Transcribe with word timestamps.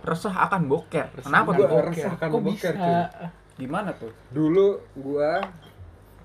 resah 0.00 0.34
akan 0.48 0.62
boker. 0.66 1.06
Resah 1.12 1.28
Kenapa 1.28 1.50
tuh? 1.52 1.66
Gua 1.68 1.82
resah 1.84 2.12
akan 2.16 2.28
Kok 2.28 2.40
boker, 2.40 2.72
bisa? 2.74 2.80
cuy. 2.80 3.02
Gimana 3.60 3.90
tuh? 3.94 4.12
Dulu 4.32 4.66
gua 4.96 5.30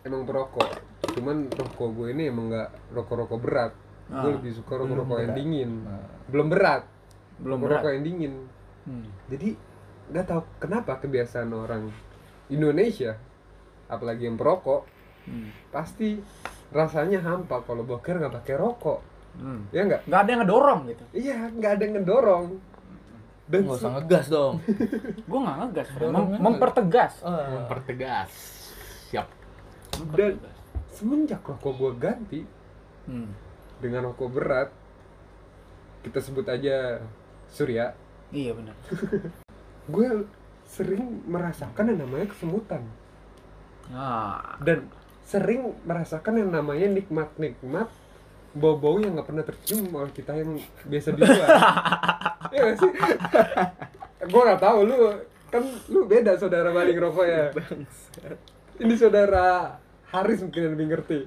emang 0.02 0.24
perokok. 0.24 0.70
Cuman 1.14 1.52
rokok 1.52 1.90
gue 1.94 2.08
ini 2.16 2.32
emang 2.32 2.48
nggak 2.48 2.70
rokok-rokok 2.96 3.40
berat. 3.40 3.74
Ah, 4.08 4.24
gue 4.24 4.40
lebih 4.40 4.56
suka 4.56 4.80
rokok-rokok 4.80 5.20
belum 5.20 5.26
yang 5.28 5.36
dingin. 5.36 5.72
Nah. 5.84 6.08
Belum 6.32 6.48
berat. 6.48 6.84
Belum 7.38 7.60
rokok 7.60 7.84
berat. 7.84 7.96
yang 8.00 8.06
dingin. 8.06 8.34
Hmm. 8.88 9.06
Jadi 9.28 9.50
nggak 10.08 10.26
tahu 10.26 10.42
kenapa 10.58 10.92
kebiasaan 10.98 11.52
orang 11.52 11.92
Indonesia, 12.48 13.20
apalagi 13.88 14.26
yang 14.26 14.40
perokok, 14.40 14.88
Hmm. 15.28 15.52
pasti 15.68 16.24
rasanya 16.72 17.20
hampa 17.20 17.60
kalau 17.68 17.84
boker 17.84 18.16
nggak 18.16 18.32
pakai 18.32 18.56
rokok. 18.56 19.00
Hmm. 19.36 19.68
Ya 19.76 19.84
nggak? 19.84 20.08
Nggak 20.08 20.20
ada 20.24 20.30
yang 20.32 20.42
ngedorong 20.48 20.80
gitu. 20.88 21.04
Iya, 21.12 21.38
nggak 21.52 21.72
ada 21.76 21.82
yang 21.84 21.94
ngedorong. 22.00 22.46
Dan 23.48 23.64
Nggak 23.64 23.78
usah 23.78 23.92
ngegas 23.96 24.26
dong. 24.28 24.56
Gue 25.30 25.40
nggak 25.40 25.58
ngegas, 25.62 25.88
Mem- 25.98 26.36
mempertegas. 26.38 27.14
Mempertegas. 27.24 28.32
Siap. 29.08 29.28
dan 30.14 30.38
semenjak 30.90 31.42
rokok 31.42 31.74
gue 31.74 31.92
ganti 31.98 32.42
Hmm. 33.04 33.32
dengan 33.78 34.06
rokok 34.06 34.30
berat, 34.30 34.70
kita 36.02 36.20
sebut 36.20 36.44
aja 36.46 37.00
Surya, 37.48 37.96
Iya 38.30 38.52
benar. 38.52 38.76
gue 39.88 40.08
sering 40.66 41.02
merasakan 41.24 41.88
yang 41.88 42.04
namanya 42.04 42.28
kesemutan 42.28 42.84
Nah, 43.88 44.60
dan 44.60 44.92
sering 45.24 45.72
merasakan 45.82 46.36
yang 46.38 46.52
namanya 46.52 46.92
nikmat-nikmat 46.92 47.88
bau-bau 48.58 48.98
yang 49.00 49.14
nggak 49.16 49.28
pernah 49.28 49.44
tercium 49.46 49.88
oleh 49.94 50.12
kita 50.12 50.34
yang 50.34 50.58
biasa 50.86 51.08
di 51.14 51.20
luar. 51.22 51.48
Iya 52.48 52.62
nggak 52.64 52.78
sih? 52.80 52.92
gue 54.24 54.42
nggak 54.42 54.62
tahu 54.64 54.80
lu 54.88 54.96
kan 55.48 55.64
lu 55.92 56.08
beda 56.08 56.40
saudara 56.40 56.72
maling 56.72 56.96
rokok 56.96 57.28
ya. 57.28 57.52
Ini 58.80 58.94
saudara 58.96 59.76
Haris 60.10 60.40
mungkin 60.40 60.62
yang 60.64 60.74
lebih 60.80 60.88
ngerti. 60.96 61.20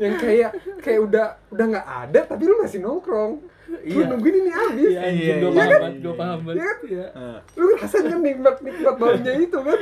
Yang 0.00 0.14
kayak 0.18 0.50
kayak 0.80 1.00
udah 1.04 1.26
udah 1.52 1.64
nggak 1.76 1.88
ada 2.08 2.20
tapi 2.24 2.48
lu 2.48 2.56
masih 2.60 2.80
nongkrong. 2.80 3.32
Lu 3.68 4.00
Iya. 4.00 4.04
nungguin 4.08 4.36
ini 4.36 4.50
habis. 4.52 4.90
Iya, 4.92 5.00
anjing, 5.00 5.36
gue 5.38 5.50
iya, 5.52 5.60
paham 5.60 5.68
iya, 5.72 5.90
gue 5.92 6.12
iya. 6.12 6.20
paham 6.20 6.38
banget. 6.44 6.56
Iya. 6.56 6.72
Iya. 6.82 7.06
eh, 7.12 7.38
Lu 7.56 7.64
ngerasain 7.68 8.04
kan 8.04 8.20
nikmat-nikmat 8.20 8.94
baunya 8.96 9.32
itu 9.38 9.58
kan? 9.60 9.80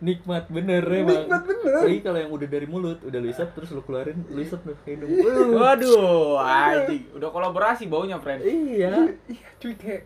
Nikmat 0.00 0.48
bener 0.48 0.82
emang. 0.86 1.26
Nikmat 1.26 1.42
bener. 1.44 1.82
Apalagi 1.82 2.00
kalau 2.00 2.18
yang 2.18 2.32
udah 2.32 2.48
dari 2.48 2.66
mulut, 2.68 2.98
udah 3.04 3.18
lu 3.20 3.28
isap 3.28 3.52
terus 3.52 3.70
lu 3.74 3.82
keluarin, 3.84 4.22
lu 4.30 4.40
isap 4.40 4.64
ke 4.64 4.96
hidung. 4.96 5.10
Waduh, 5.56 6.40
anjing. 6.40 7.04
Udah 7.16 7.28
kolaborasi 7.28 7.90
baunya, 7.90 8.16
friend. 8.22 8.44
Iya. 8.44 9.14
Iya, 9.28 9.48
cuy 9.60 9.74
kayak 9.76 10.02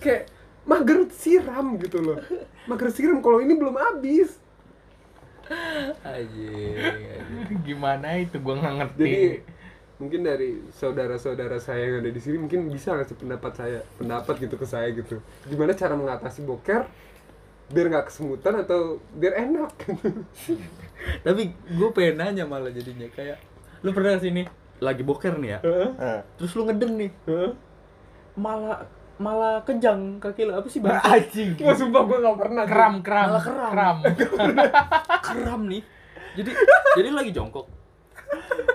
kayak 0.00 0.22
mager 0.64 1.08
siram 1.12 1.76
gitu 1.78 1.98
loh. 2.00 2.18
Mager 2.68 2.88
siram 2.92 3.20
kalau 3.20 3.38
ini 3.44 3.54
belum 3.54 3.76
habis. 3.76 4.40
Anjing. 6.06 6.74
Gimana 7.66 8.18
itu 8.22 8.36
gua 8.38 8.58
nggak 8.58 8.74
ngerti. 8.80 9.04
Jadi 9.04 9.58
mungkin 10.00 10.24
dari 10.24 10.64
saudara-saudara 10.72 11.60
saya 11.60 11.84
yang 11.84 12.00
ada 12.00 12.08
di 12.08 12.20
sini 12.24 12.40
mungkin 12.40 12.72
bisa 12.72 12.96
ngasih 12.96 13.20
pendapat 13.20 13.52
saya, 13.52 13.84
pendapat 14.00 14.34
gitu 14.40 14.56
ke 14.56 14.64
saya 14.64 14.88
gitu. 14.96 15.20
Gimana 15.44 15.76
cara 15.76 15.92
mengatasi 15.92 16.40
boker 16.48 16.88
biar 17.70 17.86
nggak 17.86 18.06
kesemutan 18.10 18.66
atau 18.66 18.98
biar 19.14 19.46
enak 19.46 19.70
Tapi 21.26 21.42
gue 21.54 21.88
pengen 21.96 22.20
nanya 22.20 22.44
malah 22.44 22.68
jadinya 22.68 23.08
kayak 23.14 23.40
lu 23.80 23.90
pernah 23.96 24.20
sini 24.20 24.44
lagi 24.80 25.00
boker 25.04 25.36
nih 25.40 25.50
ya. 25.56 25.58
Heeh. 25.64 26.18
Terus 26.40 26.52
lu 26.56 26.68
ngedeng 26.68 26.92
nih. 26.96 27.10
Heeh. 27.28 27.52
Malah 28.36 28.84
malah 29.20 29.60
kejang 29.64 30.16
kaki 30.16 30.48
lu 30.48 30.52
apa 30.56 30.68
sih 30.68 30.80
bang? 30.80 30.96
Anjing. 31.12 31.56
Wah, 31.60 31.76
sumpah 31.76 32.02
gue 32.08 32.18
gak 32.24 32.38
pernah. 32.40 32.64
Kram 32.64 32.94
kram. 33.04 33.26
Malah 33.32 33.44
keram. 33.44 33.68
Kram. 33.72 33.96
kram 35.28 35.62
nih. 35.68 35.82
Jadi 36.36 36.50
jadi 36.96 37.08
lagi 37.12 37.30
jongkok. 37.32 37.66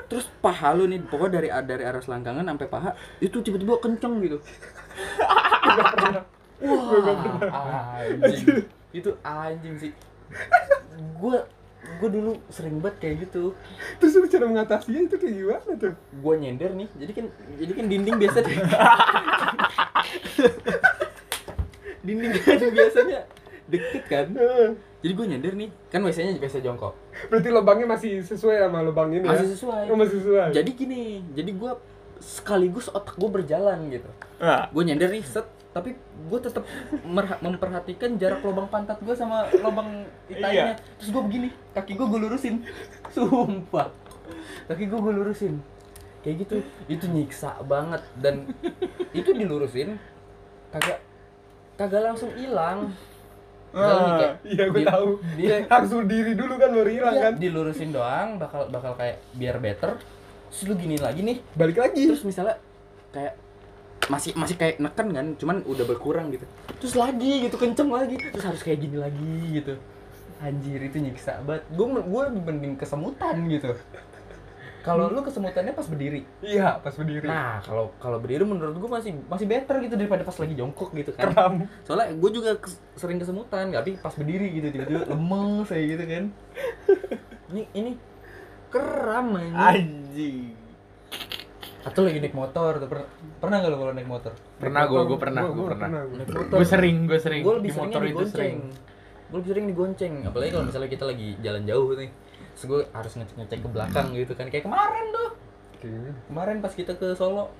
Terus 0.06 0.30
paha 0.42 0.78
lu 0.78 0.86
nih 0.86 1.02
pokoknya 1.06 1.42
dari 1.42 1.50
dari 1.66 1.84
arah 1.86 2.02
selangkangan 2.02 2.46
sampai 2.46 2.68
paha 2.70 2.92
itu 3.22 3.42
tiba-tiba 3.42 3.82
kenceng 3.82 4.22
gitu. 4.22 4.38
Wah, 6.62 8.02
anjing. 8.02 8.66
Itu 8.96 9.12
anjing 9.22 9.76
sih. 9.76 9.92
Gue 11.20 11.38
gue 11.86 12.10
dulu 12.10 12.40
sering 12.48 12.80
banget 12.80 12.96
kayak 12.98 13.16
gitu. 13.28 13.52
Terus 14.00 14.16
lu 14.16 14.26
cara 14.26 14.46
mengatasinya 14.48 15.06
itu 15.06 15.16
kayak 15.20 15.36
gimana 15.36 15.72
tuh? 15.76 15.94
Gue 16.18 16.34
nyender 16.40 16.72
nih. 16.72 16.88
Jadi 16.96 17.12
kan 17.12 17.26
jadi 17.60 17.72
kan 17.76 17.86
dinding 17.86 18.16
biasa 18.18 18.38
deh. 18.42 18.58
dinding 22.06 22.32
kan 22.34 22.72
biasanya 22.72 23.20
deket 23.66 24.04
kan. 24.08 24.28
Jadi 25.02 25.14
gue 25.14 25.26
nyender 25.30 25.54
nih. 25.54 25.70
Kan 25.90 26.02
biasanya 26.02 26.38
biasa 26.38 26.58
jongkok. 26.62 26.94
Berarti 27.30 27.50
lubangnya 27.50 27.88
masih 27.88 28.26
sesuai 28.26 28.66
sama 28.66 28.82
lubang 28.82 29.14
ini 29.14 29.26
Masih 29.26 29.46
ya? 29.46 29.54
sesuai. 29.54 29.84
Oh, 29.90 29.98
masih 29.98 30.18
sesuai. 30.22 30.50
Jadi 30.54 30.72
gini, 30.74 31.02
jadi 31.38 31.52
gue 31.54 31.72
sekaligus 32.18 32.90
otak 32.90 33.14
gue 33.14 33.30
berjalan 33.30 33.78
gitu. 33.92 34.10
Nah, 34.42 34.66
Gue 34.74 34.82
nyender 34.82 35.14
nih, 35.14 35.22
set, 35.22 35.46
tapi 35.76 35.92
gue 36.00 36.40
tetap 36.40 36.64
memperhatikan 37.38 38.16
jarak 38.16 38.40
lubang 38.40 38.72
pantat 38.72 38.96
gue 38.98 39.12
sama 39.12 39.44
lubang 39.54 40.08
itanya. 40.26 40.80
Terus 40.96 41.12
gue 41.12 41.20
begini, 41.22 41.48
kaki 41.76 41.94
gue 41.94 42.08
gue 42.08 42.20
lurusin. 42.22 42.64
Sumpah. 43.12 43.92
Kaki 44.66 44.88
gue 44.88 44.96
gue 44.96 45.14
lurusin. 45.14 45.60
Kayak 46.24 46.48
gitu. 46.48 46.56
Itu 46.88 47.06
nyiksa 47.06 47.60
banget 47.62 48.08
dan 48.16 48.48
itu 49.12 49.30
dilurusin 49.30 50.00
kagak 50.72 51.04
kagak 51.76 52.02
langsung 52.06 52.32
hilang. 52.34 52.96
Kayak 53.76 54.40
Iya, 54.48 54.64
gue 54.72 54.84
tahu. 54.88 55.08
di- 55.36 55.44
Dia 55.44 55.68
harus 55.68 55.92
berdiri 55.92 56.34
dulu 56.34 56.56
kan 56.56 56.72
baru 56.72 56.88
hilang 56.90 57.14
Iya, 57.14 57.24
kan? 57.28 57.34
dilurusin 57.36 57.92
doang 57.92 58.40
bakal 58.40 58.72
bakal 58.72 58.96
kayak 58.96 59.20
biar 59.36 59.60
better. 59.60 60.00
Terus 60.48 60.62
lu 60.66 60.80
gini 60.80 60.96
lagi 60.96 61.20
nih, 61.20 61.44
Balik 61.52 61.78
lagi. 61.78 62.08
terus 62.08 62.24
misalnya 62.24 62.56
kayak 63.12 63.36
masih 64.06 64.38
masih 64.38 64.56
kayak 64.56 64.78
neken 64.78 65.08
kan 65.12 65.28
cuman 65.36 65.66
udah 65.66 65.86
berkurang 65.86 66.30
gitu. 66.30 66.46
Terus 66.78 66.94
lagi 66.94 67.50
gitu 67.50 67.56
kenceng 67.58 67.90
lagi. 67.90 68.16
Terus 68.22 68.46
harus 68.46 68.62
kayak 68.62 68.80
gini 68.86 68.98
lagi 69.02 69.34
gitu. 69.62 69.74
Anjir 70.38 70.78
itu 70.78 70.98
nyiksa 71.02 71.42
banget. 71.42 71.64
Gue 71.74 71.88
gue 71.90 72.22
lebih 72.30 72.42
mending 72.46 72.74
kesemutan 72.78 73.34
gitu. 73.50 73.74
Kalau 74.86 75.10
lu 75.10 75.26
kesemutannya 75.26 75.74
pas 75.74 75.90
berdiri? 75.90 76.22
Iya, 76.46 76.78
pas 76.78 76.94
berdiri. 76.94 77.26
nah 77.26 77.58
kalau 77.66 77.90
kalau 77.98 78.22
berdiri 78.22 78.46
menurut 78.46 78.78
gue 78.78 78.86
masih 78.86 79.18
masih 79.26 79.50
better 79.50 79.82
gitu 79.82 79.98
daripada 79.98 80.22
pas 80.22 80.38
lagi 80.38 80.54
jongkok 80.54 80.94
gitu 80.94 81.10
kan. 81.18 81.34
Kram. 81.34 81.54
soalnya 81.82 82.14
gue 82.14 82.30
juga 82.30 82.54
kes- 82.62 82.78
sering 82.94 83.18
kesemutan 83.18 83.74
tapi 83.74 83.98
pas 83.98 84.14
berdiri 84.14 84.54
gitu 84.54 84.70
tiba-tiba 84.70 85.02
lemes 85.18 85.66
kayak 85.66 85.86
gitu 85.90 86.04
kan. 86.06 86.24
Ini 87.50 87.62
ini 87.74 87.92
keram 88.70 89.28
anjing. 89.34 90.54
Atau 91.86 92.02
lagi 92.02 92.18
naik 92.18 92.34
motor 92.34 92.82
tuh. 92.82 92.90
Pernah 92.90 93.08
pernah 93.38 93.58
gak 93.62 93.70
lo 93.70 93.78
kalau 93.78 93.94
naik 93.94 94.10
motor? 94.10 94.32
Pernah 94.58 94.82
gue, 94.84 95.02
gue 95.06 95.18
pernah, 95.18 95.42
Gua- 95.44 95.54
gue 95.54 95.66
pernah. 95.70 95.88
Gue 96.50 96.66
sering, 96.66 96.98
gue 97.06 97.20
sering. 97.22 97.42
gue 97.46 97.54
lebih 97.56 97.72
motor 97.72 98.02
itu 98.04 98.26
sering. 98.28 98.58
gue 99.26 99.38
lebih 99.38 99.50
sering 99.52 99.66
digonceng. 99.68 100.14
Apalagi 100.24 100.50
kalau 100.52 100.66
misalnya 100.66 100.90
kita 100.90 101.06
lagi 101.06 101.28
jalan 101.40 101.64
jauh 101.64 101.90
nih. 101.94 102.10
Terus 102.52 102.64
gue 102.66 102.82
harus 102.90 103.12
ngecek 103.14 103.36
ngecek 103.36 103.60
ke 103.62 103.70
belakang 103.70 104.08
gitu 104.12 104.34
kan. 104.34 104.46
Kayak 104.50 104.66
kemarin 104.66 105.06
tuh. 105.12 105.30
Kemarin 106.28 106.58
pas 106.60 106.74
kita 106.74 106.94
ke 106.94 107.14
Solo. 107.14 107.54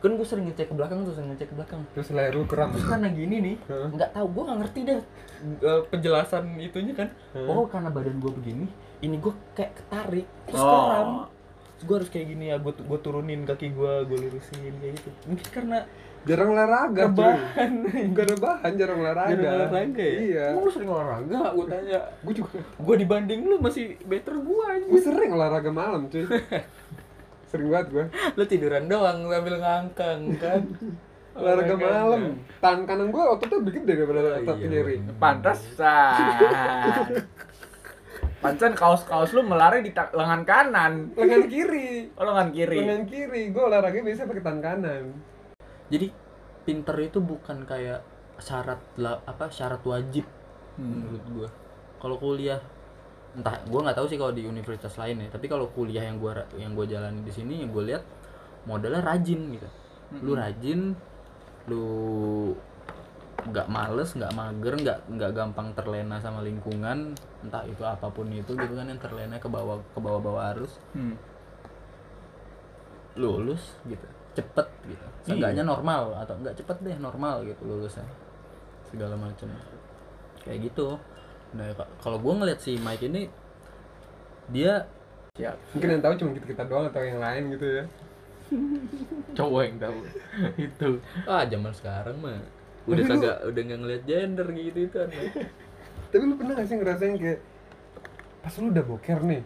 Kan 0.00 0.20
gue 0.20 0.26
sering 0.28 0.44
ngecek 0.44 0.68
ke 0.68 0.74
belakang 0.74 1.00
tuh 1.00 1.16
sering 1.16 1.32
ngecek 1.32 1.48
ke 1.48 1.56
belakang. 1.56 1.80
Terus 1.92 2.08
leher 2.12 2.32
lu 2.32 2.44
kram. 2.44 2.68
terus 2.70 2.84
karena 2.84 3.08
gini 3.08 3.36
nih. 3.40 3.56
Nggak 3.66 4.10
tahu 4.12 4.26
gue 4.28 4.42
nggak 4.44 4.58
ngerti 4.60 4.80
deh 4.82 4.98
eh, 5.62 5.80
penjelasan 5.88 6.44
itunya 6.58 6.92
kan. 6.94 7.08
Oh 7.48 7.64
karena 7.64 7.88
badan 7.88 8.20
gue 8.20 8.32
begini 8.34 8.68
ini 9.00 9.20
gue 9.20 9.34
kayak 9.52 9.72
ketarik 9.76 10.26
terus 10.48 10.60
Oh. 10.60 11.28
Gue 11.82 11.94
harus 11.98 12.08
kayak 12.08 12.26
gini 12.30 12.54
ya 12.54 12.56
gue 12.62 12.70
gue 12.70 12.98
turunin 13.02 13.42
kaki 13.42 13.74
gue 13.74 13.92
gue 14.06 14.18
lurusin 14.28 14.58
kayak 14.78 14.92
gitu 14.94 15.10
mungkin 15.26 15.48
karena 15.50 15.78
Jarang 16.24 16.56
olahraga, 16.56 17.12
rebahan 17.12 17.72
Gak 18.16 18.24
ada 18.24 18.36
bahan, 18.40 18.72
jarang 18.80 18.98
olahraga. 19.04 19.36
Jarang 19.36 19.60
olahraga 19.60 20.00
ya? 20.00 20.16
Iya. 20.24 20.46
Lu 20.56 20.72
sering 20.72 20.88
olahraga? 20.88 21.52
Gue 21.52 21.66
tanya 21.68 22.00
Gue 22.24 22.32
juga. 22.32 22.64
Gue 22.80 22.94
dibanding 22.96 23.44
lu 23.44 23.60
masih 23.60 24.00
better 24.08 24.40
gue 24.40 24.66
Gue 24.88 25.00
sering 25.04 25.36
olahraga 25.36 25.68
malam, 25.68 26.08
cuy. 26.08 26.24
sering 27.52 27.68
banget 27.68 27.86
gue. 27.92 28.04
Lu 28.40 28.44
tiduran 28.48 28.88
doang 28.88 29.28
sambil 29.28 29.60
ngangkang 29.60 30.20
kan 30.40 30.64
Olahraga 31.36 31.76
malam. 31.76 32.40
Tangan 32.56 32.88
kanan 32.88 33.12
gue 33.12 33.20
ototnya 33.20 33.60
lebih 33.60 33.72
gede 33.84 33.92
daripada 33.92 34.20
Oh, 34.24 34.40
otot 34.40 34.56
iya, 34.56 34.64
kiri. 34.64 34.96
bener. 34.96 35.12
Pantesan. 38.44 38.72
Pantesan 38.72 38.72
kaos-kaos 38.76 39.30
lu 39.32 39.40
melari 39.40 39.80
di 39.80 39.90
lengan 39.96 40.44
kanan. 40.44 40.92
Lengan 41.16 41.48
kiri. 41.48 42.12
Oh, 42.20 42.28
lengan 42.28 42.52
kiri. 42.52 42.76
Lengan 42.84 43.02
kiri. 43.08 43.42
Gue 43.48 43.62
olahraga 43.64 43.96
biasa 44.04 44.28
pakai 44.28 44.44
tangan 44.44 44.60
kanan. 44.60 45.04
Jadi 45.88 46.06
pinter 46.68 46.96
itu 47.00 47.24
bukan 47.24 47.64
kayak 47.64 48.04
syarat 48.36 48.80
apa 49.24 49.48
syarat 49.48 49.80
wajib 49.86 50.26
Hmm. 50.74 51.06
menurut 51.06 51.24
gue 51.30 51.48
kalau 52.02 52.18
kuliah 52.18 52.58
entah 53.38 53.62
gue 53.62 53.78
nggak 53.78 53.94
tahu 53.94 54.10
sih 54.10 54.18
kalau 54.18 54.34
di 54.34 54.42
universitas 54.42 54.90
lain 54.98 55.22
ya 55.22 55.28
tapi 55.30 55.46
kalau 55.46 55.70
kuliah 55.70 56.02
yang 56.02 56.18
gue 56.18 56.34
yang 56.58 56.74
gue 56.74 56.86
jalani 56.90 57.22
di 57.22 57.30
sini 57.30 57.62
yang 57.62 57.70
gue 57.70 57.94
lihat 57.94 58.02
modalnya 58.66 58.98
rajin 58.98 59.54
gitu 59.54 59.68
lu 60.18 60.34
rajin 60.34 60.98
lu 61.70 61.86
nggak 63.44 63.68
males 63.68 64.10
nggak 64.16 64.32
mager 64.32 64.74
nggak 64.80 64.98
nggak 65.10 65.30
gampang 65.36 65.68
terlena 65.76 66.16
sama 66.20 66.40
lingkungan 66.40 67.12
entah 67.44 67.64
itu 67.68 67.84
apa 67.84 68.08
pun 68.08 68.28
itu 68.32 68.56
gitu 68.56 68.72
kan 68.72 68.88
yang 68.88 69.00
terlena 69.00 69.36
ke 69.36 69.48
bawah 69.48 69.76
ke 69.92 69.98
bawah 70.00 70.20
bawah 70.20 70.42
arus. 70.56 70.80
Hmm. 70.96 71.16
lulus 73.14 73.78
gitu 73.86 74.02
cepet 74.34 74.66
gitu. 74.90 75.04
Seenggaknya 75.22 75.62
normal 75.62 76.18
atau 76.18 76.34
nggak 76.34 76.58
cepet 76.58 76.76
deh 76.82 76.96
normal 76.98 77.46
gitu 77.46 77.62
lulusnya. 77.62 78.02
Segala 78.90 79.14
macam. 79.14 79.46
Kayak 80.42 80.70
gitu. 80.70 80.98
Nah 81.54 81.70
ka- 81.78 81.90
kalau 82.02 82.18
gue 82.18 82.32
ngeliat 82.34 82.58
si 82.58 82.74
Mike 82.82 83.06
ini 83.06 83.30
dia 84.50 84.82
Siap. 85.38 85.56
mungkin 85.74 85.88
yang 85.98 86.02
tahu 86.02 86.14
cuma 86.18 86.30
kita 86.34 86.46
kita 86.50 86.62
doang 86.66 86.90
atau 86.90 87.02
yang 87.02 87.22
lain 87.22 87.42
gitu 87.54 87.66
ya. 87.78 87.84
Cowok 89.38 89.62
yang 89.62 89.78
tahu. 89.78 89.98
Itu. 90.66 90.90
Ah 91.24 91.46
zaman 91.46 91.70
sekarang 91.70 92.18
mah 92.18 92.42
udah 92.84 92.94
Tapi 92.94 93.02
lu- 93.02 93.10
kagak 93.16 93.36
udah 93.48 93.60
nggak 93.64 93.80
ngeliat 93.80 94.02
gender 94.04 94.46
gitu 94.52 94.78
itu 94.84 94.96
tapi 96.14 96.22
lu 96.22 96.34
pernah 96.38 96.52
gak 96.54 96.68
sih 96.68 96.76
ngerasain 96.78 97.14
kayak 97.16 97.40
pas 98.44 98.54
lu 98.60 98.66
udah 98.70 98.84
boker 98.84 99.20
nih 99.24 99.42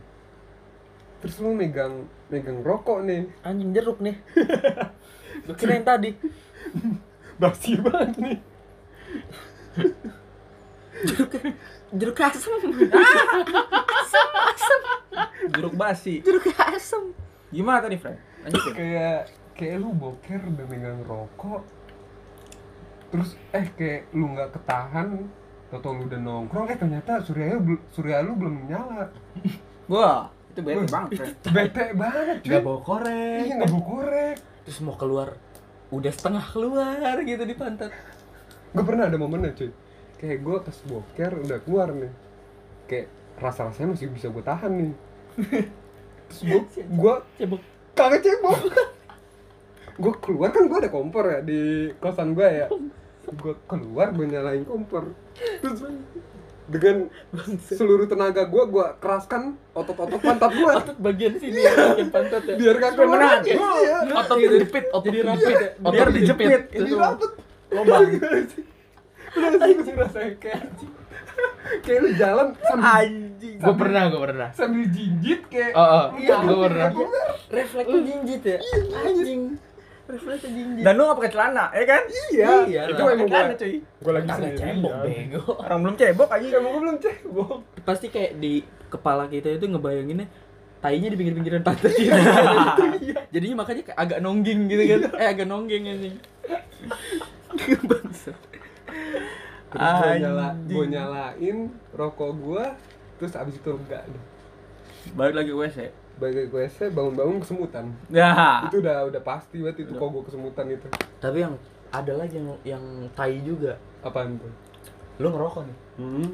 terus 1.19 1.35
lu 1.43 1.51
megang 1.51 2.07
megang 2.31 2.63
rokok 2.63 3.03
nih. 3.03 3.27
Anjing 3.43 3.75
jeruk 3.75 3.99
nih. 3.99 4.15
Gue 5.49 5.55
kira 5.57 5.81
yang 5.81 5.87
tadi. 5.87 6.15
Basi 7.43 7.75
banget 7.79 8.15
nih. 8.23 8.39
Jeruk 11.95 12.19
asem. 12.21 12.53
Jeruk 15.49 15.75
basi. 15.79 16.21
jeruk 16.21 16.47
asem. 16.55 17.15
Gimana 17.49 17.81
tadi, 17.81 17.97
Frank? 17.97 18.19
Lanjutin. 18.45 18.73
kayak 18.75 19.21
kayak 19.57 19.77
lu 19.83 19.91
boker 19.95 20.39
udah 20.39 20.67
megang 20.71 21.01
rokok 21.03 21.63
terus 23.09 23.35
eh 23.57 23.67
kayak 23.73 24.13
lu 24.13 24.37
nggak 24.37 24.53
ketahan 24.53 25.29
atau 25.69 25.93
lu 25.93 26.09
udah 26.09 26.21
nongkrong 26.21 26.67
eh 26.73 26.77
ternyata 26.81 27.21
surya 27.21 27.57
lu 27.57 27.77
surya 27.93 28.25
lu 28.25 28.37
belum 28.37 28.69
nyala. 28.69 29.13
Wah, 29.93 30.29
itu 30.53 30.61
bete 30.61 30.85
banget, 30.89 31.33
bete 31.49 31.85
banget 31.97 32.37
cuy. 32.45 32.49
nggak 32.53 32.65
bawa 32.65 32.81
korek. 32.85 33.41
Iya 33.45 33.55
nggak 33.61 33.71
bawa 33.73 33.85
korek. 33.85 34.37
Terus 34.69 34.79
mau 34.85 34.97
keluar 35.01 35.29
udah 35.89 36.13
setengah 36.13 36.45
keluar 36.53 37.17
gitu 37.25 37.43
di 37.49 37.55
pantat. 37.57 37.93
Gue 38.77 38.85
pernah 38.85 39.09
ada 39.09 39.17
momennya 39.17 39.57
cuy. 39.57 39.73
Kayak 40.21 40.39
gue 40.45 40.57
pas 40.61 40.79
boker 40.85 41.33
udah 41.49 41.59
keluar 41.65 41.89
nih. 41.97 42.13
Kayak 42.85 43.07
rasa 43.41 43.73
rasanya 43.73 43.97
masih 43.97 44.09
bisa 44.13 44.29
gue 44.29 44.45
tahan 44.45 44.73
nih. 44.77 44.93
Terus 46.29 46.41
gue 46.45 46.61
gue 47.01 47.15
cebok. 47.41 47.61
Kagak 47.97 48.21
cebok. 48.21 48.59
Gue 49.97 50.15
keluar 50.21 50.53
kan 50.53 50.69
gue 50.69 50.79
ada 50.85 50.91
kompor 50.93 51.25
ya 51.33 51.41
di 51.41 51.93
kosan 51.97 52.37
gue 52.37 52.45
ya 52.45 52.69
gue 53.33 53.55
keluar 53.69 54.09
gue 54.17 54.27
nyalain 54.27 54.65
kompor. 54.65 55.13
Terus 55.37 55.81
dengan 56.69 57.09
seluruh 57.65 58.05
tenaga 58.05 58.45
gue 58.45 58.65
gue 58.69 58.87
keraskan 59.01 59.57
otot-otot 59.73 60.21
pantat 60.21 60.53
gue 60.53 60.69
otot 60.69 60.97
bagian 61.01 61.35
sini 61.41 61.65
ya 61.65 61.73
bagian 61.73 62.11
pantat 62.13 62.43
ya. 62.45 62.55
Biar 62.61 62.75
gak 62.77 62.93
keluar 62.93 63.09
menahan. 63.17 63.43
iya. 63.49 63.97
otot 64.13 64.37
dijepit 64.37 64.85
otot 64.93 65.09
Jadi 65.09 65.19
rapet. 65.25 65.49
Dijepit. 65.49 65.65
ya? 65.65 65.79
otot 65.81 65.97
Biar 65.97 66.09
dijepit. 66.13 66.49
sih 68.53 69.93
gue 69.93 69.95
rasanya 69.97 70.33
kayak 70.41 70.63
kayak 71.85 71.99
lu 72.01 72.11
jalan 72.17 72.47
sambil 72.65 72.93
Anjing. 72.97 73.57
gue 73.61 73.75
pernah 73.77 74.03
gue 74.09 74.21
pernah. 74.25 74.49
sambil 74.57 74.85
jinjit 74.89 75.41
kayak 75.53 75.73
oh, 75.77 75.85
oh. 75.85 76.07
iya 76.17 76.35
gue 76.43 76.57
pernah. 76.69 76.89
refleksnya 77.53 78.01
jinjit 78.05 78.43
ya? 78.45 78.59
Anjing 79.05 79.43
refleksnya 80.09 80.51
jinjit 80.51 80.83
Dan 80.83 80.93
lu 80.95 81.03
gak 81.05 81.19
pakai 81.19 81.31
celana, 81.31 81.65
ya 81.71 81.85
kan? 81.85 82.03
iya 82.29 82.51
Iya, 82.65 82.81
itu 82.87 82.97
emang 82.97 83.13
pakai 83.13 83.29
celana, 83.29 83.55
cuy. 83.55 83.75
gue 83.79 84.13
lagi 84.13 84.29
sendirian. 84.31 84.59
cebok 84.59 84.95
bego 85.03 85.43
Orang 85.59 85.79
belum 85.79 85.95
cebok 85.95 86.29
aja. 86.31 86.47
emang 86.51 86.71
gue 86.71 86.83
belum 86.83 86.99
cebok 86.99 87.51
pasti 87.83 88.07
kayak 88.09 88.33
di 88.37 88.53
kepala 88.87 89.25
kita 89.27 89.49
itu 89.53 89.67
ngebayanginnya 89.67 90.27
tainya 90.79 91.09
di 91.09 91.17
pinggir-pinggiran 91.17 91.61
pantat 91.61 91.91
gitu. 91.91 92.09
Jadinya 93.35 93.57
makanya 93.59 93.83
kayak 93.85 93.99
agak 93.99 94.19
nongging 94.19 94.61
gitu 94.67 94.83
kan. 94.87 95.01
Eh 95.13 95.29
agak 95.29 95.45
nongging 95.45 95.83
anjing. 95.87 96.17
Bangsa. 97.85 98.33
terus 99.69 99.85
nyala 100.17 100.57
gue 100.65 100.85
nyalain 100.87 101.57
rokok 101.93 102.31
gue 102.35 102.65
terus 103.19 103.37
abis 103.37 103.55
itu 103.55 103.69
enggak 103.71 104.01
deh 104.07 104.25
Balik 105.11 105.35
lagi 105.37 105.51
ke 105.51 105.59
WC. 105.59 105.79
Bagi 106.19 106.45
gue 106.45 106.61
WC 106.61 106.91
bangun-bangun 106.91 107.39
kesemutan 107.39 107.85
Ya. 108.11 108.67
itu 108.67 108.79
udah 108.79 109.07
udah 109.07 109.23
pasti 109.23 109.59
banget 109.59 109.87
itu 109.87 109.93
kok 109.93 110.09
gue 110.09 110.23
kesemutan 110.23 110.67
itu 110.67 110.87
Tapi 111.17 111.39
yang 111.41 111.55
ada 111.89 112.13
lagi 112.13 112.37
yang 112.37 112.49
yang 112.63 112.85
tai 113.13 113.39
juga. 113.41 113.79
apaan 113.99 114.37
tuh 114.37 114.53
Lu 115.19 115.31
ngerokok 115.31 115.63
nih. 115.65 115.79
hmm. 115.97 116.29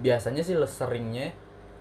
Biasanya 0.00 0.40
sih 0.40 0.54
seringnya 0.60 1.34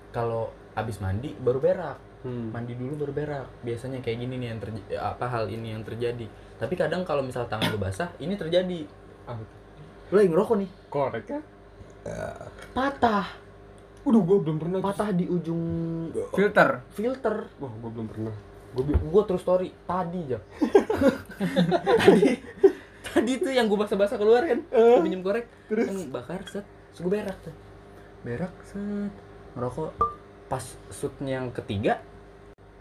kalau 0.09 0.49
abis 0.73 0.97
mandi 0.97 1.35
baru 1.35 1.59
berak. 1.59 1.97
Hmm. 2.19 2.51
Mandi 2.51 2.73
dulu 2.73 3.05
baru 3.05 3.13
berak. 3.13 3.47
Biasanya 3.61 3.99
kayak 3.99 4.17
gini 4.19 4.35
nih 4.37 4.47
yang 4.51 4.59
terjadi 4.59 4.93
apa 4.97 5.25
hal 5.25 5.45
ini 5.47 5.71
yang 5.71 5.83
terjadi. 5.83 6.25
Tapi 6.57 6.73
kadang 6.73 7.03
kalau 7.03 7.21
misal 7.21 7.45
tangan 7.45 7.71
lu 7.71 7.79
basah, 7.79 8.11
ini 8.17 8.35
terjadi. 8.35 8.83
Ah, 9.23 9.39
Lu 10.09 10.17
lagi 10.17 10.27
ngerokok 10.27 10.55
nih, 10.57 10.69
korek 10.89 11.25
ya 11.29 11.39
patah. 12.73 13.27
Udah 14.09 14.21
gue 14.25 14.37
belum 14.41 14.57
pernah. 14.57 14.79
Patah 14.81 15.09
di 15.13 15.25
ujung 15.29 15.61
Filter. 16.33 16.81
filter. 16.93 17.35
wah 17.61 17.73
gue 17.73 17.89
belum 17.93 18.07
pernah. 18.09 18.33
Gue 18.73 18.83
gue 18.93 19.23
terus 19.25 19.41
story 19.41 19.69
tadi 19.85 20.19
jam 20.29 20.41
tadi. 22.01 22.31
Tadi 23.09 23.41
tuh 23.41 23.49
yang 23.49 23.65
gue 23.65 23.73
basah-basah 23.73 24.21
keluar 24.21 24.45
kan? 24.45 24.61
Uh, 24.69 25.01
minjem 25.01 25.25
korek 25.25 25.49
terus? 25.65 25.89
kan 25.89 25.97
bakar 26.13 26.45
set. 26.45 26.61
Terus 26.93 26.99
gue 27.01 27.11
berak 27.17 27.37
tuh. 27.41 27.55
Berak 28.21 28.53
set. 28.69 29.13
Ngerokok. 29.57 29.97
Pas 30.45 30.61
shootnya 30.93 31.41
yang 31.41 31.49
ketiga 31.49 31.97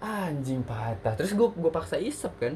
anjing 0.04 0.62
patah. 0.62 1.16
Terus 1.16 1.32
gue 1.32 1.48
gue 1.48 1.72
paksa 1.72 1.96
isep 1.96 2.30
kan? 2.38 2.54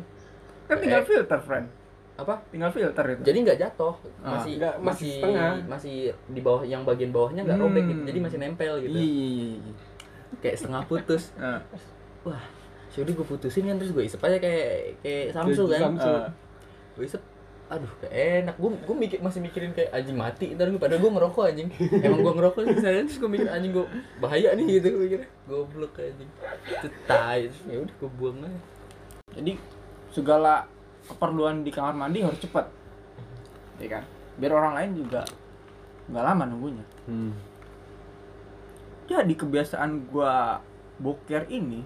Kan 0.68 0.76
tinggal 0.78 1.02
filter, 1.08 1.40
friend. 1.42 1.66
Apa 2.14 2.34
Tinggal 2.48 2.70
filter 2.70 3.04
itu. 3.08 3.20
jadi 3.22 3.38
nggak 3.42 3.58
jatuh 3.58 3.94
Ah. 4.20 4.36
masih 4.36 4.52
Nggak, 4.56 4.74
masih 4.76 4.84
masih 4.84 5.12
setengah. 5.18 5.52
masih 5.66 5.96
di 6.28 6.40
bawah 6.40 6.62
yang 6.62 6.82
bagian 6.82 7.08
bawahnya 7.08 7.42
nggak 7.42 7.58
robek 7.58 7.84
gitu 7.84 7.98
Hmm. 7.98 8.08
jadi 8.08 8.18
masih 8.20 8.38
nempel 8.38 8.74
gitu 8.80 8.94
iya. 8.94 9.72
kayak 10.38 10.56
setengah 10.56 10.82
putus 10.84 11.22
Nah, 11.34 11.60
wah 12.22 12.42
Sudah 12.88 13.08
gue 13.10 13.24
putusin 13.24 13.64
kan 13.64 13.76
terus 13.76 13.88
gue 13.90 14.04
isep 14.04 14.20
aja 14.20 14.36
kayak 14.36 15.00
kayak 15.00 15.32
Samsul 15.32 15.64
Kayak 15.66 15.80
kan. 15.80 15.90
Samsul. 15.90 16.12
eh, 16.14 16.28
gue 16.92 17.04
isep 17.06 17.22
aduh 17.64 17.88
kayak 17.98 18.12
enak 18.42 18.56
gue 18.58 18.70
gue 18.78 18.96
mikir 18.98 19.18
masih 19.18 19.40
mikirin 19.40 19.72
kayak 19.72 19.88
anjing 19.90 20.12
mati 20.14 20.52
ntar 20.52 20.68
gue 20.68 20.76
padahal 20.76 21.00
gue 21.00 21.08
ngerokok 21.10 21.44
anjing 21.46 21.68
emang 22.04 22.20
gue 22.20 22.34
ngerokok 22.34 22.62
sih 22.62 22.76
saya 22.78 23.00
terus 23.00 23.16
gue 23.16 23.30
mikir 23.30 23.48
anjing 23.48 23.72
gue 23.72 23.86
bahaya 24.20 24.52
nih 24.52 24.76
gitu 24.76 24.86
gue 24.90 25.02
mikir 25.02 25.20
goblok 25.42 25.96
anjing 25.96 26.28
itu 26.68 26.88
tai 27.02 27.48
Terus 27.48 27.64
ya 27.64 27.78
udah 27.80 27.94
gue 27.96 28.10
buang 28.12 28.38
aja 28.42 28.60
jadi 29.32 29.52
segala 30.12 30.68
keperluan 31.08 31.66
di 31.66 31.70
kamar 31.74 31.94
mandi 31.94 32.22
harus 32.22 32.38
cepat. 32.38 32.66
Ya 33.78 33.98
kan? 33.98 34.04
Biar 34.38 34.52
orang 34.54 34.74
lain 34.78 34.90
juga 35.04 35.26
nggak 36.10 36.24
lama 36.24 36.44
nunggunya. 36.48 36.86
Hmm. 37.08 37.32
Jadi 39.10 39.34
kebiasaan 39.34 40.08
gua 40.08 40.62
boker 41.02 41.50
ini 41.50 41.82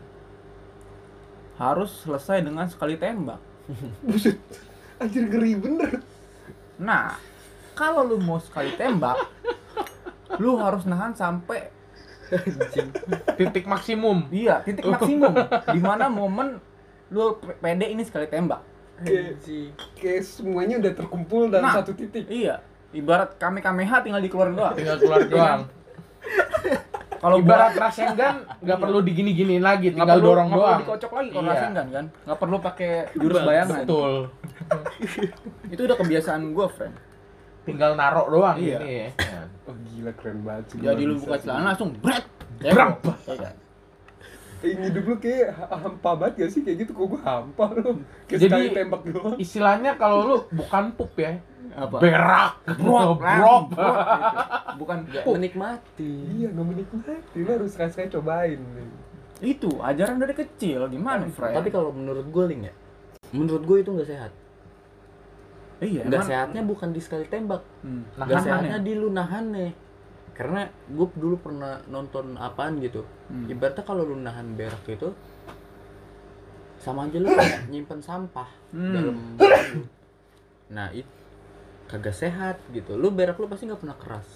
harus 1.56 2.04
selesai 2.04 2.44
dengan 2.44 2.68
sekali 2.68 3.00
tembak. 3.00 3.40
Buset. 4.06 4.36
Anjir 5.00 5.28
ngeri 5.28 5.56
bener. 5.56 6.00
Nah, 6.76 7.16
kalau 7.72 8.04
lu 8.04 8.20
mau 8.20 8.40
sekali 8.40 8.72
tembak, 8.76 9.16
lu 10.40 10.60
harus 10.60 10.84
nahan 10.84 11.16
sampai 11.16 11.72
titik 13.38 13.70
maksimum 13.70 14.26
iya 14.34 14.58
titik 14.66 14.82
maksimum 14.82 15.30
di 15.70 15.78
mana 15.78 16.10
momen 16.10 16.58
lu 17.14 17.38
pe- 17.38 17.54
pede 17.62 17.86
ini 17.86 18.02
sekali 18.02 18.26
tembak. 18.26 18.58
Kayak, 18.96 19.32
kayak 19.94 20.22
semuanya 20.22 20.74
udah 20.78 20.92
terkumpul 20.94 21.42
dalam 21.46 21.64
Nah. 21.64 21.76
satu 21.76 21.92
titik. 21.92 22.24
Iya, 22.26 22.64
ibarat 22.90 23.36
kame 23.36 23.60
kameha 23.60 24.00
tinggal 24.00 24.18
dikeluarin 24.18 24.54
doang. 24.54 24.72
tinggal 24.72 24.96
keluar 24.96 25.20
doang 25.22 25.60
Kalau 27.16 27.36
ibarat 27.38 27.72
Rasengan 27.74 28.34
nggak 28.58 28.78
perlu 28.78 29.00
digini-giniin 29.00 29.60
lagi 29.60 29.88
nggak 29.88 29.98
tinggal 29.98 30.16
perlu 30.16 30.26
dorong 30.26 30.46
nggak 30.46 30.54
perlu 30.54 30.68
doang 30.68 30.80
dikocok 30.82 31.10
lagi 31.12 31.28
kalau 31.30 31.42
Iya. 31.42 31.52
Rasengan 31.54 31.86
kan, 31.88 32.04
nggak 32.22 32.38
perlu 32.38 32.56
pakai 32.58 32.90
jurus 33.14 33.40
bayangan. 33.42 33.82
betul 33.82 34.12
Itu 35.72 35.80
udah 35.82 35.96
kebiasaan 35.96 36.42
gua, 36.50 36.66
friend. 36.68 36.94
tinggal 37.62 37.90
narok 37.94 38.26
doang 38.28 38.56
Iya. 38.56 38.78
gini 38.78 38.94
ya. 38.94 39.08
Oh 39.66 39.74
gila 39.86 40.12
keren 40.14 40.38
banget 40.40 40.64
sih. 40.68 40.78
Jadi 40.78 41.02
lu 41.02 41.14
buka 41.18 41.36
celana 41.36 41.64
langsung 41.68 41.90
bret. 41.94 42.24
Brak. 42.56 42.92
Kayak 44.56 44.76
hidup 44.84 45.04
lu 45.04 45.16
kayak 45.18 45.48
ha- 45.52 45.78
hampa 45.78 46.10
banget 46.14 46.34
gak 46.38 46.50
sih 46.50 46.60
kayak 46.60 46.76
gitu 46.80 46.92
kok 46.92 47.06
gua 47.08 47.20
hampa 47.22 47.64
lu. 47.72 48.00
Kayak 48.24 48.40
Jadi- 48.40 48.48
sekali 48.48 48.68
tembak 48.72 49.02
doang. 49.06 49.36
istilahnya 49.36 49.90
kalau 49.94 50.18
lu 50.24 50.36
bukan 50.50 50.84
pup 50.92 51.12
ya 51.14 51.36
Apa? 51.74 51.96
berak 51.98 52.52
Brok, 52.74 53.18
brok. 53.18 53.64
Bukan 54.76 54.98
pup. 55.06 55.32
menikmati 55.34 56.12
Iya 56.34 56.48
nggak 56.50 56.66
menikmati. 56.66 57.36
Lu 57.36 57.50
harus 57.50 57.70
sekali-sekali 57.70 58.08
cobain. 58.10 58.56
nih. 58.58 58.88
Itu 59.48 59.68
ajaran 59.78 60.16
dari 60.16 60.32
kecil 60.32 60.88
gimana, 60.88 61.28
friend? 61.28 61.52
tapi 61.54 61.68
kalau 61.68 61.90
menurut 61.90 62.24
gue 62.24 62.44
ling 62.46 62.64
ya 62.64 62.74
menurut 63.28 63.62
gue 63.62 63.76
itu 63.78 63.90
nggak 63.90 64.08
sehat 64.08 64.32
iya 65.78 66.00
Nggak 66.00 66.16
emang- 66.16 66.30
sehatnya 66.30 66.62
bukan 66.64 66.88
di 66.88 67.00
sekali 67.00 67.26
tembak. 67.26 67.60
Hmm. 67.82 68.08
Nggak 68.14 68.28
Nahan 68.30 68.40
sehatnya 68.42 68.72
ya? 68.72 68.80
di 68.80 68.92
lu 68.94 69.08
nahan 69.10 69.44
nih. 69.50 69.72
Karena 70.36 70.68
gue 70.68 71.06
dulu 71.16 71.40
pernah 71.40 71.80
nonton 71.88 72.36
apaan 72.36 72.76
gitu. 72.78 73.02
Hmm. 73.26 73.48
Ibaratnya 73.48 73.82
kalau 73.82 74.04
lu 74.04 74.20
nahan 74.20 74.52
berak 74.52 74.84
itu 74.86 75.10
sama 76.76 77.08
aja 77.08 77.16
lu 77.18 77.32
nyimpen 77.72 77.98
sampah 77.98 78.46
Hmm. 78.70 78.92
dalam 78.92 79.16
lu. 79.16 79.84
Nah, 80.66 80.90
itu 80.90 81.06
kagak 81.86 82.10
sehat 82.12 82.58
gitu. 82.70 82.98
Lu 82.98 83.08
berak 83.08 83.38
lu 83.38 83.46
pasti 83.46 83.64
nggak 83.64 83.80
pernah 83.80 83.96
keras. 83.96 84.28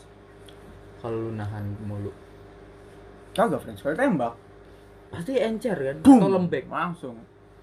Kalau 1.02 1.28
lu 1.28 1.33
nahan 1.35 1.75
mulu. 1.83 2.12
kagak 3.30 3.62
friend 3.62 3.78
sekali 3.78 3.95
tembak 3.95 4.35
Pasti 5.07 5.38
encer 5.38 5.75
kan 5.75 5.97
Boom. 6.02 6.19
atau 6.19 6.30
lembek. 6.30 6.64
langsung 6.66 7.14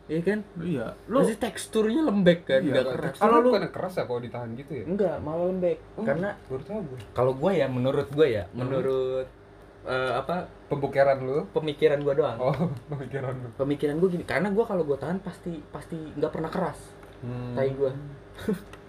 Iya 0.08 0.22
kan? 0.24 0.40
iya 0.58 0.86
lu 1.06 1.20
Pasti 1.20 1.36
teksturnya 1.36 2.02
lembek 2.02 2.40
kan, 2.44 2.60
Iya, 2.60 2.72
nggak 2.74 2.86
keras. 2.90 3.16
Kalau 3.18 3.38
lu- 3.38 3.52
bukan 3.52 3.68
keras 3.68 3.94
ya 3.94 4.04
kalau 4.04 4.20
ditahan 4.20 4.50
gitu 4.54 4.72
ya? 4.74 4.84
Enggak, 4.84 5.16
malah 5.20 5.46
lembek. 5.46 5.78
Oh, 5.94 6.04
Karena 6.04 6.30
baru 6.46 6.64
tahu 6.64 6.80
gue. 6.86 7.00
kalau 7.12 7.34
gue 7.34 7.52
ya 7.54 7.68
menurut 7.68 8.08
gue 8.10 8.28
ya, 8.30 8.44
menurut 8.52 9.28
eh, 9.84 10.12
apa 10.14 10.36
Pembukeran 10.68 11.18
lu. 11.18 11.48
pemikiran 11.50 12.00
gue 12.00 12.14
doang. 12.14 12.38
Oh, 12.38 12.56
pemikiran 12.88 13.32
lu. 13.34 13.48
Pemikiran 13.54 13.96
gue 13.98 14.10
gini, 14.16 14.24
karena 14.24 14.48
gue 14.48 14.64
kalau 14.64 14.84
gue 14.84 14.96
tahan 14.96 15.20
pasti 15.20 15.60
pasti 15.66 15.96
nggak 15.96 16.28
pernah 16.30 16.48
keras. 16.50 16.80
Hmm. 17.20 17.52
Tai 17.52 17.68
gue, 17.70 17.92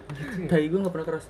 Gitu 0.09 0.35
ya? 0.39 0.47
tai 0.47 0.65
gue 0.65 0.75
nggak 0.77 0.91
pernah 0.91 1.07
keras. 1.09 1.25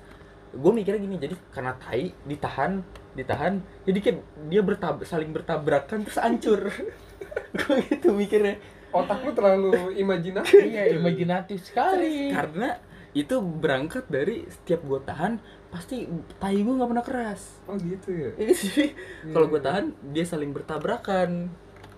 Gue 0.50 0.72
mikirnya 0.72 0.98
gini, 0.98 1.16
jadi 1.16 1.34
karena 1.50 1.74
tai 1.76 2.10
ditahan, 2.24 2.82
ditahan, 3.12 3.58
jadi 3.84 3.98
kayak 4.00 4.18
dia 4.46 4.60
bertab 4.60 4.98
saling 5.02 5.30
bertabrakan 5.30 6.02
terus 6.02 6.18
hancur. 6.18 6.66
gue 7.58 7.76
gitu 7.86 8.10
mikirnya. 8.12 8.58
Otak 8.90 9.22
lu 9.22 9.30
terlalu 9.30 9.70
imajinatif. 9.94 10.60
Iya, 10.66 10.96
imajinatif 10.96 11.58
sekali. 11.64 12.30
Karena 12.30 12.74
itu 13.10 13.38
berangkat 13.38 14.06
dari 14.06 14.46
setiap 14.46 14.82
gue 14.82 15.00
tahan 15.00 15.42
pasti 15.66 16.06
tai 16.36 16.56
gue 16.56 16.70
nggak 16.70 16.90
pernah 16.90 17.02
keras. 17.04 17.58
Oh 17.64 17.74
gitu 17.74 18.10
ya. 18.10 18.30
Jadi 18.38 18.94
kalau 19.30 19.46
gue 19.46 19.58
Iya. 19.58 19.66
tahan 19.66 19.84
dia 20.10 20.24
saling 20.24 20.50
bertabrakan. 20.50 21.50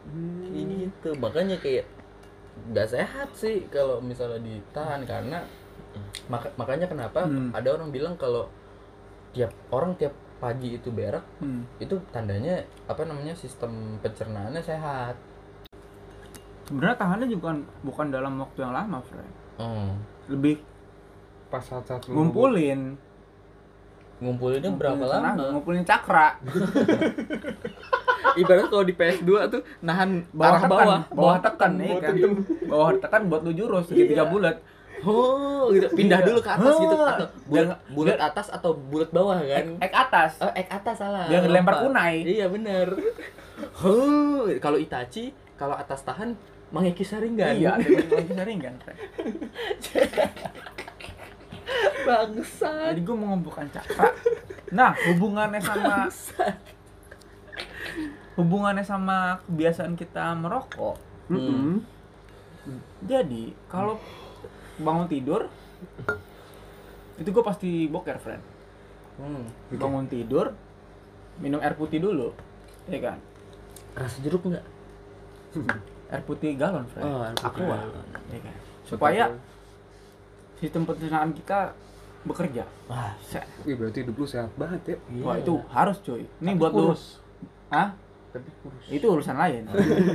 Hmm. 0.02 0.50
Gitu 0.50 1.14
makanya 1.16 1.56
kayak 1.56 1.86
nggak 2.68 2.88
sehat 2.90 3.32
sih 3.32 3.64
kalau 3.66 3.96
misalnya 3.98 4.36
ditahan 4.38 5.04
karena 5.04 5.40
maka- 6.26 6.52
makanya 6.54 6.84
kenapa 6.86 7.24
Hmm. 7.24 7.48
ada 7.50 7.68
orang 7.70 7.88
bilang 7.88 8.14
kalau 8.16 8.48
tiap 9.30 9.48
orang 9.68 9.96
tiap 9.96 10.12
pagi 10.36 10.74
itu 10.74 10.90
berak 10.90 11.24
Hmm. 11.38 11.64
itu 11.78 11.96
tandanya 12.10 12.60
apa 12.84 13.04
namanya 13.04 13.32
sistem 13.32 13.70
pencernaannya 13.98 14.60
sehat 14.60 15.16
sebenarnya 16.64 16.96
tahannya 16.96 17.26
bukan 17.32 17.56
bukan 17.82 18.06
dalam 18.08 18.32
waktu 18.38 18.58
yang 18.60 18.72
lama 18.72 18.98
friend 19.04 19.32
hmm. 19.58 19.90
lebih 20.28 20.56
Pas 21.46 21.60
saat-saat 21.60 22.08
lu 22.08 22.16
ngumpulin. 22.16 22.96
Ngumpulinnya 24.24 24.72
berapa 24.72 24.96
Ngumpulin 24.96 25.20
tenaga, 25.20 25.36
lama? 25.36 25.52
ngumpulin 25.52 25.84
cakra. 25.84 26.28
Ibarat 28.40 28.66
kalau 28.72 28.84
di 28.86 28.94
PS2 28.96 29.30
tuh 29.52 29.60
nahan 29.84 30.24
bawah 30.32 30.48
arah 30.48 30.60
tekan 30.62 30.72
bawah. 30.72 31.00
bawah 31.12 31.38
tekan 31.44 31.72
ya 31.76 31.96
kan? 32.00 32.14
Bawah 32.64 32.90
tekan 32.96 33.22
buat 33.28 33.44
lu 33.44 33.52
jurus 33.52 33.84
segitiga 33.84 34.24
bulat. 34.24 34.56
Oh 35.02 35.68
gitu. 35.74 35.90
Pindah 35.92 36.22
Iya. 36.22 36.26
dulu 36.30 36.38
ke 36.40 36.48
atas 36.48 36.74
gitu 36.78 36.94
atau 36.96 37.26
bulat, 37.44 37.66
Biar- 37.68 37.80
bulat 37.92 38.18
atas 38.22 38.46
atau 38.48 38.70
bulat 38.72 39.10
bawah 39.10 39.36
kan? 39.36 39.66
Ek 39.76 39.92
atas. 39.92 40.32
Oh, 40.40 40.52
ek 40.54 40.68
atas 40.70 40.96
salah. 40.96 41.26
Ngelempar 41.28 41.74
Lupa. 41.76 41.82
kunai. 41.84 42.16
Iya 42.24 42.46
bener. 42.48 42.88
Huh, 43.78 44.48
kalau 44.58 44.74
Itachi 44.74 45.30
kalau 45.54 45.76
atas 45.76 46.02
tahan 46.02 46.34
Mangeki 46.72 47.04
Sharingan. 47.04 47.52
iya 47.54 47.76
ada 47.76 47.84
yang 47.84 48.08
lagi 48.08 48.32
sering 48.32 48.58
kan 48.58 48.74
friend. 48.78 49.00
Bangsat. 52.02 52.90
jadi 52.90 53.00
gue 53.00 53.14
mengumpulkan 53.14 53.66
cakra 53.68 54.10
nah 54.70 54.90
hubungannya 55.06 55.60
sama 55.60 56.08
hubungannya 58.34 58.82
sama 58.82 59.18
kebiasaan 59.44 59.94
kita 59.94 60.32
merokok 60.34 60.96
Mm-mm. 61.28 61.84
jadi 63.00 63.54
kalau 63.66 64.00
bangun 64.76 65.06
tidur 65.06 65.46
itu 67.14 67.28
gue 67.28 67.44
pasti 67.44 67.86
boker 67.86 68.18
friend 68.18 68.42
Hmm. 69.12 69.44
bangun 69.70 70.08
tidur 70.08 70.56
minum 71.36 71.60
air 71.60 71.76
putih 71.76 72.00
dulu 72.00 72.32
ya 72.88 72.96
kan 72.98 73.20
Rasa 73.92 74.24
jeruk 74.24 74.40
enggak? 74.42 74.64
air 76.12 76.22
putih 76.22 76.52
galon 76.54 76.84
friend 76.86 77.04
Oh, 77.04 77.20
air 77.20 77.32
putih 77.34 77.64
Aqua. 77.64 77.76
galon. 77.78 78.06
ya 78.28 78.38
kan 78.38 78.54
supaya 78.84 79.24
sistem 80.56 80.82
pencernaan 80.84 81.32
kita 81.32 81.72
bekerja 82.22 82.62
Wah, 82.86 83.10
Se- 83.20 83.42
Wih, 83.62 83.74
berarti 83.74 83.98
hidup 84.00 84.14
lu 84.14 84.24
sehat 84.24 84.52
banget 84.54 84.80
ya. 84.86 84.96
wah 85.20 85.34
itu 85.34 85.58
harus 85.68 85.96
cuy 85.98 86.22
ini 86.22 86.28
Tapi 86.46 86.60
buat 86.60 86.70
lu 86.70 86.84
kurus. 86.86 87.18
Hah? 87.68 87.88
Tapi 88.30 88.48
kurus. 88.60 88.84
itu 88.88 89.04
urusan 89.04 89.34
lain 89.34 89.62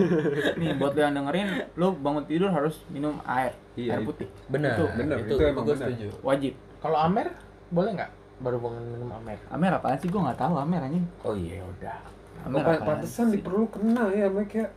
nih 0.59 0.71
buat 0.75 0.91
lu 0.91 1.01
yang 1.01 1.13
dengerin 1.13 1.47
lu 1.73 1.91
bangun 1.93 2.23
tidur 2.23 2.49
harus 2.49 2.79
minum 2.87 3.19
air 3.23 3.51
Iya, 3.75 3.93
air 3.93 4.01
itu. 4.01 4.09
putih 4.09 4.27
benar. 4.47 4.73
Itu, 4.73 4.85
benar, 4.95 5.17
Itu, 5.19 5.33
itu 5.33 5.43
emang 5.43 5.65
benar. 5.65 5.77
setuju. 5.83 6.07
wajib 6.21 6.53
Kalau 6.77 6.97
Amer 6.99 7.27
boleh 7.67 7.91
nggak? 7.93 8.11
Baru 8.37 8.57
bangun 8.59 8.83
minum 8.87 9.09
Amer. 9.11 9.37
Amer 9.47 9.71
apaan 9.73 9.97
sih 9.97 10.07
gua 10.07 10.21
nggak 10.25 10.39
tahu 10.39 10.53
Amer 10.55 10.79
anjing 10.79 11.05
Oh 11.21 11.33
iya 11.33 11.59
udah. 11.59 11.97
Amer 12.43 12.55
Oh, 12.55 12.63
pa- 12.63 12.71
apaan 12.71 12.87
pantesan 12.95 13.25
di 13.27 13.31
sih? 13.33 13.43
perlu 13.43 13.65
kena 13.67 14.03
ya, 14.09 14.25
Mek 14.27 14.51
ya. 14.55 14.67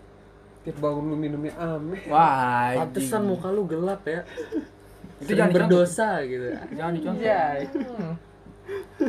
Tiap 0.61 0.77
bangun 0.77 1.09
lu 1.09 1.17
minumnya 1.17 1.53
ame. 1.57 1.97
wah. 2.07 2.77
Pantesan 2.77 3.25
muka 3.25 3.49
lu 3.49 3.65
gelap 3.65 4.05
ya. 4.05 4.21
itu 5.21 5.33
jangan 5.33 5.53
berdosa 5.53 6.25
gitu. 6.25 6.49
jangan 6.73 6.93
dicontoh 6.97 7.21
Iya. 7.21 7.69
Hmm. 7.69 8.17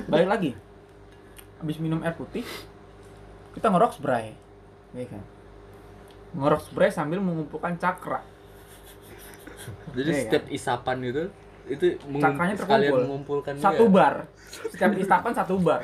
balik 0.08 0.28
lagi 0.28 0.52
habis 1.56 1.78
minum 1.78 2.02
air 2.02 2.12
putih 2.12 2.44
kita 3.54 3.68
ngerok 3.68 3.96
spray 3.96 4.36
ya 4.92 5.06
kan 5.06 5.24
ngerok 6.34 6.62
spray 6.64 6.90
sambil 6.90 7.20
mengumpulkan 7.20 7.78
cakra 7.78 8.24
Jadi 9.94 10.10
Iya, 10.10 10.20
setiap 10.20 10.44
isapan 10.50 10.98
gitu 11.02 11.24
itu 11.64 11.86
Cakranya 12.16 12.56
terkumpul. 12.56 13.00
mengumpulkan 13.04 13.54
satu 13.56 13.86
dia. 13.86 13.94
bar 13.94 14.16
setiap 14.66 14.92
istapan 14.94 15.32
satu 15.32 15.56
bar 15.58 15.82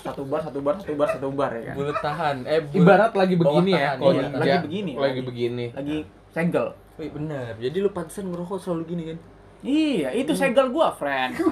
satu 0.00 0.22
bar 0.22 0.40
satu 0.40 0.58
bar 0.58 0.74
satu 0.76 0.92
bar 0.94 1.08
satu 1.08 1.28
bar 1.30 1.50
ya 1.52 1.62
kan 1.64 1.74
Bulat 1.76 1.98
tahan. 1.98 2.36
Eh, 2.42 2.60
bulat- 2.62 2.76
Ibarat 2.76 3.12
lagi 3.14 3.34
begini 3.34 3.70
ya. 3.70 3.78
tahan, 3.78 3.96
kalau 3.96 4.12
iya. 4.12 4.26
Lagi 4.32 4.56
begini, 4.60 4.92
Lagi 4.92 5.00
lagi. 5.02 5.20
begini. 5.22 5.66
lagi 5.70 5.96
segel 6.28 6.66
Wih, 6.96 7.10
benar. 7.10 7.56
Jadi 7.56 7.76
lu 7.78 7.90
pantesan 7.90 8.24
ngerokok 8.26 8.58
selalu 8.58 8.82
gini 8.86 9.02
kan? 9.06 9.18
iya 9.60 10.08
itu 10.10 10.32
segel 10.32 10.68
gua 10.68 10.88
friend 10.90 11.36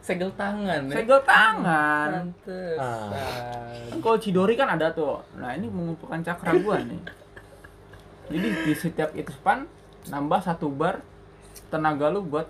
Segel 0.00 0.32
tangan 0.32 0.88
ya. 0.88 0.94
segel 0.94 1.20
tangan 1.20 2.32
Pantesan. 2.32 3.08
Kan 3.86 3.98
kalau 4.00 4.16
Cidori 4.16 4.54
kan 4.54 4.68
ada 4.70 4.88
tuh. 4.88 5.20
Nah, 5.34 5.52
ini 5.52 5.68
mengumpulkan 5.68 6.22
cakra 6.22 6.56
gua 6.56 6.80
nih. 6.80 6.96
Jadi 8.28 8.48
di 8.62 8.72
setiap 8.72 9.12
itu 9.12 9.28
span 9.30 9.68
nambah 10.06 10.40
satu 10.40 10.68
bar 10.68 11.04
tenaga 11.66 12.08
lu 12.08 12.22
buat 12.22 12.48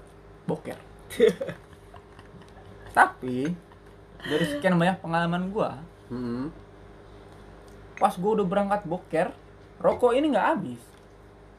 boker. 0.49 0.79
Tapi 2.97 3.53
dari 4.19 4.45
sekian 4.49 4.75
banyak 4.75 4.99
pengalaman 4.99 5.53
gua, 5.53 5.79
Mm-mm. 6.09 6.49
pas 7.95 8.17
gua 8.17 8.41
udah 8.41 8.47
berangkat 8.49 8.83
boker, 8.83 9.29
rokok 9.79 10.17
ini 10.17 10.33
nggak 10.33 10.49
habis. 10.57 10.81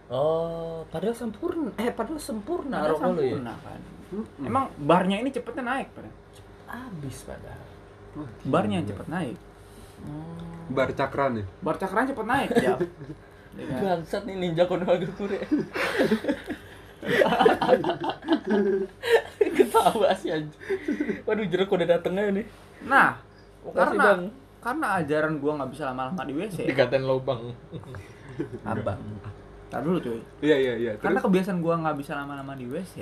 Oh, 0.10 0.82
padahal 0.90 1.14
sempurna. 1.14 1.70
Eh, 1.78 1.94
padahal 1.94 2.18
sempurna 2.18 2.82
Padahal 2.82 2.92
rokok 2.98 3.06
lu 3.06 3.22
ya. 3.22 3.24
sempurna, 3.30 3.54
kan. 3.62 3.82
Mm-mm. 4.10 4.44
Emang 4.44 4.66
barnya 4.76 5.18
ini 5.22 5.30
cepetnya 5.30 5.64
naik, 5.64 5.94
Pak. 5.94 6.10
Habis 6.66 7.18
padahal. 7.24 7.66
Wah, 8.18 8.30
Barnya 8.42 8.82
cepet 8.82 9.06
naik. 9.06 9.38
Bar 10.70 10.90
cakra 10.94 11.30
nih. 11.30 11.46
Bar 11.62 11.78
cakranya 11.78 12.10
cepet 12.10 12.26
naik, 12.26 12.50
ya. 12.58 12.76
Ya 13.58 13.66
kan? 13.66 13.82
Bangsat 13.82 14.30
nih 14.30 14.36
ninja 14.38 14.70
Konohagakure. 14.70 15.42
Ketawa 19.40 20.10
sih 20.18 20.30
anjing. 20.34 20.60
Waduh, 21.26 21.46
jeruk 21.48 21.72
udah 21.74 21.88
dateng 21.88 22.14
aja 22.18 22.32
nih. 22.32 22.46
Nah, 22.86 23.18
Makasih, 23.64 23.76
karena 23.76 24.04
Bang. 24.04 24.22
karena 24.60 24.88
ajaran 25.02 25.34
gua 25.40 25.52
nggak 25.60 25.72
bisa 25.74 25.84
lama-lama 25.92 26.22
di 26.26 26.34
WC. 26.36 26.58
Dikatain 26.68 27.04
lobang. 27.04 27.54
Abang. 28.64 29.00
Tar 29.70 29.82
dulu 29.86 29.98
cuy. 30.02 30.20
Iya, 30.42 30.58
iya, 30.58 30.74
iya. 30.80 30.92
Karena 30.98 31.20
Terus 31.22 31.28
kebiasaan 31.30 31.60
gua 31.62 31.76
nggak 31.80 31.98
bisa 32.00 32.12
lama-lama 32.18 32.54
di 32.56 32.66
WC. 32.66 32.96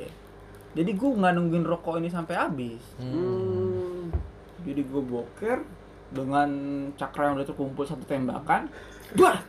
Jadi 0.76 0.92
gua 0.94 1.12
nggak 1.16 1.34
nungguin 1.38 1.66
rokok 1.66 1.96
ini 2.02 2.10
sampai 2.12 2.36
habis. 2.36 2.84
Hmm. 3.00 4.12
Jadi 4.68 4.82
gua 4.90 5.02
boker 5.02 5.60
dengan 6.08 6.50
cakra 6.96 7.32
yang 7.32 7.36
udah 7.40 7.48
terkumpul 7.48 7.84
satu 7.84 8.04
tembakan. 8.08 8.68
Wah, 9.16 9.40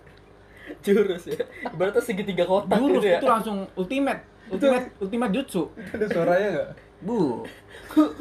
Jurus 0.85 1.25
ya. 1.27 1.43
Berarti 1.75 2.01
segitiga 2.05 2.45
kotak 2.45 2.79
jurus 2.79 3.01
gitu 3.01 3.09
ya. 3.09 3.19
itu 3.21 3.29
langsung 3.29 3.65
ultimate, 3.75 4.21
ultimate, 4.51 4.87
ultimate 4.99 5.31
jutsu. 5.33 5.63
ada 5.89 6.05
suaranya 6.07 6.49
nggak? 6.51 6.69
Bu, 6.99 7.43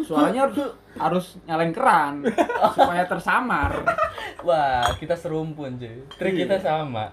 suaranya 0.01 0.39
harus, 0.43 0.57
harus 0.93 1.25
nyalain 1.43 1.71
keran 1.71 2.13
supaya 2.71 3.03
tersamar. 3.03 3.83
Wah, 4.39 4.85
kita 4.95 5.11
serumpun 5.13 5.75
cuy. 5.75 5.97
Trik 6.13 6.33
Iya. 6.33 6.39
kita 6.45 6.55
sama. 6.59 7.09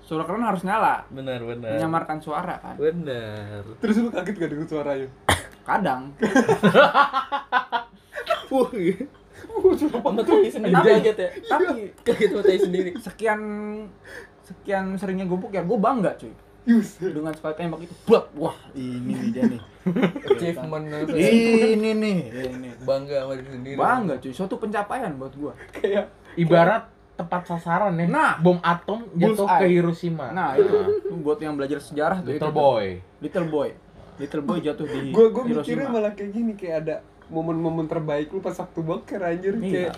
Suara 0.00 0.22
keran 0.22 0.44
harus 0.44 0.60
nyala, 0.60 1.00
Benar, 1.08 1.40
benar. 1.40 1.70
menyamarkan 1.72 2.18
suara 2.18 2.56
kan. 2.56 2.74
Benar. 2.74 3.62
Terus 3.78 3.94
lu 3.98 4.08
kaget 4.08 4.34
gak 4.36 4.50
dengan 4.50 4.66
suaranya? 4.66 5.06
kadang 5.60 6.08
Wah, 8.50 8.68
gitu. 8.72 9.04
Sama 9.76 10.20
tai 10.20 10.46
sendiri 10.46 10.74
kaget 10.74 11.16
ya. 11.16 11.28
tapi 11.44 11.64
Kaget 12.02 12.28
sama 12.28 12.40
tai 12.42 12.58
sendiri. 12.58 12.90
sekian 12.96 13.40
sekian 14.42 14.84
seringnya 14.94 15.24
gubuk 15.24 15.50
ya 15.50 15.60
gue 15.60 15.76
bangga 15.76 16.10
cuy 16.16 16.30
Yus. 16.70 16.88
dengan 16.96 17.32
sekali 17.32 17.54
tembak 17.56 17.80
itu 17.82 17.94
blak 18.04 18.26
wah 18.32 18.54
ini 18.72 19.10
nih 19.10 19.28
dia 19.30 19.44
nih 19.46 19.60
Achievement 20.24 20.84
ya? 20.86 20.98
ini 21.66 21.90
nih 21.92 22.18
ini 22.30 22.68
Bangga 22.80 23.16
sama 23.22 23.32
diri 23.34 23.50
sendiri. 23.50 23.76
bangga 23.76 24.14
cuy 24.16 24.30
suatu 24.30 24.54
pencapaian 24.56 25.10
buat 25.14 25.32
gue 25.32 25.52
Kayak 25.72 26.06
Ibarat 26.32 26.86
tepat 27.12 27.42
sasaran 27.44 27.92
ya. 27.94 28.06
Nah. 28.06 28.32
bom 28.38 28.56
atom 28.60 29.04
jatuh 29.12 29.44
ke 29.58 29.66
Hiroshima. 29.68 30.30
nah 30.30 30.54
itu 30.54 30.72
buat 31.18 31.36
yang 31.36 31.52
belajar 31.52 31.76
sejarah 31.78 32.20
tuh 32.20 32.32
Little 32.32 32.48
boy. 32.50 32.86
little 33.18 33.46
boy 33.46 33.68
little 34.16 34.42
boy 34.42 34.58
jatuh 34.58 34.84
di 34.84 35.10
gue 35.10 35.26
gue 35.26 35.42
mikirnya 35.44 35.64
Hiroshima 35.64 35.84
malah 35.90 36.12
kayak 36.12 36.30
gini 36.30 36.52
kayak 36.54 36.76
ada 36.82 36.96
momen-momen 37.26 37.86
terbaik 37.86 38.28
lu 38.28 38.38
pas 38.38 38.52
waktu 38.52 38.80
boker 38.80 39.20
anjir 39.20 39.54
Iya. 39.54 39.70
kayak 39.70 39.92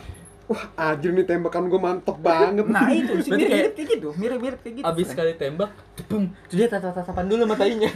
wah 0.53 0.63
anjir 0.77 1.11
nih 1.11 1.25
tembakan 1.25 1.67
gue 1.67 1.81
mantep 1.81 2.17
banget 2.19 2.67
nah 2.67 2.85
itu 2.87 3.17
sih 3.19 3.31
mirip 3.31 3.41
kayak- 3.43 3.57
mirip 3.57 3.73
kayak 3.73 3.89
gitu 3.91 4.09
mirip 4.15 4.39
mirip 4.39 4.61
kayak 4.61 4.75
gitu 4.77 4.85
Abis 4.85 5.07
sekali 5.09 5.33
tembak, 5.35 5.73
boom, 6.05 6.29
terus 6.47 6.57
dia 6.59 6.69
tatap-tatapan 6.69 7.25
dulu 7.27 7.43
sama 7.43 7.57
tainya. 7.57 7.89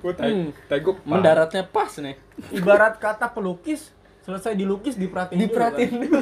Wah, 0.00 0.12
tai, 0.12 0.28
Hmm. 0.28 0.48
tai 0.66 0.78
gue 0.78 0.94
Mendaratnya 1.02 1.62
pas 1.64 1.88
nih. 1.94 2.18
ibarat 2.50 2.98
kata 2.98 3.30
pelukis 3.30 3.88
selesai 4.20 4.52
dilukis 4.52 4.94
diperhatiin 4.94 5.38
dulu, 5.38 5.46
Diperhatiin 5.46 5.90
kan. 5.90 6.00
dulu. 6.02 6.18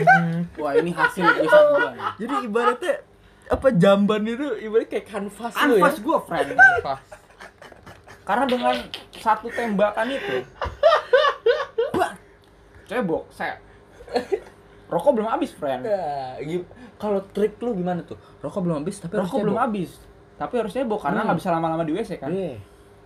wah 0.62 0.72
ini 0.74 0.90
hasil 0.90 1.22
lukisan 1.26 1.62
gua 1.66 1.88
nih. 1.90 2.06
Jadi 2.18 2.34
ibaratnya 2.42 2.94
apa 3.48 3.68
jamban 3.74 4.22
itu 4.22 4.46
ibarat 4.62 4.86
kayak 4.86 5.06
kanvas 5.06 5.54
lu 5.58 5.74
ya. 5.74 5.80
anfas 5.80 5.96
gua 5.98 6.18
friend 6.20 6.52
karena 8.22 8.44
dengan 8.44 8.76
satu 9.14 9.48
tembakan 9.48 10.08
itu 10.10 10.36
wah 11.96 12.12
cebok 12.84 13.24
saya 13.30 13.56
rokok 14.88 15.10
belum 15.14 15.28
habis 15.28 15.52
friend 15.52 15.84
Ya, 15.84 16.38
kalau 16.96 17.20
trik 17.28 17.56
lu 17.58 17.72
gimana 17.72 18.00
tuh? 18.02 18.16
Rokok 18.38 18.60
belum 18.62 18.76
habis 18.80 18.96
tapi 18.98 19.14
rokok 19.14 19.38
belum 19.42 19.58
habis 19.58 19.90
tapi 20.34 20.54
harus 20.56 20.70
cebok 20.70 21.02
karena 21.02 21.20
Hmm. 21.20 21.26
nggak 21.28 21.38
bisa 21.38 21.50
lama-lama 21.50 21.82
di 21.82 21.92
WC 21.92 22.16
kan 22.16 22.30
Iya. 22.30 22.56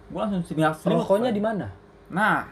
gua 0.09 0.27
langsung 0.27 0.45
selingat 0.45 0.77
selinguk 0.79 1.03
Rokoknya 1.03 1.31
di 1.31 1.41
mana? 1.41 1.67
nah 2.07 2.45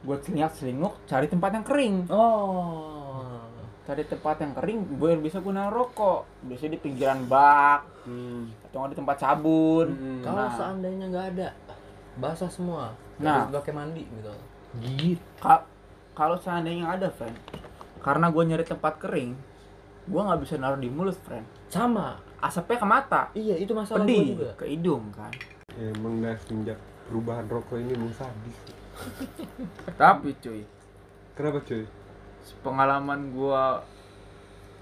buat 0.00 0.18
selingat 0.20 0.54
selinguk 0.54 0.94
cari 1.04 1.26
tempat 1.26 1.50
yang 1.52 1.62
kering 1.62 1.96
Oh. 2.06 3.42
cari 3.82 4.02
tempat 4.02 4.38
yang 4.38 4.52
kering 4.52 4.80
gue 4.94 5.10
bisa 5.18 5.38
guna 5.38 5.66
rokok 5.66 6.22
biasanya 6.40 6.72
di 6.72 6.80
pinggiran 6.80 7.26
bak 7.26 7.82
Hmm. 8.02 8.46
atau 8.64 8.86
di 8.86 8.94
tempat 8.94 9.16
sabun 9.16 9.86
Hmm. 9.90 10.22
Kalau 10.22 10.38
Nah. 10.40 10.50
seandainya 10.52 11.06
nggak 11.06 11.26
ada, 11.32 11.48
basah 12.14 12.46
semua. 12.46 12.94
Nah. 13.18 13.46
Nah, 13.46 13.52
pakai 13.52 13.70
mandi 13.72 14.02
gitu. 14.04 14.30
Gitu. 14.96 15.22
Ka- 15.38 15.66
kalau 16.12 16.36
seandainya 16.36 16.88
ada 16.88 17.08
friend 17.08 17.36
karena 18.02 18.28
gue 18.28 18.42
nyari 18.44 18.64
tempat 18.66 19.00
kering 19.00 19.32
gue 20.02 20.20
nggak 20.20 20.40
bisa 20.42 20.58
naruh 20.58 20.80
di 20.82 20.90
mulut 20.90 21.14
friend. 21.22 21.46
Sama. 21.70 22.18
asapnya 22.42 22.82
ke 22.82 22.86
mata. 22.90 23.22
Iya, 23.38 23.54
itu 23.54 23.70
masalah 23.70 24.02
gua 24.02 24.10
pedih 24.10 24.34
juga. 24.34 24.50
ke 24.58 24.66
hidung 24.66 25.14
kan. 25.14 25.30
Emang 25.78 26.18
dah 26.18 26.34
semenjak 26.42 26.74
perubahan 27.06 27.46
rokok 27.46 27.78
ini 27.78 27.94
emang 27.94 28.10
sadis. 28.18 28.56
Tapi 29.94 30.34
cuy 30.42 30.66
kenapa 31.38 31.62
cuy? 31.62 31.86
pengalaman 32.66 33.30
gue 33.30 33.62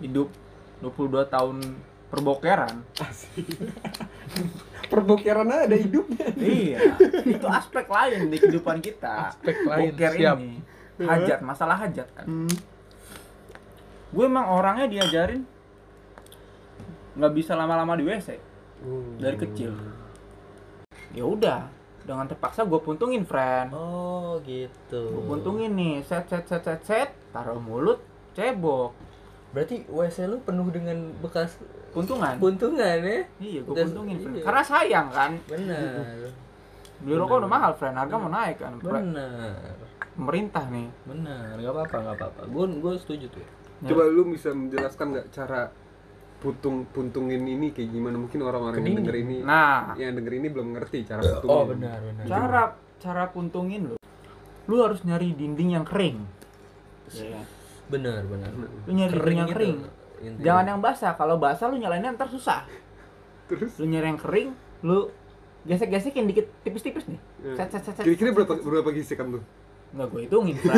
hidup 0.01 0.33
22 0.81 1.29
tahun 1.29 1.57
perbokeran. 2.09 2.81
Perbokeran 4.91 5.47
ada 5.47 5.77
hidupnya. 5.77 6.33
Iya. 6.35 6.97
Itu 7.29 7.47
aspek 7.47 7.87
lain 7.87 8.33
di 8.33 8.41
kehidupan 8.41 8.81
kita. 8.81 9.37
Aspek 9.37 9.63
lain, 9.69 9.93
Boker 9.93 10.13
siap. 10.17 10.37
ini 10.41 10.80
hajat 11.07 11.39
masalah 11.41 11.77
hajat 11.81 12.09
kan. 12.13 12.27
Gue 14.11 14.25
emang 14.27 14.51
orangnya 14.51 14.91
diajarin 14.91 15.47
nggak 17.15 17.33
bisa 17.35 17.53
lama-lama 17.59 17.99
di 17.99 18.05
WC 18.07 18.29
dari 19.21 19.37
kecil. 19.37 19.73
Ya 21.11 21.27
udah 21.27 21.67
dengan 22.07 22.27
terpaksa 22.27 22.65
gue 22.65 22.81
puntungin 22.81 23.23
friend. 23.29 23.71
Oh, 23.77 24.41
gitu. 24.43 25.03
gue 25.11 25.25
puntungin 25.27 25.77
nih 25.77 26.01
set 26.03 26.27
set 26.27 26.49
set 26.49 26.65
set 26.65 26.81
set 26.83 27.09
taruh 27.31 27.61
mulut 27.61 28.01
cebok. 28.35 28.97
Berarti 29.51 29.85
WC 29.91 30.31
lu 30.31 30.39
penuh 30.43 30.71
dengan 30.71 31.11
bekas 31.21 31.59
puntungan. 31.91 32.39
Buntungan 32.39 32.99
ya? 33.03 33.27
iya 33.43 33.61
gue 33.63 33.75
puntungin 33.75 34.17
friend. 34.23 34.37
iya. 34.39 34.45
karena 34.47 34.63
sayang 34.63 35.09
kan. 35.11 35.33
Benar. 35.47 36.31
beli 37.01 37.17
rokok 37.17 37.37
udah 37.41 37.51
mahal 37.51 37.73
friend. 37.77 37.97
Harga 37.97 38.17
mau 38.17 38.31
naik 38.33 38.57
kan? 38.61 38.73
Benar. 38.81 39.90
Pemerintah 40.21 40.65
nih. 40.69 40.89
Benar, 41.09 41.57
nggak 41.57 41.73
apa-apa, 41.73 41.97
nggak 42.05 42.17
apa-apa. 42.21 42.43
Gue 42.53 42.65
gue 42.77 42.93
setuju 43.01 43.27
tuh. 43.33 43.47
coba 43.81 44.05
lu 44.13 44.29
bisa 44.29 44.53
menjelaskan 44.53 45.07
nggak 45.17 45.27
cara 45.33 45.73
putung 46.45 46.85
puntungin 46.93 47.41
ini 47.49 47.73
kayak 47.73 47.89
gimana? 47.89 48.21
Mungkin 48.21 48.45
orang-orang 48.45 48.85
yang 48.85 49.01
denger 49.01 49.17
ini 49.25 49.37
nah. 49.41 49.97
yang 49.97 50.13
denger 50.13 50.33
ini 50.37 50.47
belum 50.53 50.69
ngerti 50.77 51.09
cara 51.09 51.25
puntungin. 51.25 51.49
Oh, 51.49 51.65
benar, 51.65 51.99
benar. 52.05 52.25
cara 52.29 52.63
cara 53.01 53.25
puntungin 53.33 53.81
lu. 53.89 53.97
Lu 54.69 54.77
harus 54.85 55.01
nyari 55.09 55.33
dinding 55.33 55.81
yang 55.81 55.85
kering. 55.89 56.21
Iya. 57.17 57.41
Benar, 57.89 58.21
benar. 58.29 58.53
lu 58.85 58.93
nyari 58.93 59.13
dinding 59.17 59.41
yang 59.41 59.53
kering. 59.57 59.79
intinya. 60.21 60.45
jangan 60.45 60.65
yang 60.69 60.81
basah. 60.85 61.13
Kalau 61.17 61.41
basah 61.41 61.67
lu 61.73 61.81
nyalainnya 61.81 62.13
ntar 62.13 62.29
susah. 62.29 62.69
Terus? 63.49 63.81
Lu 63.81 63.89
nyari 63.89 64.13
yang 64.13 64.21
kering 64.21 64.53
lu 64.85 65.09
gesek-gesekin 65.65 66.29
dikit 66.29 66.53
tipis-tipis 66.61 67.09
nih. 67.09 67.21
Set 67.57 67.73
set 67.73 67.81
set 67.81 67.95
set 67.97 68.05
kira-kira 68.05 68.33
berapa 68.37 68.61
berapa 68.61 68.93
gesekan 68.93 69.41
tuh 69.41 69.45
nggak 69.91 70.07
gue 70.07 70.21
hitungin 70.25 70.57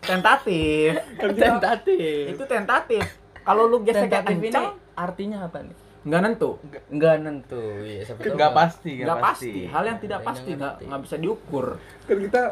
tentatif. 0.00 0.90
Tentatif. 1.16 2.24
itu 2.30 2.44
tentatif. 2.44 3.04
Kalau 3.40 3.66
lu 3.66 3.80
geseknya 3.80 4.20
tentatif 4.20 4.34
ini 4.34 4.48
kencang 4.48 4.66
artinya 4.94 5.38
apa 5.46 5.58
nih? 5.62 5.76
nggak 6.00 6.20
nentu. 6.24 6.50
Nggak 6.88 7.14
nentu. 7.20 7.64
Iya, 7.84 8.00
siapa 8.08 8.20
tahu. 8.20 8.32
Nggak 8.32 8.52
pasti, 8.56 8.90
nggak 8.98 9.20
pasti. 9.20 9.52
hal 9.68 9.82
yang 9.84 9.98
tidak 10.00 10.18
yang 10.18 10.26
pasti 10.26 10.50
nggak 10.56 10.74
nggak 10.80 11.00
bisa 11.04 11.16
diukur. 11.16 11.66
Kan 12.08 12.16
kita 12.18 12.42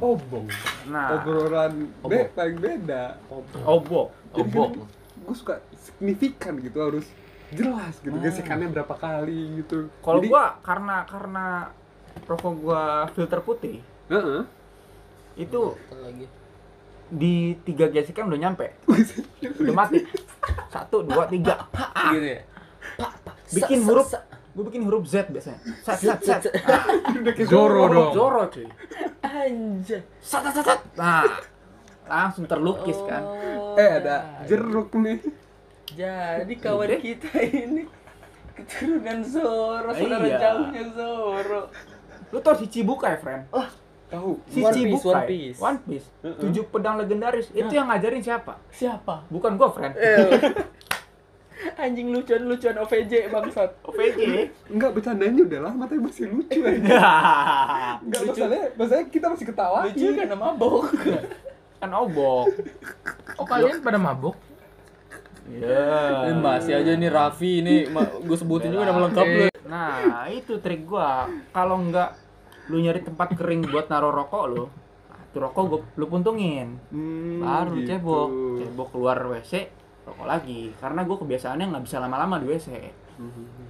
obong. 0.00 0.46
Nah. 0.88 1.08
Obrolan 1.14 1.72
be 2.00 2.00
Obong. 2.00 2.24
paling 2.32 2.58
beda. 2.58 3.04
Jadi 4.34 4.42
obok 4.42 4.72
kan 4.74 4.90
gue 5.24 5.36
suka 5.36 5.54
signifikan 5.78 6.58
gitu 6.58 6.78
harus 6.80 7.06
jelas 7.48 7.94
gitu 8.00 8.10
Ah. 8.10 8.20
gesekannya 8.20 8.72
berapa 8.72 8.94
kali 8.94 9.62
gitu. 9.62 9.92
Kalau 10.00 10.20
gua 10.20 10.58
karena 10.60 11.04
karena 11.06 11.44
rokok 12.24 12.52
gua 12.56 12.82
filter 13.12 13.38
putih 13.38 13.78
Heeh. 14.06 14.42
Itu 15.34 15.60
lagi. 15.90 16.26
di 17.14 17.54
tiga 17.62 17.86
gesekan 17.92 18.26
udah 18.26 18.40
nyampe. 18.40 18.74
Udah 19.60 19.74
mati. 19.76 20.02
Satu 20.72 21.04
dua 21.04 21.28
tiga. 21.28 21.68
Gitu 22.10 22.26
ya. 22.38 22.40
Bikin 23.54 23.84
huruf 23.86 24.10
gue 24.54 24.64
bikin 24.70 24.82
huruf 24.86 25.04
Z 25.06 25.28
biasanya. 25.30 25.60
Set 25.82 25.98
set 26.00 26.20
set 26.22 26.42
Zoro 27.46 27.90
dong. 27.90 28.10
Zoro 28.14 28.42
cuy. 28.48 28.66
Anjay. 29.20 30.00
set 30.22 30.42
set 30.42 30.54
set, 30.54 30.64
set. 30.64 30.80
nah 30.96 31.26
langsung 32.06 32.46
terlukis 32.46 32.98
kan. 33.04 33.22
Oh, 33.22 33.74
eh 33.78 34.00
ada 34.00 34.40
jeruk 34.48 34.94
nih. 34.96 35.18
Jadi 35.94 36.54
kawan 36.58 36.98
kita 36.98 37.30
ini 37.44 37.82
keturunan 38.54 39.18
Zoro, 39.22 39.90
saudara 39.90 40.26
Iya. 40.26 40.38
jauhnya 40.40 40.84
Zoro. 40.94 41.62
lu 42.30 42.38
tau 42.42 42.54
si 42.58 42.66
Cibukai 42.66 43.18
friend 43.18 43.46
tahu 44.14 44.30
si 44.46 44.58
One 44.58 44.70
Piece, 44.70 44.84
Cibukai 44.94 45.10
One 45.10 45.26
Piece. 45.26 45.58
One 45.60 45.78
Piece 45.80 46.06
Heeh. 46.20 46.38
tujuh 46.40 46.64
pedang 46.68 46.94
legendaris 46.96 47.46
itu 47.50 47.68
yang 47.68 47.86
ngajarin 47.86 48.20
siapa 48.20 48.54
Siapa? 48.70 49.26
bukan 49.28 49.54
gua 49.54 49.68
friend 49.68 49.94
Anjing 51.74 52.12
lucuan-lucuan 52.12 52.76
OVJ 52.76 53.32
bangsat. 53.32 53.70
OVJ 53.82 54.20
enggak 54.68 54.90
bercandanya 54.90 55.42
udah 55.42 55.60
lama 55.64 55.82
tapi 55.84 55.96
masih 55.98 56.28
lucu 56.28 56.60
aja 56.60 56.76
enggak 58.04 58.20
Lucu. 58.20 58.36
masalahnya 58.36 58.64
masalahnya 58.74 59.06
kita 59.08 59.26
masih 59.26 59.46
ketawa 59.46 59.78
Lucu 59.86 60.06
karena 60.12 60.36
mabok. 60.36 60.82
kan 61.78 61.90
obok 61.94 62.46
Oh 63.34 63.44
kalian 63.44 63.80
pada 63.80 63.96
mabuk? 63.96 64.36
ya 65.46 66.24
Ini 66.26 66.36
masih 66.38 66.72
aja 66.74 66.92
nih 66.92 67.08
Raffi 67.08 67.60
ini 67.60 67.84
gue 68.20 68.36
sebutin 68.36 68.68
juga 68.68 68.84
nama 68.86 69.00
lengkap 69.04 69.26
lu. 69.26 69.46
Nah, 69.64 70.24
itu 70.26 70.56
trik 70.56 70.84
gua. 70.84 71.28
Kalau 71.50 71.76
enggak 71.78 72.16
lu 72.68 72.80
nyari 72.80 73.00
tempat 73.04 73.36
kering 73.36 73.68
buat 73.68 73.86
naruh 73.92 74.12
rokok 74.12 74.44
lu, 74.48 74.64
nah, 75.10 75.20
tuh 75.30 75.40
rokok 75.44 75.62
gua 75.68 75.80
lu 75.96 76.04
puntungin. 76.08 76.80
Hmm, 76.88 77.44
Baru 77.44 77.76
gitu. 77.80 77.92
cebok, 77.92 78.28
cebok 78.60 78.88
keluar 78.92 79.18
WC, 79.20 79.68
rokok 80.08 80.26
lagi. 80.26 80.72
Karena 80.80 81.04
gua 81.04 81.16
kebiasaannya 81.20 81.66
nggak 81.70 81.84
bisa 81.84 81.96
lama-lama 82.00 82.40
di 82.40 82.46
WC. 82.48 82.68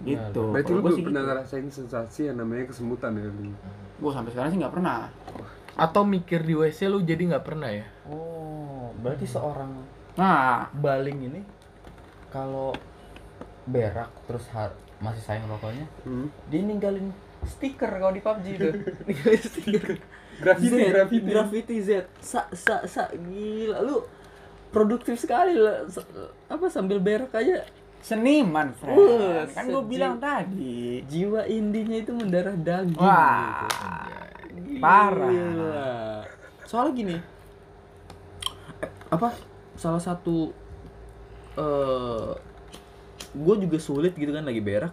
Gitu. 0.05 0.41
berarti 0.53 0.73
Kalau 0.73 0.81
lu 0.81 0.85
belum 0.89 0.97
sih 0.97 1.05
pernah 1.05 1.21
gitu. 1.21 1.31
ngerasain 1.33 1.69
sensasi 1.69 2.21
yang 2.33 2.41
namanya 2.41 2.65
kesemutan 2.73 3.13
ya 3.13 3.29
lu 3.29 3.53
Gua 4.01 4.11
sampai 4.13 4.31
sekarang 4.33 4.51
sih 4.53 4.59
nggak 4.61 4.75
pernah. 4.75 5.11
Atau 5.75 6.07
mikir 6.07 6.41
di 6.41 6.55
WC 6.55 6.87
lu 6.87 7.03
jadi 7.03 7.35
nggak 7.35 7.45
pernah 7.45 7.69
ya? 7.69 7.85
Oh, 8.09 8.95
berarti 9.03 9.27
seorang 9.27 9.71
Nah, 10.15 10.71
baling 10.71 11.27
ini 11.27 11.41
kalau 12.31 12.71
berak 13.67 14.11
terus 14.31 14.47
har- 14.55 14.79
masih 15.03 15.23
sayang 15.27 15.51
rokoknya, 15.51 15.91
hmm. 16.07 16.31
dia 16.49 16.63
ninggalin 16.63 17.11
stiker 17.47 17.91
kalau 17.91 18.11
di 18.11 18.21
PUBG 18.21 18.47
itu 18.51 18.69
stiker 19.49 19.95
Graffiti, 20.35 20.75
Z, 20.75 20.91
graffiti. 20.91 21.29
graffiti 21.31 21.77
Z 21.79 21.91
sa 22.19 22.51
sa 22.51 22.83
sa 22.85 23.07
gila 23.13 23.79
lu 23.81 24.03
produktif 24.69 25.15
sekali 25.17 25.55
lah 25.55 25.87
apa 26.49 26.67
sambil 26.67 26.99
berak 26.99 27.31
aja 27.33 27.63
Seniman, 28.01 28.77
friend. 28.77 29.01
Wah, 29.01 29.49
kan 29.49 29.65
gue 29.65 29.81
bilang 29.89 30.21
tadi. 30.21 31.01
jiwa 31.05 31.49
indinya 31.49 31.97
itu 31.97 32.13
mendarah 32.13 32.53
daging 32.53 33.01
Wah, 33.01 33.65
gitu. 34.45 34.77
parah. 34.77 35.33
Gila. 35.33 35.97
soalnya 36.65 36.93
gini 36.93 37.17
eh, 38.79 38.91
apa 39.09 39.33
salah 39.75 39.99
satu 39.99 40.53
eh 41.55 42.31
gue 43.33 43.55
juga 43.59 43.79
sulit 43.79 44.13
gitu 44.13 44.31
kan 44.31 44.43
lagi 44.43 44.61
berak 44.61 44.93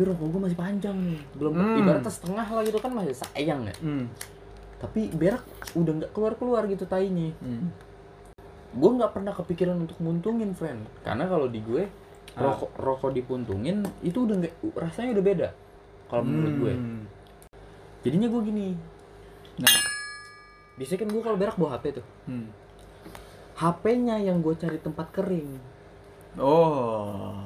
tapi 0.00 0.16
rokok 0.16 0.32
gue 0.32 0.42
masih 0.48 0.56
panjang 0.56 0.96
nih 0.96 1.20
belum 1.36 1.52
Hmm. 1.52 1.76
ibaratnya 1.76 2.08
setengah 2.08 2.46
lah 2.48 2.62
gitu 2.64 2.80
kan 2.80 2.88
masih 2.88 3.12
sayang 3.12 3.68
ya 3.68 3.74
Hmm. 3.84 4.08
tapi 4.80 5.12
berak 5.12 5.44
udah 5.76 5.92
nggak 5.92 6.10
keluar 6.16 6.32
keluar 6.40 6.64
gitu 6.64 6.88
tainya 6.88 7.36
Hmm. 7.36 7.68
gue 8.72 8.90
nggak 8.96 9.12
pernah 9.12 9.36
kepikiran 9.36 9.76
untuk 9.76 10.00
muntungin 10.00 10.56
friend 10.56 10.88
karena 11.04 11.28
kalau 11.28 11.52
di 11.52 11.60
gue 11.60 11.84
Ah. 12.32 12.48
rokok 12.48 12.72
rokok 12.80 13.10
dipuntungin 13.12 13.84
itu 14.00 14.24
udah 14.24 14.40
nggak 14.40 14.54
rasanya 14.72 15.20
udah 15.20 15.24
beda 15.26 15.48
kalau 16.08 16.24
menurut 16.24 16.54
gue 16.56 16.72
Hmm. 16.72 17.04
jadinya 18.00 18.32
gue 18.32 18.40
gini 18.40 18.68
Nah. 19.60 19.76
biasanya 20.80 21.04
kan 21.04 21.08
gue 21.12 21.20
kalau 21.20 21.36
berak 21.36 21.60
bawa 21.60 21.76
HP 21.76 22.00
tuh 22.00 22.06
Hmm. 22.24 22.48
HP-nya 23.52 24.16
yang 24.16 24.40
gue 24.40 24.56
cari 24.56 24.80
tempat 24.80 25.12
kering 25.12 25.60
Oh. 26.40 27.36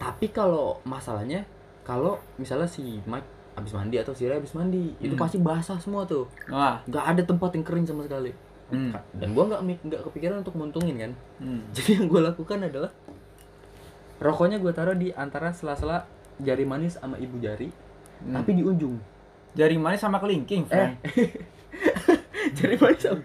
tapi 0.00 0.32
kalau 0.32 0.80
masalahnya 0.82 1.44
kalau 1.88 2.20
misalnya 2.36 2.68
si 2.68 3.00
Mike 3.02 3.24
habis 3.56 3.72
mandi 3.72 3.96
atau 3.96 4.12
si 4.12 4.28
Ray 4.28 4.36
habis 4.36 4.52
mandi 4.52 4.92
itu 5.00 5.16
Hmm. 5.16 5.18
pasti 5.18 5.40
basah 5.40 5.80
semua 5.80 6.04
tuh 6.04 6.28
Wah. 6.46 6.84
nggak 6.84 7.04
ada 7.08 7.22
tempat 7.24 7.50
yang 7.50 7.64
kering 7.64 7.82
sama 7.82 8.04
sekali 8.04 8.30
Hmm. 8.68 8.92
dan 9.16 9.32
gue 9.32 9.40
nggak 9.42 9.62
mik- 9.64 9.82
nggak 9.82 10.02
kepikiran 10.04 10.36
untuk 10.38 10.54
muntungin 10.54 11.00
kan 11.00 11.12
Hmm. 11.38 11.64
jadi 11.74 11.98
yang 11.98 12.06
gue 12.06 12.20
lakukan 12.22 12.60
adalah 12.62 12.92
rokoknya 14.18 14.58
gue 14.58 14.70
taruh 14.70 14.92
di 14.92 15.08
antara 15.10 15.50
sela-sela 15.50 16.04
jari 16.38 16.62
manis 16.62 16.94
sama 16.94 17.16
ibu 17.16 17.40
jari 17.40 17.72
Hmm. 18.20 18.34
tapi 18.34 18.52
di 18.52 18.62
ujung 18.62 18.98
Jari 19.48 19.74
manis 19.74 19.98
sama 19.98 20.20
kelingking, 20.20 20.68
friend. 20.68 21.00
jari 22.58 22.76
manis 22.76 23.00
sama, 23.00 23.22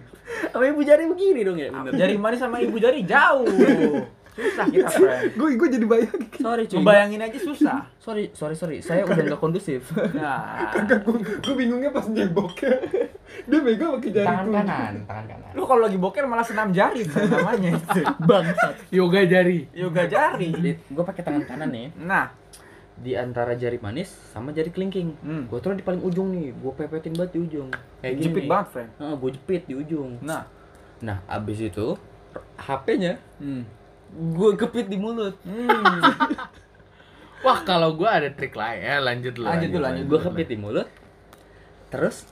sama 0.49 0.65
ibu 0.65 0.81
jari 0.81 1.03
begini 1.05 1.43
dong 1.43 1.59
ya 1.59 1.69
bener 1.69 1.93
Jari 1.93 2.15
manis 2.15 2.39
sama 2.39 2.57
ibu 2.57 2.79
jari 2.79 3.03
jauh. 3.03 3.43
Susah 4.33 4.65
kita, 4.65 4.89
friend. 4.89 5.33
Gue 5.33 5.49
gue 5.53 5.69
jadi 5.71 5.85
bayang. 5.85 6.19
sorry 6.35 6.63
cuy 6.65 6.77
Ngebayangin 6.77 7.21
aja 7.21 7.39
susah. 7.39 7.77
sorry 7.97 8.23
sorry 8.31 8.53
sorry 8.53 8.77
saya 8.79 9.03
udah 9.03 9.23
nggak 9.23 9.37
kondusif 9.37 9.93
Nah. 10.13 10.73
Gue 10.99 11.15
gue 11.19 11.53
bingungnya 11.55 11.89
pas 11.89 12.05
nyeboknya. 12.05 12.73
Dia 13.43 13.59
megang 13.59 13.95
pakai 13.95 14.11
jari 14.11 14.25
tangan 14.25 14.45
tunjuk. 14.45 14.57
kanan 14.59 14.95
tangan 15.03 15.25
kanan 15.27 15.51
Lu 15.53 15.61
kalau 15.63 15.81
lagi 15.81 15.97
boker 15.97 16.23
malah 16.23 16.41
senam 16.41 16.69
jari 16.69 17.01
namanya 17.05 17.69
itu. 17.73 18.01
bangsat 18.29 18.73
Yoga 18.89 19.21
jari. 19.23 19.69
Yoga 19.71 20.03
jari. 20.05 20.49
gue 20.75 21.03
pakai 21.03 21.21
tangan 21.21 21.43
kanan 21.43 21.69
nih 21.69 21.87
Nah. 21.95 22.27
di 22.93 23.13
antara 23.13 23.53
jari 23.53 23.77
manis 23.77 24.05
sama 24.29 24.49
jari 24.49 24.69
kelingking 24.69 25.17
Hmm. 25.19 25.43
gue 25.45 25.57
taruh 25.57 25.73
di 25.73 25.81
paling 25.81 25.97
ujung 25.99 26.29
nih 26.29 26.53
gue 26.53 26.71
pepetin 26.71 27.09
banget 27.11 27.33
di 27.33 27.39
ujung 27.41 27.69
kayak 27.99 28.13
gini 28.15 28.25
Jepit 28.27 28.45
banget, 28.45 28.67
friend. 28.69 28.89
gue 29.17 29.29
jepit 29.31 29.61
di 29.63 29.73
ujung 29.73 30.17
Nah. 30.19 30.45
nah 30.99 31.17
abis 31.25 31.57
itu 31.63 31.97
HP-nya 32.55 33.17
Hmm. 33.35 33.65
Gue 34.13 34.49
kepit 34.55 34.85
di 34.85 34.95
mulut 34.95 35.35
Hmm. 35.41 36.01
Wah, 37.43 37.59
kalau 37.61 37.91
gua 37.93 38.23
ada 38.23 38.31
trik 38.31 38.55
lain. 38.55 38.79
Ya, 38.79 38.97
lanjut 38.97 39.35
lu. 39.35 39.43
Lanjut 39.43 39.67
dulu, 39.67 39.83
lanjut 39.83 40.05
gue 40.07 40.19
kepit 40.23 40.47
di 40.47 40.55
mulut 40.55 40.87
terus 41.89 42.25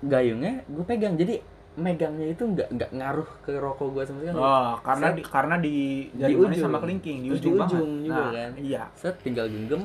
gayungnya 0.00 0.66
gue 0.66 0.82
pegang 0.82 1.14
jadi 1.14 1.38
megangnya 1.76 2.32
itu 2.32 2.42
nggak 2.42 2.68
nggak 2.68 2.90
ngaruh 2.90 3.28
ke 3.40 3.54
rokok 3.54 3.88
gue 3.92 4.02
sama 4.02 4.18
sekali 4.20 4.34
Oh, 4.34 4.74
karena 4.80 5.06
Set. 5.06 5.14
di, 5.14 5.22
karena 5.22 5.54
di 5.56 5.76
Di 6.10 6.34
ujung. 6.34 6.56
sama 6.58 6.78
kelingking 6.80 7.18
di 7.22 7.28
ujung, 7.30 7.38
di 7.38 7.50
banget. 7.54 7.76
ujung 7.76 7.90
juga 8.02 8.16
nah, 8.18 8.30
kan. 8.32 8.50
Iya. 8.58 8.82
set 8.92 9.14
tinggal 9.20 9.46
genggam 9.46 9.82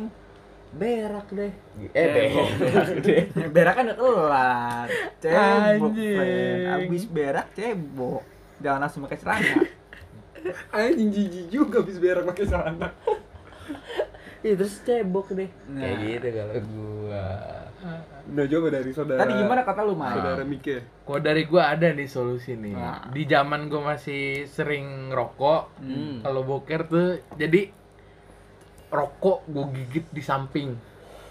berak 0.71 1.27
deh 1.29 1.53
eh 1.91 2.07
Cebok. 2.31 2.47
berak 2.63 2.89
deh 3.03 3.23
berak 3.55 3.73
kan 3.75 3.85
udah 3.85 3.97
kelar. 3.99 4.87
Cebok, 5.19 5.91
Anjing. 5.91 6.63
Abis 6.65 7.03
berak 7.05 7.47
cebok. 7.53 8.23
Jangan 8.57 8.79
langsung 8.79 9.03
pakai 9.03 9.19
celana. 9.19 9.55
Anjing 10.71 11.09
jijik 11.09 11.45
juga 11.47 11.79
habis 11.79 11.97
berak 11.97 12.25
pakai 12.25 12.45
celana. 12.45 12.89
Iya 14.41 14.57
terus 14.57 14.81
cebok 14.81 15.29
deh 15.31 15.45
Nah. 15.69 15.85
kayak 15.85 15.97
gitu 16.01 16.27
kalau 16.33 16.55
gua 16.65 17.25
Udah 18.23 18.45
coba 18.47 18.67
dari 18.71 18.89
saudara. 18.89 19.19
Tadi 19.21 19.33
gimana 19.35 19.61
kata 19.61 19.81
lu, 19.81 19.93
Mai? 19.93 20.13
Saudara 20.13 20.41
Mike. 20.41 20.77
Kalau 20.99 21.19
dari 21.19 21.43
gua 21.45 21.63
ada 21.69 21.87
nih 21.87 22.05
solusi 22.05 22.53
nih. 22.53 22.73
Nah. 22.73 23.05
Di 23.07 23.23
zaman 23.23 23.65
gua 23.67 23.93
masih 23.93 24.45
sering 24.45 25.09
ngerokok, 25.09 25.61
Hmm. 25.77 26.21
kalau 26.21 26.41
boker 26.43 26.81
tuh 26.83 27.07
jadi 27.33 27.69
rokok 28.87 29.45
gua 29.47 29.65
gigit 29.71 30.09
di 30.09 30.21
samping. 30.21 30.73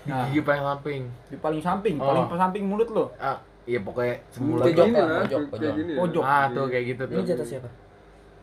Di 0.00 0.08
Nah. 0.08 0.26
gigi 0.26 0.40
paling 0.40 0.62
samping. 0.64 1.02
Di 1.26 1.36
paling 1.36 1.60
samping, 1.60 1.94
Oh. 1.96 2.06
paling 2.08 2.30
samping 2.30 2.62
mulut 2.64 2.88
lu. 2.88 3.10
Ah, 3.16 3.36
iya 3.64 3.78
pokoknya 3.78 4.22
Kayak 4.22 4.38
Pojok, 4.38 4.86
pojok, 4.86 4.86
kayak 5.26 5.50
pojok. 5.50 5.72
ya. 5.82 5.96
Pojok. 5.98 6.22
Ah, 6.24 6.44
tuh 6.48 6.64
kayak 6.68 6.84
gitu 6.88 7.02
tuh. 7.04 7.16
ini 7.16 7.26
jatah 7.26 7.46
siapa 7.48 7.68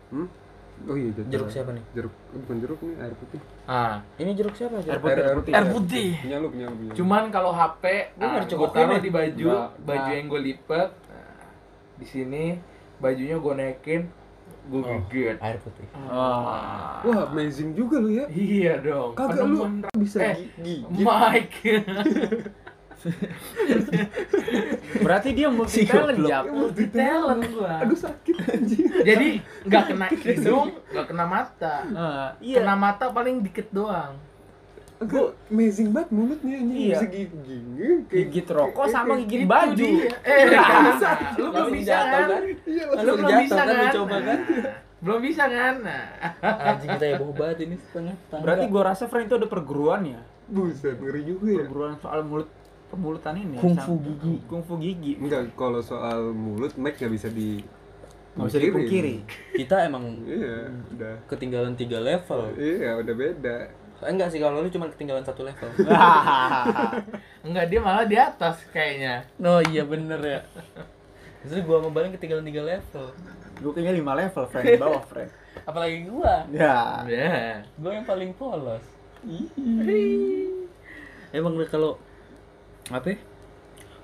Hmm? 0.08 0.28
Oh 0.86 0.94
iya 0.94 1.10
jatuh. 1.10 1.28
jeruk 1.28 1.50
siapa 1.50 1.70
nih 1.72 1.84
Jeruk, 1.92 2.14
oh, 2.14 2.40
bukan 2.40 2.58
jeruk 2.62 2.80
nih, 2.80 2.96
air 3.00 3.14
putih. 3.14 3.40
Ah, 3.66 3.96
ini 4.16 4.32
jeruk 4.32 4.54
siapa 4.54 4.78
Air 4.78 4.86
jeruk 4.86 5.02
putih, 5.02 5.18
air 5.20 5.36
putih. 5.36 5.52
air 5.52 5.66
putih. 5.68 6.10
Punya 6.16 6.38
lu, 6.38 6.48
punya 6.48 6.66
lu, 6.66 6.76
punya 6.78 6.92
lu. 6.92 6.96
Cuman 6.96 7.24
kalau 7.28 7.52
HP, 7.52 7.84
ah, 8.16 8.40
dicoba 8.40 8.60
gua 8.60 8.70
taruh 8.72 9.00
di 9.00 9.10
baju, 9.10 9.48
Nggak. 9.50 9.70
baju 9.82 9.98
Nah. 10.04 10.14
yang 10.14 10.28
gue 10.28 10.42
lipet. 10.44 10.90
Nah, 10.94 11.32
di 11.96 12.06
sini 12.06 12.46
bajunya 12.98 13.36
gue 13.36 13.54
naikin, 13.54 14.02
gue 14.68 14.80
Oh. 14.80 14.88
gigit. 15.04 15.38
air 15.38 15.58
putih 15.58 15.86
Wah. 16.06 17.02
Wah, 17.02 17.22
amazing 17.28 17.72
juga 17.72 17.98
lu 17.98 18.10
ya. 18.12 18.26
Iya 18.28 18.74
dong. 18.80 19.12
Kagak 19.14 19.44
lu 19.44 19.58
bisa 19.98 20.18
eh, 20.22 20.36
gigi. 20.56 20.86
Mike. 20.94 21.58
Berarti 25.06 25.30
dia 25.34 25.48
multi 25.54 25.86
talent. 25.86 26.26
Jap. 26.26 26.44
Multi 26.50 26.86
talent 26.90 27.44
gua. 27.54 27.74
Aduh 27.86 27.98
sakit 27.98 28.36
anjing. 28.42 28.86
Jadi 29.06 29.28
nggak 29.68 29.84
kena 29.94 30.08
hidung, 30.12 30.68
nggak 30.92 31.06
kena 31.06 31.26
mata. 31.30 31.76
Eh, 31.86 32.30
iya. 32.54 32.58
Kena 32.62 32.76
mata 32.76 33.06
paling 33.14 33.46
dikit 33.46 33.70
doang. 33.70 34.18
Agak 34.98 35.38
amazing 35.54 35.94
banget 35.94 36.10
mulutnya 36.10 36.56
anjing. 36.58 36.80
Iya. 36.90 36.98
Bisa 36.98 37.08
gigi. 37.14 37.58
Gigit 38.10 38.48
rokok 38.50 38.86
sama 38.90 39.14
gigit 39.22 39.46
Itu 39.46 39.50
baju. 39.50 39.90
Eh, 40.26 40.42
lu 41.38 41.48
belum 41.54 41.70
bisa 41.70 41.98
kan? 42.02 42.28
Lu 42.98 43.12
belum 43.14 43.34
bisa 43.46 43.62
kan, 43.62 43.76
dicoba 43.86 44.18
kan? 44.26 44.40
Belum 44.98 45.20
bisa 45.22 45.44
kan? 45.46 45.76
Anjing 46.42 46.90
kita 46.98 47.06
heboh 47.14 47.34
banget 47.38 47.58
ini 47.70 47.76
setengah 47.78 48.18
tangga 48.34 48.44
Berarti 48.44 48.66
gua 48.74 48.84
rasa 48.90 49.06
friend 49.06 49.30
itu 49.30 49.38
ada 49.38 49.46
perguruan 49.46 50.02
ya. 50.02 50.22
Buset, 50.48 50.96
ngeri 50.98 51.22
juga 51.28 51.48
ya. 51.54 51.60
Perguruan 51.68 51.94
soal 52.02 52.24
mulut 52.24 52.48
pemulutan 52.88 53.36
ini. 53.36 53.56
Kungfu 53.56 53.94
gigi. 54.00 54.36
Kungfu 54.46 54.74
gigi. 54.78 55.14
Enggak, 55.18 55.52
kalau 55.54 55.80
soal 55.80 56.30
mulut 56.30 56.72
Mike 56.76 56.98
nggak 56.98 57.14
bisa 57.14 57.28
di 57.28 57.60
Nggak 58.34 58.48
bisa 58.48 58.60
dipungkiri. 58.62 59.16
kita 59.56 59.76
emang 59.84 60.22
Iya, 60.22 60.70
udah. 60.94 61.14
ketinggalan 61.26 61.74
tiga 61.74 61.98
level 61.98 62.54
Iya, 62.54 63.02
udah 63.02 63.14
beda. 63.14 63.58
Eh, 63.98 64.10
enggak 64.10 64.30
sih 64.30 64.38
kalau 64.38 64.62
lu 64.62 64.70
cuma 64.70 64.86
ketinggalan 64.88 65.26
satu 65.26 65.42
level 65.42 65.66
Enggak, 67.48 67.66
dia 67.66 67.80
malah 67.80 68.06
di 68.06 68.14
atas 68.14 68.62
kayaknya. 68.70 69.26
oh 69.42 69.58
iya 69.66 69.82
bener 69.82 70.22
ya 70.22 70.40
Justru 71.42 71.66
gua 71.66 71.82
sama 71.82 71.90
Balen 71.92 72.14
ketinggalan 72.14 72.46
tiga 72.46 72.62
level 72.62 73.10
Gue 73.58 73.72
kayaknya 73.74 73.98
5 73.98 74.22
level, 74.22 74.44
friend. 74.46 74.66
Di 74.68 74.78
bawah, 74.78 75.02
friend. 75.02 75.32
apalagi 75.70 76.06
gua 76.06 76.46
Ya. 76.48 77.02
Ya. 77.04 77.66
gua 77.74 77.92
yang 77.92 78.06
paling 78.06 78.32
polos 78.32 78.86
emang 81.34 81.58
deh 81.58 81.68
kalau 81.68 81.98
apa 82.88 83.20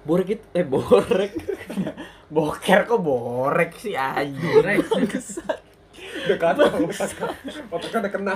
borek 0.03 0.39
itu 0.39 0.45
eh 0.51 0.65
borek 0.67 1.31
Boker 2.33 2.81
kok 2.89 2.97
borek 2.97 3.77
sih 3.77 3.93
anjing. 3.93 4.65
Udah 6.25 6.37
kacau. 6.41 6.89
Otaknya 7.69 7.99
udah 8.01 8.11
kena. 8.11 8.35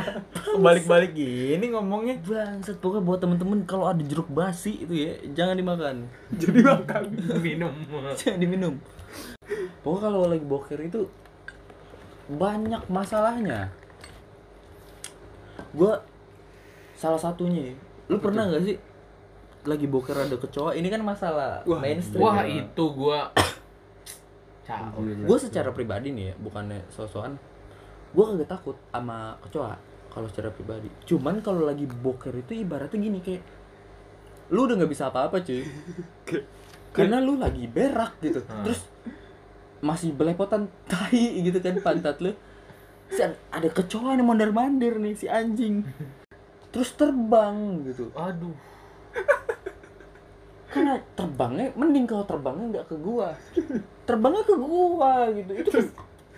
Balik-balik 0.62 1.17
gini 1.17 1.73
ngomongnya. 1.73 2.21
bangsat 2.21 2.77
pokoknya 2.77 3.01
buat 3.01 3.19
temen-temen 3.25 3.65
kalau 3.65 3.89
ada 3.89 4.05
jeruk 4.05 4.29
basi 4.29 4.86
itu 4.86 4.93
ya 4.93 5.13
jangan 5.33 5.57
dimakan 5.57 5.95
Jadi 6.29 6.60
makan. 6.62 7.01
Minum. 7.45 7.73
jangan 8.13 8.38
diminum 8.38 8.77
pokoknya 9.88 10.03
kalau 10.03 10.27
lagi 10.27 10.45
boker 10.45 10.79
itu 10.83 11.01
banyak 12.27 12.83
masalahnya 12.91 13.71
gua 15.71 16.03
salah 16.97 17.21
satunya 17.21 17.71
ya, 17.71 17.75
lu 18.12 18.17
pernah 18.19 18.49
nggak 18.49 18.63
sih 18.67 18.75
lagi 19.67 19.86
boker 19.86 20.15
ada 20.15 20.39
kecoa 20.39 20.71
ini 20.80 20.88
kan 20.88 21.03
masalah 21.03 21.62
Wah, 21.67 21.84
mainstream 21.84 22.23
Wah, 22.23 22.47
Iya. 22.47 22.65
itu 22.71 22.86
gua 22.95 23.30
gue 24.97 25.38
secara 25.39 25.71
pribadi 25.71 26.12
nih 26.12 26.32
ya 26.32 26.36
bukannya 26.43 26.84
sosokan 26.91 27.39
gue 28.12 28.23
kagak 28.23 28.49
takut 28.51 28.75
sama 28.91 29.39
kecoa 29.43 29.75
kalau 30.17 30.25
secara 30.34 30.49
pribadi. 30.49 30.89
Cuman 31.06 31.45
kalau 31.45 31.62
lagi 31.62 31.86
boker 31.86 32.34
itu 32.34 32.58
ibaratnya 32.58 32.97
gini 32.97 33.21
kayak 33.21 33.45
lu 34.49 34.65
udah 34.65 34.82
nggak 34.82 34.89
bisa 34.89 35.13
apa-apa 35.13 35.45
cuy. 35.45 35.62
Karena 36.95 37.21
lu 37.21 37.38
lagi 37.38 37.69
berak 37.69 38.17
gitu. 38.25 38.41
Hmm. 38.41 38.65
terus 38.65 38.82
masih 39.77 40.17
belepotan 40.17 40.65
tai 40.89 41.45
gitu 41.45 41.62
kan 41.62 41.77
pantat 41.86 42.17
lu. 42.17 42.34
Si 43.13 43.21
ada, 43.21 43.69
kecoa 43.69 44.17
yang 44.17 44.25
mondar 44.25 44.49
mandir 44.49 44.97
nih 44.97 45.13
si 45.13 45.30
anjing. 45.30 45.86
Terus 46.73 46.97
terbang 46.97 47.86
gitu. 47.86 48.10
Aduh. 48.17 48.58
Karena 50.67 50.99
terbangnya 51.15 51.71
mending 51.80 52.06
kalau 52.06 52.27
terbangnya 52.27 52.65
nggak 52.80 52.86
ke 52.91 52.95
gua. 52.99 53.30
Terbangnya 54.03 54.43
ke 54.43 54.56
gua 54.60 55.13
gitu. 55.32 55.51
Itu 55.56 55.69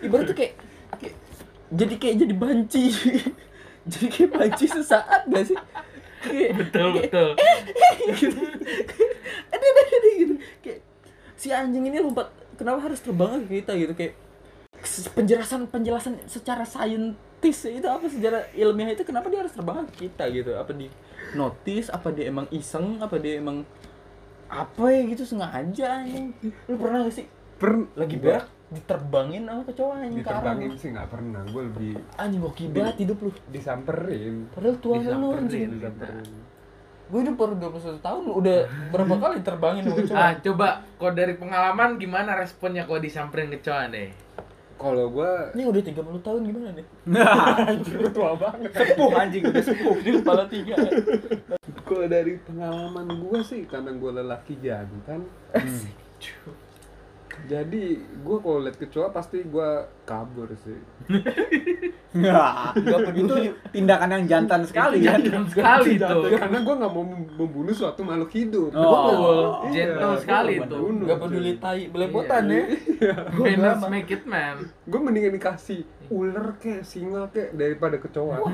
ibaratnya 0.06 0.36
kayak, 0.38 0.54
kayak 1.02 1.16
jadi 1.74 1.94
kayak 1.98 2.16
jadi 2.26 2.34
banci. 2.38 2.86
Jadi 3.90 4.06
kayak 4.12 4.32
banci 4.38 4.66
sesaat 4.70 5.26
gak 5.26 5.50
sih? 5.50 5.58
Kayak, 6.22 6.62
Betul, 6.62 6.88
kayak, 6.94 7.10
betul. 7.10 7.30
gitu. 8.12 8.42
Ada 9.50 9.66
ada 9.66 10.10
gitu. 10.14 10.34
Kayak 10.62 10.80
si 11.34 11.48
anjing 11.50 11.90
ini 11.90 11.98
lompat 11.98 12.30
kenapa 12.54 12.86
harus 12.86 13.02
terbang 13.02 13.42
ke 13.48 13.64
kita? 13.64 13.72
Gitu 13.80 13.94
kayak 13.98 14.14
penjelasan 15.16 15.66
penjelasan 15.72 16.22
secara 16.30 16.70
saintis 16.70 17.66
itu 17.66 17.88
apa? 17.88 18.06
Secara 18.06 18.46
ilmiah 18.54 18.94
itu 18.94 19.02
kenapa 19.08 19.32
dia 19.32 19.42
harus 19.42 19.56
terbang 19.58 19.88
ke 19.90 20.06
kita? 20.06 20.28
Gitu. 20.30 20.54
Apa 20.54 20.70
di 20.76 20.86
notice 21.34 21.90
apa 21.90 22.14
dia 22.14 22.30
emang 22.30 22.46
iseng 22.54 23.02
apa 23.02 23.18
dia 23.18 23.42
emang 23.42 23.66
apa 24.50 24.84
ya 24.90 25.02
gitu 25.06 25.24
sengaja 25.24 26.04
anjing. 26.04 26.34
Lu 26.68 26.76
pernah 26.76 27.06
gak 27.06 27.16
sih? 27.16 27.26
Per 27.60 27.72
lagi 27.94 28.18
berak 28.18 28.46
diterbangin 28.70 29.50
sama 29.50 29.66
kecoa 29.66 29.94
anjing 29.98 30.22
diterbangin 30.22 30.72
sih 30.78 30.90
nggak 30.94 31.10
pernah. 31.10 31.42
Gue 31.50 31.62
lebih 31.70 31.92
anjing 32.18 32.40
gua 32.42 32.54
kibat 32.54 32.96
hidup 32.98 33.18
lu. 33.22 33.32
disamperin. 33.50 34.46
Padahal 34.54 34.76
tua 34.82 34.96
lu 35.02 35.28
anjing. 35.34 35.70
Disamperin 35.78 36.28
gue 37.10 37.26
hidup 37.26 37.42
baru 37.42 37.58
21 37.74 38.06
tahun 38.06 38.22
lu 38.22 38.34
udah 38.38 38.58
berapa 38.94 39.16
kali 39.18 39.42
terbangin 39.42 39.82
sama 39.82 39.98
kecoa? 39.98 40.14
Ah, 40.14 40.34
coba 40.46 40.68
kok 41.02 41.14
dari 41.18 41.34
pengalaman 41.42 41.98
gimana 41.98 42.38
responnya 42.38 42.86
kalau 42.86 43.02
disamperin 43.02 43.50
kecoa 43.50 43.90
deh? 43.90 44.14
kalau 44.80 45.12
gue 45.12 45.32
ini 45.60 45.64
udah 45.68 45.82
30 45.84 46.24
tahun 46.24 46.42
gimana 46.48 46.68
nih 46.72 46.86
Nah, 47.12 47.68
tua 48.16 48.32
banget. 48.40 48.72
Sepuh 48.72 49.12
anjing 49.12 49.44
udah 49.44 49.64
sepuh. 49.64 49.96
di 50.00 50.10
kepala 50.24 50.44
tiga 50.48 50.74
kalau 51.90 52.06
dari 52.06 52.38
pengalaman 52.46 53.08
gue 53.10 53.40
sih 53.42 53.66
karena 53.66 53.90
gue 53.98 54.12
lelaki 54.22 54.54
jantan 54.62 55.26
jadi 57.48 57.84
gue 58.02 58.38
kalau 58.44 58.60
liat 58.60 58.76
kecoa 58.76 59.16
pasti 59.16 59.46
gue 59.46 59.70
kabur 60.04 60.50
sih. 60.60 60.76
Nggak, 62.10 62.74
itu 63.16 63.36
tindakan 63.70 64.10
yang 64.18 64.26
jantan 64.26 64.62
sekali. 64.66 65.06
Ya. 65.06 65.16
Jantan 65.16 65.46
sekali 65.48 65.96
tuh. 65.96 66.36
karena 66.36 66.60
gue 66.66 66.76
nggak 66.82 66.92
mau 66.92 67.06
membunuh 67.38 67.72
suatu 67.72 68.02
makhluk 68.04 68.34
hidup. 68.34 68.74
Oh. 68.76 69.64
Iya, 69.70 69.94
Gentle 69.94 70.10
gua 70.18 70.20
sekali 70.20 70.54
nggak 70.58 70.68
tuh. 70.68 70.80
bunuh, 70.82 71.06
Gak 71.06 71.20
peduli 71.22 71.52
tai 71.62 71.84
belepotan 71.88 72.44
ya. 72.50 72.64
Manners 73.38 73.84
make 73.88 74.12
it 74.12 74.24
man. 74.26 74.58
gue 74.90 75.00
mendingan 75.00 75.38
dikasih 75.38 75.86
ular 76.10 76.58
kayak 76.58 76.84
singa 76.84 77.30
kayak 77.30 77.54
daripada 77.56 78.02
kecoa. 78.02 78.42
Oh. 78.42 78.52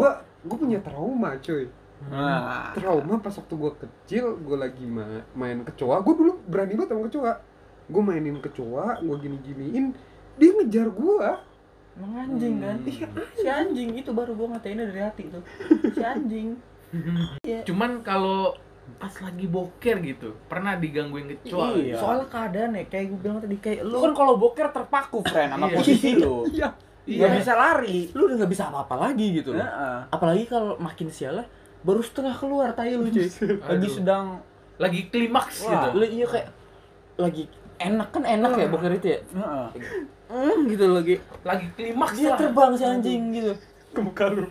gue 0.00 0.10
gue 0.42 0.56
punya 0.56 0.78
trauma 0.80 1.38
cuy 1.42 1.68
Nah, 2.04 2.72
trauma 2.72 3.14
pas 3.18 3.30
waktu 3.30 3.54
gue 3.54 3.72
kecil 3.78 4.24
gue 4.36 4.56
lagi 4.56 4.84
ma- 4.84 5.22
main 5.32 5.62
kecoa 5.62 6.00
gue 6.00 6.14
dulu 6.14 6.32
berani 6.44 6.74
banget 6.74 6.90
sama 6.90 7.02
kecoa 7.06 7.32
gue 7.84 8.02
mainin 8.02 8.38
kecoa 8.38 8.86
gue 8.98 9.16
gini 9.18 9.36
giniin 9.40 9.86
dia 10.34 10.50
ngejar 10.52 10.88
gue 10.88 11.28
Emang 11.92 12.12
anjing 12.18 12.56
kan 12.56 12.76
si 13.34 13.44
anjing 13.44 13.92
itu 13.94 14.10
baru 14.10 14.32
gua 14.32 14.56
ngatainnya 14.56 14.88
dari 14.88 15.02
hati 15.02 15.28
tuh 15.28 15.44
si 15.88 16.00
anjing 16.00 16.56
Cuman 17.68 18.00
kalau 18.00 18.56
pas 18.92 19.14
lagi 19.14 19.46
boker 19.46 19.96
gitu, 20.02 20.34
pernah 20.44 20.74
digangguin 20.74 21.30
kecoa. 21.30 21.72
Iya. 21.72 21.96
soalnya 21.96 22.26
keadaan 22.26 22.70
ya 22.74 22.84
kayak 22.84 23.06
gue 23.08 23.18
bilang 23.20 23.38
tadi 23.38 23.56
kayak 23.56 23.80
lu 23.82 23.96
kan 23.96 24.12
kalau 24.12 24.34
boker 24.36 24.68
terpaku, 24.68 25.22
friend, 25.22 25.52
sama 25.52 25.66
Iya. 25.66 25.76
posisi 25.78 26.10
lu. 26.14 26.44
iya 26.52 26.68
Nggak 27.02 27.28
Iya. 27.28 27.38
bisa 27.38 27.52
lari. 27.54 27.98
lu 28.10 28.20
udah 28.24 28.36
nggak 28.38 28.52
bisa 28.52 28.64
apa-apa 28.68 28.94
lagi 29.00 29.26
gitu 29.34 29.50
loh. 29.50 29.60
Heeh. 29.60 29.96
apalagi 30.08 30.44
kalau 30.44 30.74
makin 30.78 31.08
sial 31.08 31.46
baru 31.82 32.00
setengah 32.02 32.34
keluar 32.38 32.68
tai 32.74 32.94
lu 32.94 33.10
cuy. 33.10 33.26
Lagi 33.70 33.88
sedang 33.90 34.40
Lagi 34.78 35.00
klimaks 35.10 35.62
Wah. 35.66 35.70
gitu. 35.70 35.88
lu 36.02 36.06
iya 36.08 36.26
kayak 36.26 36.48
lagi 37.12 37.44
enak 37.76 38.08
kan 38.08 38.24
enak 38.24 38.50
ya 38.56 38.66
boker 38.72 38.92
itu 38.98 39.08
ya? 39.14 39.20
Heeh. 39.36 39.68
mm, 40.32 40.58
gitu 40.74 40.84
lagi. 40.90 41.14
Lagi 41.44 41.66
klimaks 41.76 42.16
dia 42.18 42.30
lah. 42.34 42.38
terbang 42.40 42.72
si 42.74 42.84
anjing 42.88 43.22
gitu. 43.36 43.52
Ke 43.92 44.00
muka 44.00 44.26
lu. 44.32 44.48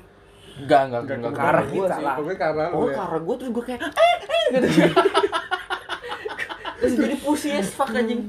Enggak 0.61 0.81
enggak 0.87 1.01
Nggak 1.03 1.17
enggak 1.17 1.31
ke 1.31 1.35
ke 1.35 1.41
arah 1.41 1.63
gua 1.65 1.73
kita 1.73 1.95
sih 1.95 2.03
lah. 2.05 2.15
pokoknya 2.15 2.37
karena 2.37 2.63
lu 2.69 2.75
oh 2.75 2.85
ya. 2.85 2.95
karena 2.95 3.17
gue 3.17 3.35
terus 3.39 3.51
gue 3.51 3.63
kayak 3.65 3.81
eh 3.81 4.15
eh 4.21 4.45
gitu. 4.53 4.67
Terus 6.81 6.93
jadi 6.97 7.15
pussy 7.21 7.49
as 7.53 7.69
fuck 7.77 7.93
anjing. 7.93 8.21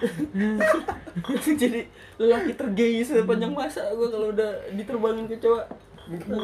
Jadi 1.60 1.80
lelaki 2.16 2.52
tergay 2.56 3.04
sepanjang 3.04 3.52
masa 3.52 3.92
gue 3.92 4.08
kalau 4.08 4.32
udah 4.32 4.50
diterbangin 4.72 5.28
kecoa 5.28 5.68
mungkin 6.08 6.40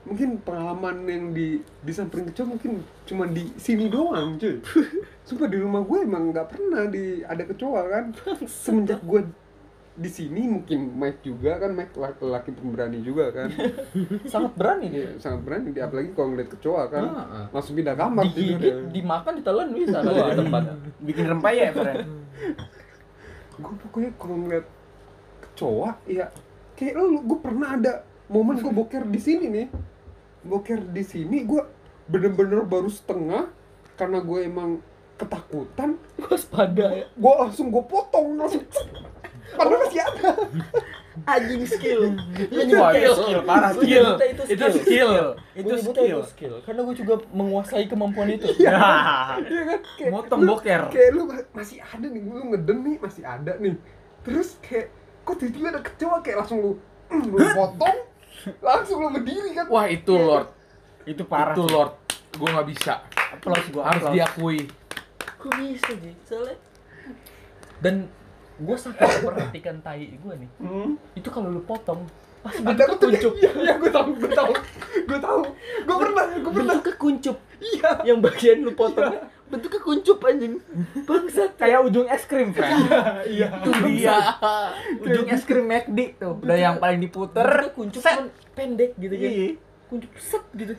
mungkin 0.00 0.40
pengalaman 0.40 1.04
yang 1.04 1.24
di 1.36 1.60
disamperin 1.84 2.32
kecoa 2.32 2.56
mungkin 2.56 2.80
cuma 3.04 3.28
di 3.28 3.52
sini 3.60 3.92
doang 3.92 4.40
cuy. 4.40 4.56
Sumpah 5.28 5.46
di 5.46 5.58
rumah 5.60 5.84
gue 5.84 5.98
emang 6.02 6.32
nggak 6.32 6.48
pernah 6.48 6.88
di 6.88 7.20
ada 7.20 7.44
kecoa 7.44 7.82
kan? 7.86 8.04
Semenjak 8.48 9.04
gue 9.04 9.28
di 10.00 10.08
sini 10.08 10.48
mungkin 10.48 10.96
Mike 10.96 11.20
juga 11.20 11.60
kan? 11.60 11.76
Mike 11.76 11.92
laki, 12.00 12.24
laki 12.24 12.50
pemberani 12.56 13.04
juga 13.04 13.28
kan? 13.28 13.52
Sangat 14.32 14.56
berani 14.56 14.88
dia. 14.88 15.12
Dia 15.12 15.20
sangat 15.20 15.40
berani 15.44 15.68
dia 15.76 15.84
apalagi 15.84 16.10
kalau 16.16 16.28
ngeliat 16.32 16.50
kecoa 16.56 16.82
kan? 16.88 17.04
Heeh. 17.04 17.44
langsung 17.52 17.74
pindah 17.76 17.96
kamar 17.98 18.24
digigit 18.32 18.72
ya. 18.72 18.74
dimakan 18.88 19.32
ditelan 19.36 19.68
bisa 19.76 19.98
kalau 20.06 20.24
di 20.24 20.36
tempat 20.40 20.62
bikin 21.04 21.24
rempeyek, 21.28 21.70
friend. 21.76 22.00
gue 23.60 23.74
pokoknya 23.84 24.10
kalau 24.16 24.36
ngeliat 24.40 24.66
kecoa 25.44 25.90
ya 26.08 26.32
kayak 26.80 26.96
lu 26.96 27.20
gue 27.20 27.38
pernah 27.44 27.76
ada 27.76 27.92
momen 28.32 28.56
gue 28.56 28.72
boker 28.72 29.04
di 29.04 29.20
sini 29.20 29.46
nih 29.52 29.66
boker 30.42 30.80
di 30.86 31.02
sini 31.02 31.44
gue 31.44 31.62
bener-bener 32.06 32.62
baru 32.62 32.88
setengah 32.88 33.52
karena 33.94 34.18
gue 34.18 34.38
emang 34.42 34.70
ketakutan. 35.14 36.00
Waspada 36.18 36.86
ya. 36.90 37.06
Gue 37.10 37.34
langsung 37.36 37.68
gue 37.68 37.82
potong 37.82 38.36
langsung 38.36 38.64
padahal 39.50 39.82
masih 39.82 40.00
ada. 40.00 40.30
Anjing 41.26 41.66
skill. 41.66 42.16
Itu 42.38 42.70
skill. 42.70 43.42
parah 43.42 43.74
tuh. 43.74 43.82
skill 43.82 44.06
itu 44.16 44.42
Itu 44.46 44.64
skill. 44.64 44.72
skill. 44.78 45.14
Itu 45.52 45.66
Gua 45.66 45.74
nyebutnya 45.74 45.90
skill. 46.00 46.16
itu 46.16 46.30
skill. 46.30 46.54
karena 46.62 46.80
gue 46.80 46.94
juga 46.96 47.14
menguasai 47.30 47.84
kemampuan 47.84 48.30
itu. 48.30 48.46
Ya. 48.56 48.78
Iya. 49.36 49.60
Kan? 49.66 49.80
Kayak 49.98 50.10
Motong 50.10 50.40
boker. 50.46 50.80
kayak 50.88 51.10
lu 51.12 51.22
ma- 51.26 51.48
masih 51.52 51.78
ada 51.82 52.06
nih 52.06 52.22
lu 52.22 52.42
ngeden 52.48 52.78
nih 52.80 52.96
masih 52.96 53.22
ada 53.22 53.52
nih. 53.54 53.74
Terus 54.22 54.56
kayak 54.60 54.88
kok 55.20 55.36
tiba-tiba 55.36 55.66
ada 55.68 55.82
kecoa 55.82 56.16
kayak 56.22 56.36
langsung 56.40 56.58
lu 56.62 56.72
lu 57.34 57.38
potong 57.52 57.96
langsung 58.60 58.98
lu 59.00 59.10
berdiri 59.10 59.50
kan 59.52 59.66
Wah, 59.66 59.86
itu 59.86 60.12
Lord. 60.12 60.48
Itu 61.04 61.22
parah. 61.24 61.52
Itu 61.52 61.64
sih. 61.64 61.72
Lord. 61.72 61.92
Gua 62.34 62.48
nggak 62.52 62.68
bisa. 62.68 62.94
Aplaus 63.30 63.66
gua. 63.68 63.82
Harus 63.86 64.02
aplaus. 64.02 64.14
diakui. 64.14 64.58
kok 65.40 65.52
bisa 65.56 65.90
sih 65.96 66.14
soalnya 66.22 66.56
dan 67.80 68.04
gue 68.60 68.76
sampai 68.76 69.08
perhatikan 69.24 69.80
tai 69.80 70.12
gue 70.12 70.34
nih 70.36 70.50
Hmm. 70.60 71.00
itu 71.16 71.32
kalau 71.32 71.48
lu 71.48 71.64
potong 71.64 72.04
pasti 72.40 72.60
ada 72.60 72.76
bentuknya 72.76 72.92
betul 72.92 73.08
kuncup 73.08 73.32
iya 73.40 73.50
iya 73.56 73.72
gue 73.76 73.88
tahu 73.88 74.08
gue 74.16 74.30
tahu 74.30 74.52
gue 75.00 75.18
tahu 75.18 75.40
gue 75.80 75.96
pernah 75.96 76.24
gue 76.28 76.52
pernah 76.52 76.74
bentuknya 76.76 76.94
kuncup 76.94 77.36
iya 77.56 77.90
yang 78.04 78.20
bagian 78.20 78.60
lu 78.60 78.76
potong 78.76 79.16
bentuknya 79.50 79.80
kuncup 79.80 80.18
anjing 80.22 80.54
bangsat 81.02 81.50
Kayak 81.56 81.80
ujung 81.84 82.06
es 82.06 82.22
krim, 82.22 82.50
friend. 82.50 82.86
iya 83.26 83.50
itu 83.58 83.70
dia 83.90 84.16
ujung 84.96 85.26
es 85.26 85.42
krim 85.42 85.66
McD 85.66 85.98
tuh. 86.16 86.38
Udah 86.38 86.54
yang 86.54 86.78
paling 86.78 86.98
diputer. 86.98 87.68
kuncup 87.72 87.98
set. 87.98 88.30
pendek 88.50 88.94
gitu 88.94 89.10
kan 89.12 89.26
Iya. 89.26 89.48
kuncup 89.86 90.12
set 90.16 90.44
gitu 90.52 90.72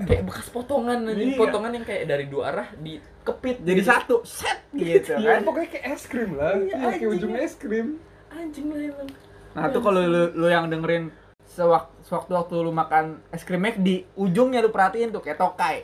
kayak 0.00 0.22
bekas 0.24 0.46
potongan 0.48 1.06
anjing 1.06 1.32
Iya. 1.32 1.38
potongan 1.38 1.70
yang 1.72 1.84
kayak 1.84 2.04
dari 2.04 2.26
dua 2.26 2.42
arah 2.50 2.68
dikepit 2.74 3.62
Jadi 3.62 3.78
gitu. 3.78 3.86
satu 3.86 4.16
set 4.22 4.58
gitu 4.72 5.14
Iya, 5.14 5.38
kan. 5.38 5.40
pokoknya 5.44 5.68
kayak 5.70 5.84
es 5.88 6.02
krim 6.04 6.30
lah 6.32 6.52
Iya, 6.52 6.74
iya, 6.74 6.88
kayak 6.92 7.10
ujung 7.12 7.32
es 7.32 7.54
krim 7.54 7.88
anjing 8.28 8.66
lah 8.68 8.82
emang 8.84 9.08
Nah, 9.54 9.70
tuh 9.70 9.80
kalau 9.80 10.02
lu, 10.02 10.34
lu 10.34 10.46
yang 10.46 10.66
dengerin 10.66 11.08
sewaktu 11.46 11.88
sewaktu 12.02 12.28
waktu 12.30 12.54
lu 12.58 12.68
makan 12.70 13.04
es 13.30 13.40
krim 13.40 13.56
McD, 13.58 13.88
ujungnya 14.14 14.60
lu 14.60 14.68
perhatiin 14.68 15.08
tuh 15.08 15.18
kayak 15.18 15.38
tokai. 15.38 15.80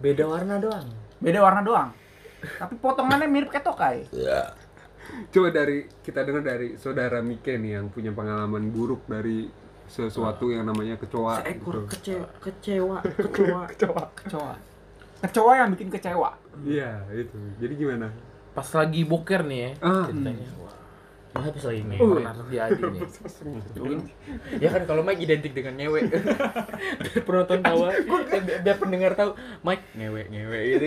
Beda 0.00 0.24
warna 0.26 0.56
doang 0.56 0.88
Beda 1.16 1.38
warna 1.38 1.60
doang. 1.60 1.90
Tapi 2.40 2.74
potongannya 2.76 3.28
mirip 3.28 3.52
kayak 3.52 3.60
tokai. 3.62 3.96
coba 5.28 5.48
dari 5.50 5.84
kita 6.00 6.24
dengar 6.24 6.40
dari 6.40 6.74
saudara 6.74 7.20
Mike 7.20 7.52
nih 7.52 7.76
yang 7.76 7.86
punya 7.86 8.08
pengalaman 8.08 8.72
buruk 8.72 9.04
dari 9.04 9.52
sesuatu 9.84 10.48
yang 10.48 10.64
namanya 10.64 10.96
kecoa 10.96 11.42
seekor 11.42 11.84
gitu. 11.84 11.92
kecewa 11.92 12.26
kecewa 12.40 12.96
kecewa 13.04 13.60
kecoa 13.74 14.04
Kecoa. 14.16 14.54
Kecoa 15.20 15.52
yang 15.52 15.68
bikin 15.74 15.90
kecewa. 15.90 16.30
iya 16.64 17.04
itu 17.12 17.36
jadi 17.58 17.74
gimana 17.76 18.08
Pas 18.50 18.66
lagi 18.72 19.04
boker 19.04 19.44
nih 19.44 19.58
ya. 19.60 19.70
ah 19.84 20.06
Ceritanya. 20.08 20.48
Wah. 20.56 20.74
Pas 21.30 21.46
lagi 21.46 21.80
Nih, 21.80 21.94
ngewe. 21.94 22.14
pernah 22.16 22.34
terjadi 22.36 22.82
nih. 22.82 24.02
Ya 24.58 24.68
kan 24.68 24.82
kalau 24.82 25.00
Mike 25.00 25.20
identik 25.20 25.52
dengan 25.52 25.74
ngewe. 25.74 26.00
biar 27.00 27.22
penonton 27.22 27.58
tahu, 27.60 27.80
eh, 27.86 28.02
bi- 28.40 28.58
biar 28.60 28.76
pendengar 28.76 29.12
tahu 29.14 29.30
Mike 29.60 29.84
ngewe 29.92 30.22
ngewe 30.26 30.58
gitu. 30.58 30.86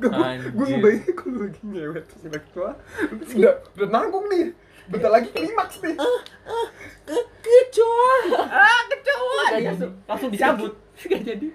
gue 0.00 0.10
gue 0.50 0.66
ngebayangin 0.70 1.12
kalau 1.14 1.36
lagi 1.38 1.60
ngewet 1.62 2.04
terus 2.06 2.22
lagi 2.26 2.48
tua 2.50 2.70
terus 2.98 3.30
udah 3.34 3.54
udah 3.74 3.88
nanggung 3.88 4.26
nih 4.26 4.44
bentar 4.86 5.10
lagi 5.10 5.28
klimaks 5.30 5.76
nih 5.78 5.96
Kecoa. 7.44 8.12
Ah, 8.40 8.80
kecoa. 8.88 9.44
Gak 9.46 9.60
jadi. 9.62 9.86
Langsung 10.04 10.30
dicabut. 10.30 10.72
Gak 10.96 11.20
jadi. 11.22 11.46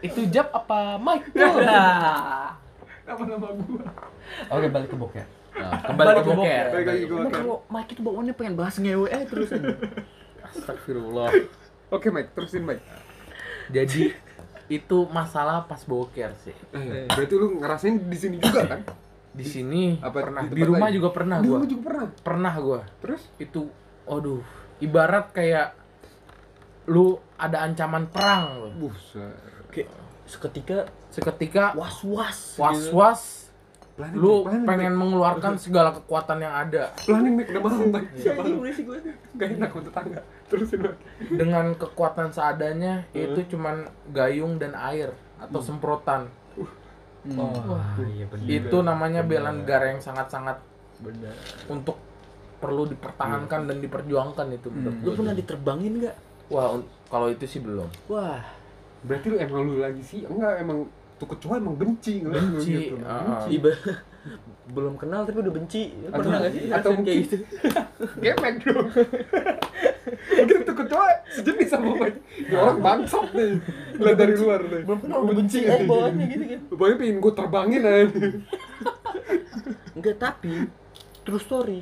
Itu 0.00 0.20
Jab 0.28 0.48
apa 0.50 0.96
Mike? 0.96 1.32
Nah. 1.32 2.52
apa 3.02 3.22
nama 3.24 3.48
gua 3.50 3.82
Oke 4.48 4.68
balik 4.68 4.86
ke 4.86 4.96
boker. 4.96 5.26
Nah, 5.60 5.80
kembali 5.84 6.08
ke 6.16 6.30
boker. 6.30 6.66
Emang 7.06 7.30
kalau 7.30 7.56
Mike 7.66 7.90
itu 7.90 8.00
bawaannya 8.00 8.34
pengen 8.34 8.54
bahas 8.54 8.74
ngewe 8.76 9.06
eh 9.06 9.22
terus 9.24 9.48
aja. 9.50 9.76
Astagfirullah. 10.42 11.30
oke 11.88 12.06
Mike 12.08 12.30
terusin 12.32 12.62
Mike 12.62 12.82
Jadi 13.68 14.10
itu 14.68 14.98
masalah 15.08 15.62
pas 15.64 15.78
boker 15.80 16.30
sih. 16.38 16.54
eh, 16.72 17.06
berarti 17.06 17.34
lu 17.34 17.58
ngerasain 17.58 17.96
di 18.00 18.16
sini 18.16 18.36
juga 18.38 18.66
kan 18.68 18.80
Di 19.30 19.42
sini 19.44 19.94
Apa, 19.96 20.22
pernah 20.22 20.42
di 20.44 20.54
di, 20.54 20.62
rumah 20.64 20.86
lain? 20.86 20.96
juga 20.96 21.08
pernah 21.10 21.36
di 21.38 21.46
gua. 21.46 21.56
rumah 21.56 21.68
juga 21.68 21.82
pernah 21.84 22.06
Pernah 22.20 22.54
gua. 22.56 22.80
terus 22.98 23.22
Itu 23.36 23.70
aduh, 24.04 24.42
ibarat 24.78 25.30
kayak 25.30 25.74
lu 26.86 27.14
ada 27.36 27.62
ancaman 27.62 28.06
perang 28.06 28.42
lu. 28.58 28.68
buset 28.80 29.38
Kayak 29.70 29.90
seketika 30.24 30.78
Seketika 31.08 31.64
was-was. 31.74 32.54
was-was 32.54 33.39
Planning, 34.00 34.16
lu 34.16 34.34
planning, 34.48 34.64
pengen 34.64 34.94
mengeluarkan 34.96 35.52
segala 35.60 35.92
kekuatan 35.92 36.40
yang 36.40 36.54
ada. 36.56 36.88
Planning 37.04 37.34
Mike 37.36 37.50
udah 37.52 37.62
malam 37.68 37.80
Mike 37.92 38.10
siapa 38.16 38.40
lu 38.48 38.64
gak 39.36 39.48
enak 39.60 39.70
untuk 39.76 39.92
tetangga 39.92 40.20
terusin 40.48 40.78
Mike 40.80 41.00
dengan 41.36 41.64
kekuatan 41.76 42.28
seadanya 42.32 43.04
itu 43.12 43.40
cuman 43.52 43.92
gayung 44.16 44.56
dan 44.56 44.72
air 44.72 45.12
atau 45.36 45.60
semprotan. 45.60 46.32
Oh, 47.36 47.76
iya 48.16 48.24
benar. 48.24 48.48
itu 48.48 48.76
namanya 48.80 49.20
bela 49.20 49.52
negara 49.52 49.92
yang 49.92 50.00
sangat-sangat 50.00 50.56
benar. 51.04 51.36
untuk 51.68 52.00
perlu 52.56 52.88
dipertahankan 52.88 53.68
dan 53.68 53.76
diperjuangkan 53.84 54.48
itu 54.56 54.72
menurut 54.72 54.96
Lu 55.04 55.12
pernah 55.12 55.36
diterbangin 55.36 56.00
nggak? 56.00 56.16
wah 56.48 56.80
kalau 57.12 57.28
itu 57.28 57.44
sih 57.44 57.60
belum. 57.60 57.84
Wah, 58.08 58.40
berarti 59.04 59.26
lu 59.28 59.36
emang 59.36 59.60
lu 59.68 59.84
lagi 59.84 60.00
sih? 60.00 60.24
Enggak 60.24 60.64
emang 60.64 60.88
tuh 61.20 61.28
kecoa 61.28 61.54
emang 61.54 61.76
benci 61.76 62.18
ngeliat 62.18 62.40
lu 62.42 62.56
Benci, 62.56 62.72
gitu 62.72 62.94
ah. 63.04 63.44
iba 63.46 63.70
belum 64.74 64.94
kenal 64.94 65.26
tapi 65.26 65.42
udah 65.42 65.50
benci. 65.50 65.90
Lu 65.90 66.14
Pernah 66.14 66.38
nggak 66.38 66.52
sih 66.52 66.62
atau 66.64 66.90
ngerasain 66.90 67.02
kayak 67.02 67.18
mungkin- 67.18 67.20
gitu? 67.20 67.36
gemek 68.24 68.54
dong 68.62 68.88
mungkin 70.30 70.56
tuh 70.62 70.76
kecoa 70.76 71.06
sejenis 71.28 71.68
sama 71.68 71.90
Mike 71.92 72.18
ya 72.46 72.56
orang 72.56 72.78
bangsat 72.80 73.28
nih 73.30 73.50
lihat 73.94 74.16
dari 74.16 74.34
luar 74.34 74.60
nih 74.62 74.82
Belum 74.82 75.00
kenal 75.00 75.18
udah 75.20 75.36
benci 75.36 75.58
eh 75.60 75.82
bawaannya 75.84 76.26
gitu 76.26 76.44
kan. 76.46 76.60
Pokoknya 76.70 76.96
pengen 76.96 77.16
gue 77.18 77.32
terbangin 77.34 77.82
aja 77.82 78.04
Enggak 79.92 80.16
tapi 80.18 80.54
true 81.20 81.38
story. 81.38 81.80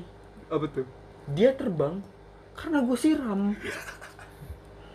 Apa 0.48 0.66
tuh? 0.66 0.86
Dia 1.30 1.52
terbang 1.52 2.00
karena 2.52 2.82
gue 2.82 2.96
siram. 2.96 3.54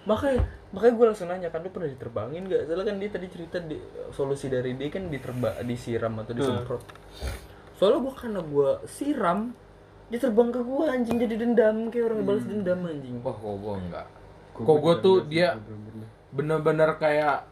makanya 0.04 0.44
makanya 0.74 0.94
gue 0.96 1.06
langsung 1.08 1.28
nanya 1.28 1.48
kan 1.48 1.62
lu 1.62 1.70
pernah 1.70 1.86
diterbangin 1.88 2.44
gak? 2.46 2.62
Soalnya 2.66 2.86
kan 2.86 2.96
dia 2.98 3.10
tadi 3.10 3.28
cerita 3.30 3.58
di, 3.60 3.78
solusi 4.10 4.46
dari 4.48 4.74
dia 4.74 4.90
kan 4.90 5.06
diterba 5.06 5.62
disiram 5.62 6.18
atau 6.18 6.34
disemprot. 6.34 6.82
Soalnya 7.74 8.00
gue 8.02 8.14
karena 8.16 8.42
gue 8.42 8.70
siram 8.88 9.40
dia 10.06 10.20
terbang 10.20 10.50
ke 10.50 10.60
gue 10.60 10.86
anjing 10.88 11.18
jadi 11.20 11.36
dendam 11.38 11.78
kayak 11.88 12.06
orang 12.08 12.22
balas 12.24 12.44
dendam 12.44 12.80
anjing. 12.84 13.18
wah 13.20 13.34
kok 13.34 13.56
gua 13.56 13.74
enggak 13.76 14.06
kok 14.54 14.78
gua 14.78 14.94
tuh 15.00 15.26
dia 15.26 15.58
bener-bener 16.30 16.90
kayak 16.96 17.50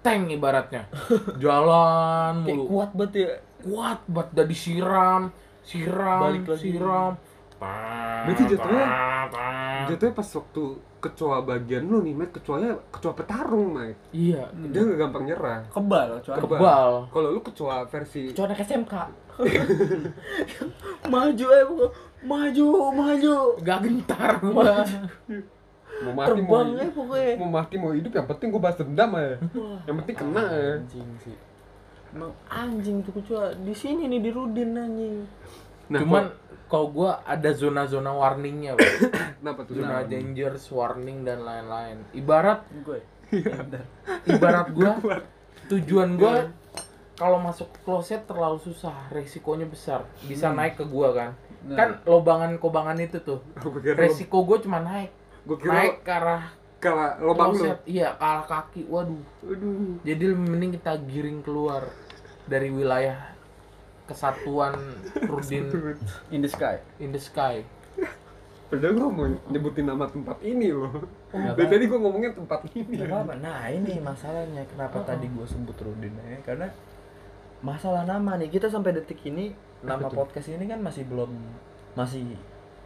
tank 0.00 0.28
ibaratnya 0.28 0.84
jalan 1.42 2.44
Kayak 2.44 2.56
mulu 2.56 2.68
kuat 2.68 2.90
banget 2.92 3.12
ya. 3.14 3.28
kuat 3.62 4.00
banget 4.04 4.28
udah 4.32 4.46
disiram 4.46 5.22
siram 5.62 6.20
Balik 6.22 6.44
lagi. 6.46 6.60
siram 6.62 7.12
Berarti 7.56 8.42
jatuhnya- 8.46 8.88
jatuh 8.90 9.86
Jatuhnya 9.86 10.14
pas 10.14 10.28
waktu 10.34 10.64
kecoa 11.04 11.44
bagian 11.44 11.84
lu 11.84 12.00
nih, 12.00 12.16
Mike, 12.16 12.40
kecoanya 12.40 12.72
kecoa 12.88 13.12
petarung, 13.12 13.76
Mike. 13.76 14.00
iya 14.16 14.48
Dia 14.72 14.80
gak 14.80 14.98
gampang 15.04 15.24
nyerah. 15.28 15.60
Kebal, 15.68 16.08
coy. 16.24 16.36
kebal 16.40 16.90
Kalau 17.12 17.28
lu 17.28 17.40
kecoa 17.44 17.84
versi 17.84 18.32
Kecuali 18.32 18.48
anak 18.48 18.60
SMK. 18.64 18.94
maju 21.10 21.46
eh 21.50 21.64
pokoknya. 21.66 21.90
maju 22.24 22.66
maju 22.94 23.34
gak 23.60 23.78
gentar 23.82 24.30
gua 24.38 24.86
mau 26.06 26.12
mati 26.14 26.40
mau 26.40 26.62
terbang 26.62 26.68
eh 26.78 26.90
pokoknya 26.94 27.34
mau 27.38 27.50
mati 27.50 27.74
mau 27.74 27.92
hidup 27.94 28.12
yang 28.14 28.26
penting 28.30 28.48
gue 28.54 28.60
balas 28.62 28.78
dendam 28.78 29.10
aja. 29.14 29.34
Yang 29.90 29.96
penting 30.02 30.16
kena 30.16 30.44
ya. 30.46 30.72
anjing 30.78 31.08
sih 31.22 31.36
emang 32.14 32.32
anjing 32.46 32.96
tuh 33.02 33.12
kecoa 33.18 33.58
di 33.58 33.74
sini 33.74 34.06
nih 34.06 34.20
di 34.22 34.30
Rudin 34.30 34.70
anjing 34.78 35.16
Nah, 35.84 36.00
cuman 36.00 36.24
kalau 36.68 36.86
gua 36.90 37.10
ada 37.28 37.50
zona-zona 37.52 38.10
warningnya 38.10 38.74
Bro. 38.74 38.90
kenapa 39.40 39.60
tuh? 39.68 39.74
zona 39.78 40.02
dangers 40.04 40.64
warning 40.72 41.22
dan 41.22 41.44
lain-lain. 41.44 42.02
Ibarat 42.16 42.64
Gue. 42.82 43.00
ibarat 44.32 44.68
gua 44.72 44.92
tujuan 45.68 46.16
gua 46.16 46.52
kalau 47.14 47.38
masuk 47.38 47.70
kloset 47.86 48.26
terlalu 48.26 48.58
susah 48.62 49.08
resikonya 49.12 49.68
besar. 49.68 50.02
Bisa 50.26 50.50
naik 50.50 50.80
ke 50.80 50.84
gua 50.88 51.14
kan? 51.14 51.30
Nah. 51.64 51.76
kan 51.78 51.88
lobangan-kobangan 52.04 52.98
itu 53.00 53.22
tuh. 53.24 53.40
Gue 53.60 53.80
kira 53.80 53.96
resiko 54.08 54.44
gua 54.44 54.58
cuma 54.60 54.82
naik. 54.82 55.12
Gue 55.44 55.56
kira 55.60 55.72
naik 55.72 56.04
ke 56.04 56.12
arah 56.12 56.52
kalau 56.82 57.32
lobang 57.32 57.56
lu. 57.56 57.64
kloset. 57.64 57.78
Iya 57.86 58.16
ke 58.16 58.24
arah 58.24 58.46
kaki. 58.48 58.82
Waduh. 58.90 59.22
Aduh. 59.46 60.00
jadi 60.04 60.22
lebih 60.32 60.46
mending 60.48 60.72
kita 60.80 60.92
giring 61.06 61.40
keluar 61.40 61.88
dari 62.44 62.68
wilayah 62.68 63.33
kesatuan 64.04 64.76
Rudin 65.22 65.70
In 66.28 66.40
the 66.40 66.48
sky. 66.48 66.76
in 66.98 67.10
the 67.10 67.18
sky. 67.18 67.64
Padahal 68.64 68.96
gue 68.96 69.08
mau 69.08 69.26
nyebutin 69.48 69.86
nama 69.86 70.04
tempat 70.04 70.40
ini 70.40 70.68
loh. 70.68 70.90
Nggak 71.30 71.54
Dari 71.54 71.68
tadi 71.68 71.84
gue 71.86 71.98
ngomongnya 71.98 72.32
tempat 72.32 72.60
ini. 72.74 72.96
Apa 73.02 73.34
nah 73.36 73.64
ini 73.66 74.00
masalahnya 74.00 74.64
kenapa 74.66 74.98
tadi 75.04 75.26
gue 75.26 75.46
sebut 75.46 75.76
Rudin 75.78 76.12
ya? 76.16 76.40
Karena 76.42 76.66
masalah 77.60 78.02
nama 78.02 78.34
nih. 78.34 78.50
Kita 78.50 78.66
sampai 78.66 78.92
detik 78.92 79.20
ini 79.24 79.52
nama 79.80 80.08
podcast 80.08 80.48
ini 80.48 80.64
kan 80.64 80.80
masih 80.80 81.04
belum 81.04 81.30
masih 81.94 82.34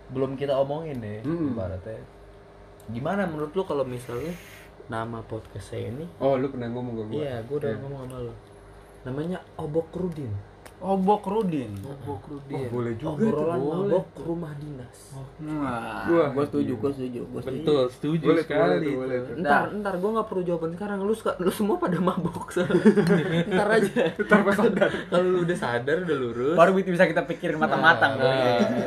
belum 0.09 0.35
kita 0.35 0.52
omongin 0.54 0.98
deh 0.98 1.20
Hmm. 1.22 1.52
ibaratnya. 1.52 2.00
Gimana 2.88 3.24
menurut 3.24 3.52
lu 3.52 3.62
kalau 3.62 3.85
misalnya 3.85 4.33
nama 4.88 5.20
podcast 5.20 5.72
saya 5.72 5.88
ini? 5.88 6.04
Oh, 6.18 6.35
lu 6.35 6.48
pernah 6.48 6.68
ngomong 6.68 6.94
ke 6.94 7.02
gue? 7.07 7.16
iya 7.22 7.40
gue 7.40 7.57
udah 7.57 7.74
ngomong 7.81 8.00
sama 8.07 8.18
lu. 8.22 8.35
Namanya 9.04 9.38
obok 9.57 9.88
Rudin 9.94 10.33
Obok 10.79 11.27
Rudin. 11.27 11.75
Obok 11.81 12.21
Oh, 12.21 12.31
Rudin 12.31 12.67
boleh 12.69 12.93
juga 12.95 13.19
obrolan 13.21 13.59
tuh. 13.59 13.71
mabok 13.83 14.07
rumah 14.21 14.53
dinas 14.55 14.99
Wah, 15.41 16.07
Wah, 16.07 16.29
gue 16.31 16.45
setuju, 16.45 16.71
iya. 16.71 16.79
gue 16.79 16.91
setuju, 16.93 17.21
gue 17.25 17.41
setuju. 17.41 17.59
betul 17.61 17.83
setuju 17.91 18.25
Boleh 18.25 18.43
sekali 18.43 18.62
boleh 18.62 18.79
itu. 18.85 18.95
boleh 18.97 19.17
tuh. 19.19 19.35
ntar 19.38 19.62
ntar 19.75 19.95
gue 19.97 20.11
nggak 20.12 20.27
perlu 20.27 20.43
jawaban 20.45 20.71
sekarang 20.73 20.99
lu 21.01 21.12
suka 21.12 21.33
lu 21.37 21.51
semua 21.51 21.77
pada 21.77 21.99
mabok 21.99 22.47
ntar 23.51 23.69
aja 23.73 24.03
Ntar 24.17 24.41
pas 24.41 24.55
sadar. 24.55 24.91
kalau 25.07 25.27
lu 25.27 25.38
udah 25.43 25.59
sadar 25.59 25.97
udah 26.01 26.17
lurus 26.17 26.55
Baru 26.55 26.71
bisa 26.75 27.05
kita 27.05 27.23
pikirin 27.25 27.57
matang-matang. 27.57 28.12
Nah, 28.14 28.29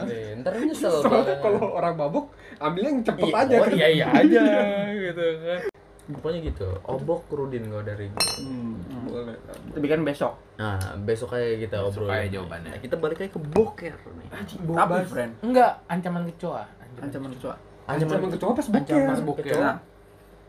iya. 0.08 0.40
ntar 0.40 0.54
nyesel 0.58 0.96
Soalnya 0.98 1.36
kalau 1.40 1.72
orang 1.72 1.94
mabuk, 1.94 2.26
ambilnya 2.58 2.90
yang 2.90 3.04
cepet 3.04 3.26
Iya, 3.26 3.36
aja 3.38 3.54
oh, 3.54 3.62
kan. 3.62 3.72
iya 3.74 3.88
iya 3.90 4.06
aja 4.10 4.42
gitu 5.04 5.26
kan 5.40 5.71
pokoknya 6.12 6.40
gitu 6.44 6.68
obok 6.84 7.28
rudin 7.30 7.64
gue 7.66 7.82
dari 7.82 8.06
gue 8.08 8.30
Hmm. 8.42 8.74
Boleh. 9.04 9.36
Kita 9.68 9.80
bikin 9.80 10.02
besok. 10.02 10.34
nah 10.56 10.78
besok 11.00 11.34
aja 11.34 11.58
kita 11.58 11.76
Besok 11.80 12.06
obrolin 12.06 12.16
aja 12.18 12.30
jawabannya. 12.32 12.72
Nah, 12.72 12.80
kita 12.80 12.96
balik 12.96 13.18
lagi 13.18 13.32
ke 13.32 13.42
boker 13.42 13.96
nih 13.96 14.28
Tapi, 14.62 14.94
friend, 15.06 15.32
enggak 15.42 15.72
ancaman 15.86 16.24
kecoa 16.28 16.64
ancaman 16.64 17.02
ancaman 17.02 17.30
kecoa. 17.34 17.56
Ancaman 17.84 18.30
kecoa 18.30 18.52
pas 18.52 18.68
boker. 18.68 18.94
ancaman 18.94 19.22
boker 19.24 19.44
kecoa 19.46 19.72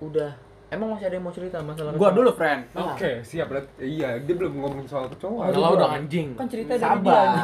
udah 0.03 0.31
emang 0.69 0.89
masih 0.91 1.05
ada 1.05 1.15
yang 1.15 1.25
mau 1.25 1.31
cerita 1.31 1.57
masalah 1.61 1.93
Gua 1.93 2.09
kecoa? 2.09 2.17
dulu, 2.17 2.31
friend. 2.33 2.61
Oke, 2.73 3.11
siap 3.23 3.47
berarti. 3.47 3.71
Iya, 3.79 4.09
dia 4.19 4.35
belum 4.35 4.53
ngomongin 4.57 4.89
soal 4.89 5.05
kecoa. 5.07 5.49
kalau 5.49 5.77
udah 5.77 5.91
anjing 5.93 6.33
kan 6.33 6.49
cerita 6.49 6.73
dari 6.73 6.81
Sabar. 6.81 7.25
dia 7.29 7.37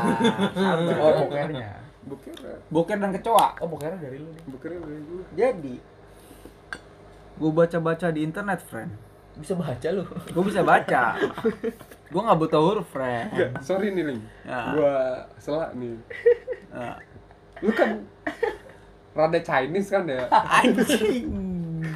Sabar. 0.57 0.97
oh 0.97 1.13
bokernya 1.23 1.71
Boker. 2.03 2.33
Boker 2.69 2.97
dan 2.97 3.11
kecoa. 3.13 3.49
oh 3.61 3.69
bokernya 3.69 4.01
dari 4.01 4.17
lu 4.17 4.29
nih 4.29 4.43
Bokernya 4.49 4.81
dari 4.81 5.01
gue. 5.03 5.23
Jadi, 5.35 5.75
gue 7.39 7.51
baca-baca 7.51 8.11
di 8.11 8.21
internet, 8.21 8.61
friend. 8.61 8.91
bisa 9.35 9.55
baca 9.55 9.89
lu 9.89 10.03
Gue 10.35 10.45
bisa 10.45 10.61
baca. 10.61 11.15
gue 12.05 12.21
nggak 12.21 12.39
buta 12.39 12.59
huruf, 12.59 12.87
friend. 12.89 13.31
Enggak, 13.31 13.51
sorry 13.61 13.91
nih, 13.91 14.05
Ling. 14.05 14.23
Ya. 14.43 14.75
Gua 14.75 14.95
selak 15.37 15.71
nih. 15.73 15.95
Nah, 16.69 16.99
Lu 17.59 17.71
kan 17.71 18.03
rada 19.13 19.39
Chinese 19.39 19.89
kan 19.89 20.05
ya? 20.05 20.27
anjing. 20.59 21.27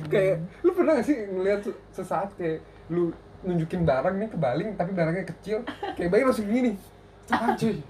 kayak 0.05 0.37
lu 0.61 0.71
pernah 0.71 0.95
gak 0.95 1.05
sih 1.05 1.17
ngeliat 1.25 1.61
se- 1.61 1.81
sesaat 1.93 2.31
kayak 2.35 2.63
lu 2.87 3.11
nunjukin 3.41 3.83
barang 3.83 4.15
nih 4.15 4.29
ke 4.29 4.37
baling 4.37 4.71
tapi 4.73 4.91
barangnya 4.91 5.27
kecil 5.27 5.67
kayak 5.95 6.09
bayi 6.09 6.23
langsung 6.23 6.47
gini 6.47 6.79
apaan 7.27 7.57
cuy 7.57 7.83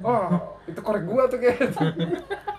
oh 0.00 0.28
itu 0.64 0.76
korek 0.78 1.04
gua 1.04 1.24
tuh 1.24 1.38
kayak 1.38 1.72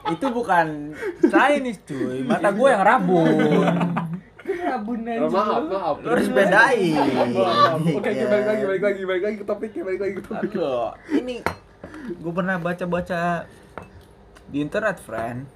itu 0.08 0.26
bukan 0.28 0.98
Chinese 1.24 1.82
cuy 1.84 2.24
mata 2.24 2.50
gue 2.50 2.68
yang 2.68 2.82
rabun 2.82 3.30
Rabun 4.72 5.00
Oh, 5.04 5.30
maaf 5.30 5.62
maaf 5.66 5.96
lu 6.00 6.08
harus 6.10 6.30
bedain 6.30 6.96
oke 7.76 7.92
oke 7.98 8.10
Iya. 8.10 8.26
balik 8.26 8.46
lagi 8.48 8.64
balik 8.64 8.84
lagi 8.84 9.02
balik 9.04 9.24
lagi 9.24 9.38
ke 9.38 9.46
topiknya 9.46 9.82
balik 9.84 10.00
lagi 10.00 10.14
ke 10.16 10.24
topik 10.24 10.50
Aduh, 10.52 10.90
ini 11.12 11.36
gue 12.12 12.34
pernah 12.34 12.56
baca-baca 12.58 13.46
di 14.48 14.60
internet, 14.60 15.00
friend, 15.00 15.48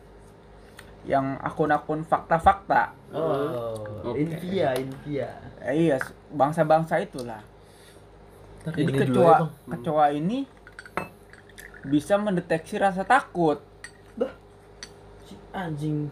yang 1.04 1.36
akun-akun 1.38 2.02
fakta-fakta. 2.02 2.96
Oh, 3.12 3.76
Oke. 4.08 4.24
India, 4.24 4.72
India. 4.72 5.36
Eh, 5.60 5.90
iya, 5.90 5.98
bangsa-bangsa 6.32 7.04
itulah. 7.04 7.44
Jadi 8.64 8.82
Ini 8.82 8.88
dulu 8.88 8.96
ya, 8.96 9.04
kecoa, 9.04 9.36
Bang. 9.36 9.50
kecoa 9.68 10.06
ini 10.16 10.48
bisa 11.84 12.16
mendeteksi 12.16 12.80
rasa 12.80 13.04
takut. 13.04 13.60
Si 15.26 15.36
anjing, 15.52 16.08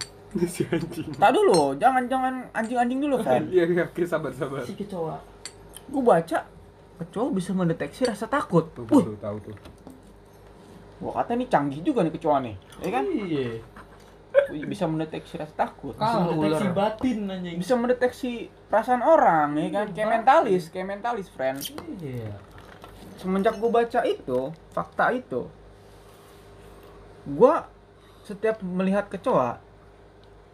si 0.46 0.66
anjing 0.66 1.10
Tak 1.14 1.32
dulu, 1.32 1.76
jangan-jangan 1.76 2.50
anjing-anjing 2.52 3.00
dulu, 3.00 3.16
friend. 3.20 3.50
iya 3.50 3.64
iya 3.64 3.84
oke 3.84 4.02
sabar 4.04 4.32
sabar 4.32 4.62
si 4.62 4.74
kecoa. 4.74 5.18
Gue 5.86 6.02
baca 6.02 6.46
kecoa 6.96 7.28
bisa 7.30 7.52
mendeteksi 7.52 8.04
rasa 8.04 8.26
takut. 8.26 8.66
tuh 8.70 8.86
tahu 9.16 9.38
tuh 9.42 9.56
gua 10.96 11.20
kata 11.20 11.36
ini 11.36 11.46
canggih 11.46 11.82
juga 11.82 12.00
nih 12.00 12.14
kecoa 12.14 12.38
nih, 12.40 12.56
ya 12.80 12.90
kan? 12.90 13.04
Iya. 13.06 13.60
Bisa 14.64 14.86
mendeteksi 14.86 15.36
rasa 15.36 15.54
takut. 15.60 15.94
Ah, 15.96 16.16
Langsung 16.24 16.40
deteksi 16.40 16.64
ular. 16.64 16.74
batin 16.74 17.20
anjing. 17.28 17.56
bisa 17.60 17.74
mendeteksi 17.76 18.32
perasaan 18.66 19.02
orang 19.02 19.54
ya 19.54 19.68
kan 19.70 19.86
kayak 19.92 20.10
mentalis 20.10 20.64
kayak 20.68 20.88
mentalis 20.90 21.28
friend 21.28 21.60
Iya. 22.00 22.34
semenjak 23.16 23.54
gue 23.54 23.70
baca 23.70 24.00
itu 24.02 24.40
fakta 24.72 25.12
itu 25.12 25.46
gue 27.26 27.54
setiap 28.24 28.58
melihat 28.60 29.06
kecoa 29.08 29.62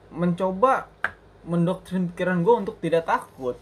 mencoba 0.10 0.89
mendoktrin 1.45 2.10
pikiran 2.14 2.41
gue 2.43 2.55
untuk 2.66 2.76
tidak 2.82 3.07
takut 3.07 3.57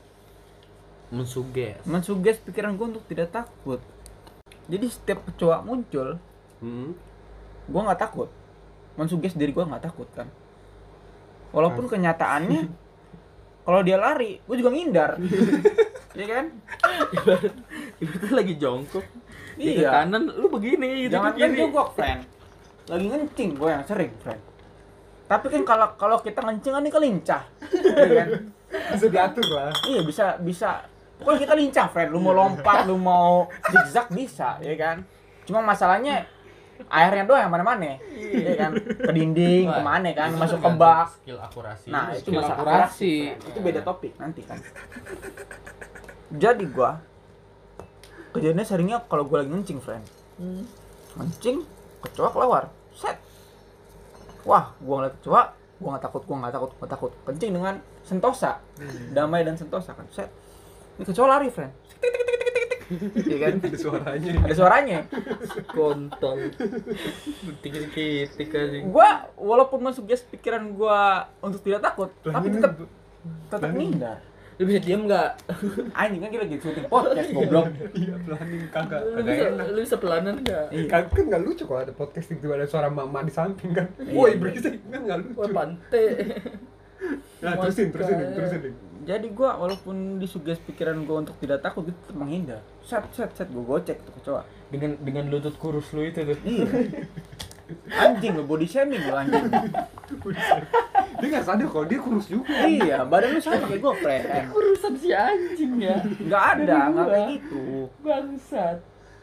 Mensuges. 1.07 1.79
mensuges 1.87 2.35
pikiran 2.43 2.75
gue 2.75 2.87
untuk 2.97 3.05
tidak 3.07 3.31
takut 3.31 3.79
jadi 4.67 4.85
setiap 4.91 5.23
kecoa 5.23 5.63
muncul 5.63 6.19
hmm. 6.59 6.91
gue 7.67 7.81
nggak 7.81 8.01
takut 8.01 8.27
mensuges 8.99 9.37
diri 9.37 9.55
gue 9.55 9.63
nggak 9.63 9.87
takut 9.87 10.07
kan 10.11 10.27
walaupun 11.55 11.87
kenyataannya 11.87 12.67
kalau 13.65 13.79
dia 13.83 13.95
lari 13.95 14.43
gue 14.43 14.55
juga 14.59 14.71
ngindar 14.75 15.11
Iya 16.17 16.25
kan 16.33 16.45
Itu 18.01 18.33
lagi 18.33 18.53
jongkok. 18.57 19.05
Di 19.57 19.81
Iya. 19.81 19.89
kanan 20.01 20.29
lu 20.33 20.49
begini 20.49 21.05
gitu. 21.05 21.17
Jangan 21.17 21.33
kan 21.37 21.49
jongkok, 21.53 21.87
friend. 21.93 22.21
Lagi 22.89 23.05
ngencing 23.09 23.49
gue 23.57 23.69
yang 23.69 23.85
sering, 23.85 24.11
friend. 24.21 24.41
Tapi 25.27 25.45
kan 25.51 25.61
kalau 25.67 25.87
kalau 25.99 26.17
kita 26.23 26.39
ngencing 26.39 26.73
kan 26.73 26.81
ini 26.83 26.91
kelincah. 26.91 27.43
Iya 27.87 28.13
kan? 28.23 28.29
bisa 28.67 29.07
diatur 29.07 29.47
lah 29.47 29.71
Iya, 29.87 30.03
bisa 30.03 30.25
bisa 30.43 30.83
Pokoknya 31.17 31.39
kita 31.49 31.53
lincah, 31.57 31.85
friend. 31.89 32.09
Lu 32.13 32.19
mau 32.21 32.33
lompat, 32.33 32.85
lu 32.85 32.95
mau 32.97 33.49
zigzag 33.73 34.13
bisa, 34.13 34.61
ya 34.61 34.75
kan? 34.77 35.01
Cuma 35.49 35.65
masalahnya 35.65 36.29
airnya 36.93 37.25
doang 37.25 37.41
yang 37.49 37.53
mana-mana. 37.53 37.97
Iya 38.13 38.53
kan? 38.53 38.71
Ke 38.77 39.11
dinding, 39.11 39.65
ke 39.65 39.81
mana 39.81 40.13
kan? 40.13 40.29
itu 40.29 40.37
Masuk 40.37 40.59
ke 40.61 40.69
bak. 40.77 41.09
Skill 41.17 41.39
akurasi. 41.41 41.89
Nah, 41.89 42.13
itu 42.13 42.29
skill 42.29 42.45
masalah 42.45 42.61
akurasi. 42.61 43.15
Itu 43.33 43.59
beda 43.65 43.81
topik 43.81 44.13
nanti 44.21 44.45
kan. 44.45 44.61
Jadi 46.29 46.65
gua 46.69 47.01
kejadiannya 48.37 48.65
seringnya 48.67 48.97
kalau 49.09 49.25
gua 49.25 49.41
lagi 49.41 49.49
ngencing, 49.57 49.79
friend. 49.81 50.05
Hmm. 50.37 50.69
Ngencing, 51.17 51.65
kecoa 52.05 52.29
keluar. 52.29 52.69
Wah, 54.47 54.71
gua 54.79 55.03
ngeliat 55.03 55.15
kecoa, 55.19 55.41
gua 55.77 55.87
nggak 55.91 56.03
takut, 56.07 56.21
gua 56.23 56.35
nggak 56.39 56.53
takut, 56.55 56.71
gua 56.73 56.87
takut. 56.87 57.11
Kencing 57.27 57.51
dengan 57.51 57.75
sentosa, 58.01 58.63
damai 59.11 59.43
dan 59.43 59.59
sentosa 59.59 59.91
kan. 59.91 60.07
Set. 60.07 60.31
Ini 60.95 61.03
kecoa 61.03 61.27
lari, 61.27 61.51
friend. 61.51 61.75
Tik, 61.99 62.07
tik, 62.07 62.23
tik, 62.23 62.25
tik, 62.25 62.39
tik, 62.39 62.53
tik, 62.55 62.67
tik. 62.71 62.79
Iya 63.27 63.37
kan? 63.37 63.53
ada 63.67 63.77
suaranya 63.77 64.31
Ada 64.39 64.55
suaranya. 64.55 64.99
kontol. 65.67 66.37
Titik-titik 67.59 68.49
anjing. 68.49 68.83
Gua 68.87 69.27
walaupun 69.35 69.83
mensuggest 69.83 70.31
pikiran 70.31 70.63
gua 70.71 71.27
untuk 71.43 71.59
tidak 71.59 71.83
takut, 71.83 72.09
tapi 72.23 72.47
tetap 72.47 72.71
tetap 73.51 73.69
ngindar. 73.75 74.17
Lu 74.57 74.65
bisa 74.65 74.79
diam 74.79 75.05
enggak? 75.05 75.37
Anjing 75.93 76.17
kan 76.17 76.29
kita 76.29 76.43
lagi 76.43 76.57
syuting 76.57 76.85
podcast 76.87 77.29
goblok. 77.29 77.65
iya 77.93 78.15
pelanin 78.17 78.61
kagak 78.67 79.01
Lu 79.05 79.21
bisa 79.21 79.43
lu 79.69 79.79
bisa 79.79 79.97
pelanan 79.97 80.33
enggak? 80.37 80.65
kan 80.87 81.01
kan 81.05 81.23
nggak 81.27 81.41
lucu 81.41 81.63
kalau 81.63 81.79
ada 81.79 81.93
podcast 81.93 82.27
itu 82.27 82.45
ada 82.47 82.65
suara 82.65 82.89
mama 82.89 83.21
di 83.21 83.29
samping 83.29 83.71
kan 83.71 83.85
Iya. 83.95 84.11
woi 84.11 84.33
berisik 84.35 84.81
kan 84.83 84.99
nggak 84.99 85.19
lucu 85.21 85.37
Wah, 85.37 85.49
pante. 85.53 86.05
nah 87.37 87.53
terusin 87.55 87.93
terusin 87.93 88.17
terusin. 88.33 88.61
Jadi 89.05 89.27
gua 89.29 89.55
walaupun 89.55 90.17
disuges 90.17 90.57
pikiran 90.59 91.05
gua 91.05 91.21
untuk 91.21 91.37
tidak 91.37 91.61
takut, 91.61 91.85
gitu 91.85 91.95
tetap 91.95 92.17
menghindar. 92.17 92.59
Set 92.81 93.05
set 93.13 93.31
set 93.31 93.47
gua 93.47 93.77
gocek 93.77 94.01
tuh 94.01 94.11
kecoa. 94.17 94.41
Dengan 94.67 94.97
dengan 94.99 95.29
lutut 95.29 95.55
kurus 95.55 95.93
lu 95.93 96.01
itu 96.01 96.25
tuh. 96.25 96.35
Iya. 96.43 96.65
Anjing 97.91 98.33
lo 98.39 98.43
body 98.47 98.63
shaming 98.63 99.03
lo 99.03 99.19
anjing. 99.19 99.43
dia 101.19 101.27
nggak 101.27 101.43
sadar 101.43 101.67
kalau 101.67 101.83
dia 101.83 101.99
kurus 101.99 102.27
juga 102.31 102.63
iya, 102.63 103.03
badan 103.03 103.35
lu 103.35 103.39
sama 103.43 103.67
kayak 103.67 103.81
gua, 103.83 103.93
friend. 103.99 104.23
Kurusan 104.53 104.93
si 104.95 105.09
anjing 105.11 105.73
ya. 105.83 105.99
Nggak 105.99 106.43
ada, 106.55 106.77
nggak 106.93 107.05
kayak 107.11 107.27
gitu. 107.35 107.61
Bangsat. 107.99 108.77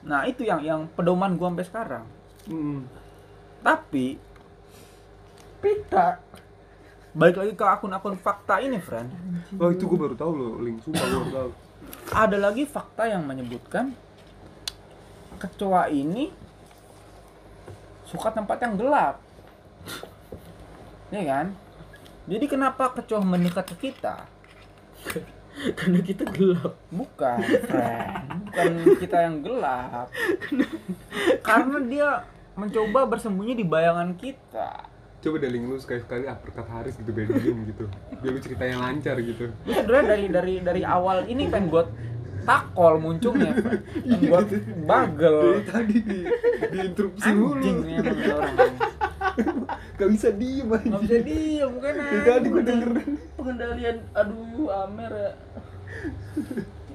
Nah, 0.05 0.29
itu 0.29 0.45
yang 0.45 0.61
yang 0.61 0.81
pedoman 0.93 1.41
gua 1.41 1.49
sampai 1.55 1.67
sekarang. 1.67 2.05
hmm. 2.51 2.81
Tapi 3.65 4.21
Pita. 5.65 6.21
balik 7.17 7.41
lagi 7.41 7.53
ke 7.57 7.65
akun-akun 7.65 8.21
fakta 8.21 8.61
ini, 8.61 8.77
friend. 8.77 9.09
oh 9.57 9.71
itu 9.73 9.87
gue 9.87 9.97
baru 9.97 10.13
tahu 10.19 10.33
loh 10.35 10.53
link 10.61 10.83
sumpah 10.83 11.01
gue 11.01 11.19
baru 11.23 11.31
tahu 11.31 11.51
Ada 12.11 12.37
lagi 12.43 12.67
fakta 12.67 13.07
yang 13.07 13.23
menyebutkan 13.25 13.95
kecoa 15.39 15.89
ini 15.95 16.35
suka 18.15 18.31
tempat 18.31 18.63
yang 18.63 18.79
gelap. 18.79 19.19
Iya 21.11 21.23
kan? 21.27 21.47
Jadi 22.31 22.47
kenapa 22.47 22.95
kecoa 22.95 23.27
mendekat 23.27 23.75
ke 23.75 23.91
kita? 23.91 24.23
Karena 25.79 25.99
kita 25.99 26.25
gelap. 26.31 26.79
Bukan, 26.95 27.39
friend. 27.67 28.15
Bukan 28.47 28.71
kita 29.03 29.19
yang 29.19 29.43
gelap. 29.43 30.07
Karena 31.43 31.79
dia 31.83 32.09
mencoba 32.55 33.11
bersembunyi 33.11 33.59
di 33.59 33.67
bayangan 33.67 34.15
kita. 34.15 34.95
coba 35.25 35.41
link 35.41 35.65
lu 35.65 35.81
sekali 35.81 36.05
sekali 36.05 36.29
ah 36.29 36.37
perkat 36.37 36.69
Haris 36.69 37.01
gitu 37.01 37.09
diem 37.09 37.65
gitu 37.65 37.89
biar 38.21 38.29
lu 38.29 38.41
cerita 38.45 38.69
yang 38.69 38.85
lancar 38.85 39.17
gitu 39.25 39.49
Itu 39.65 39.73
sebenarnya 39.73 40.05
dari 40.13 40.27
dari 40.29 40.55
dari 40.61 40.83
awal 40.85 41.25
ini 41.25 41.49
pengen 41.49 41.73
buat 41.73 41.89
takol 42.45 42.95
munculnya, 43.01 43.51
friend. 43.57 43.83
Pengen 44.05 44.21
buat 44.31 44.47
dari 44.47 44.73
bagel. 44.85 45.37
tadi 45.67 45.97
di 46.01 46.19
diinterupsi 46.71 47.29
emang 47.29 47.59
ini 47.61 47.93
orang. 48.31 48.55
gak 49.99 50.11
bisa 50.15 50.29
diem 50.31 50.69
aja 50.71 50.87
Nggak 50.87 51.03
bisa 51.07 51.19
diem 51.27 51.73
kan 51.83 51.95
dari 51.99 52.21
tadi 52.23 52.47
gue 52.51 52.63
denger 52.63 52.91
Pengendalian 53.35 53.97
aduh 54.15 54.67
Amer 54.87 55.13
ya. 55.13 55.33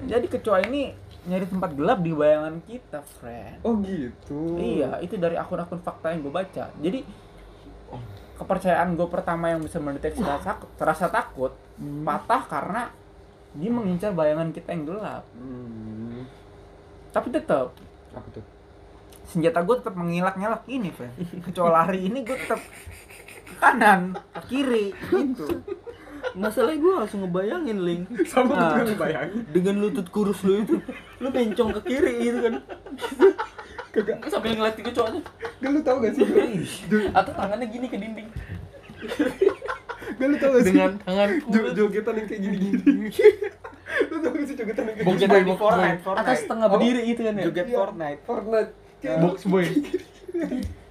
Jadi 0.16 0.26
kecoa 0.32 0.60
ini 0.64 0.96
nyari 1.28 1.46
tempat 1.46 1.76
gelap 1.76 2.00
di 2.00 2.16
bayangan 2.16 2.64
kita, 2.64 3.04
friend. 3.20 3.60
oh 3.68 3.76
gitu 3.84 4.56
Iya, 4.56 5.04
itu 5.04 5.20
dari 5.20 5.36
akun-akun 5.36 5.84
fakta 5.84 6.16
yang 6.16 6.24
gue 6.24 6.32
baca. 6.32 6.72
Jadi 6.80 7.00
kepercayaan 8.40 8.96
gue 8.96 9.08
pertama 9.12 9.52
yang 9.52 9.60
bisa 9.60 9.84
mendeteksi 9.84 10.24
rasa, 10.24 10.56
rasa 10.80 11.12
takut 11.12 11.52
patah 12.08 12.44
karena 12.48 12.88
dia 13.58 13.70
mengincar 13.74 14.14
bayangan 14.14 14.54
kita 14.54 14.70
yang 14.76 14.84
gelap. 14.86 15.24
hmm. 15.34 16.28
Tapi 17.10 17.28
tetap 17.34 17.74
apa 18.14 18.28
tuh? 18.30 18.46
Senjata 19.26 19.62
gue 19.66 19.76
tetap 19.78 19.94
mengilak-nyalak 19.98 20.66
ini, 20.66 20.90
friend. 20.94 21.14
Kecoa 21.46 21.70
lari 21.70 22.06
ini 22.06 22.22
gue 22.22 22.38
tetap 22.38 22.62
ke 23.50 23.54
kanan, 23.58 24.14
ke 24.34 24.42
kiri, 24.50 24.94
gitu. 24.94 25.66
Masalahnya 26.38 26.78
gue 26.78 26.94
langsung 26.94 27.26
ngebayangin 27.26 27.80
Link 27.82 28.04
sama 28.30 28.54
Ah. 28.54 28.78
gue 28.78 28.94
bayangin 28.94 29.42
dengan 29.50 29.82
lutut 29.82 30.06
kurus 30.14 30.46
lu 30.46 30.62
itu 30.62 30.78
lu 31.18 31.28
bencong 31.34 31.74
ke 31.78 31.82
kiri 31.90 32.14
gitu 32.30 32.38
kan. 32.46 32.54
Kagak. 33.90 34.22
Sambil 34.30 34.54
ngeliatin 34.54 34.86
kecoa 34.86 35.08
tuh 35.18 35.24
gak 35.62 35.70
lu 35.74 35.80
tau 35.82 35.98
gak 35.98 36.14
sih? 36.14 36.26
Atau 37.10 37.34
tangannya 37.34 37.66
gini 37.66 37.90
ke 37.90 37.98
dinding 37.98 38.30
gak 40.20 40.28
lu 40.28 40.36
tau 40.36 40.50
gak 40.52 40.62
sih? 40.62 40.70
Dengan 40.70 40.92
tangan 41.00 41.30
Jo- 41.42 41.74
jogetan 41.74 42.14
yang 42.14 42.28
kayak 42.28 42.42
gini 42.42 42.56
gini 42.60 42.78
lu 44.10 44.18
tau 44.18 44.32
gak 44.32 44.46
sih 44.46 44.56
jogetan 44.56 44.84
yang 44.84 44.96
kayak 44.96 45.08
gini 45.10 45.26
boy, 45.26 45.42
di 45.42 45.54
Fortnite. 45.56 46.00
Fortnite. 46.00 46.22
atas 46.22 46.38
setengah 46.44 46.68
berdiri 46.68 47.02
itu 47.06 47.22
kan 47.22 47.34
ya? 47.34 47.44
Joget 47.46 47.66
Iya. 47.66 47.78
Fortnite. 47.78 48.20
Fortnite. 48.24 48.72
Box 49.18 49.38
boy. 49.52 49.66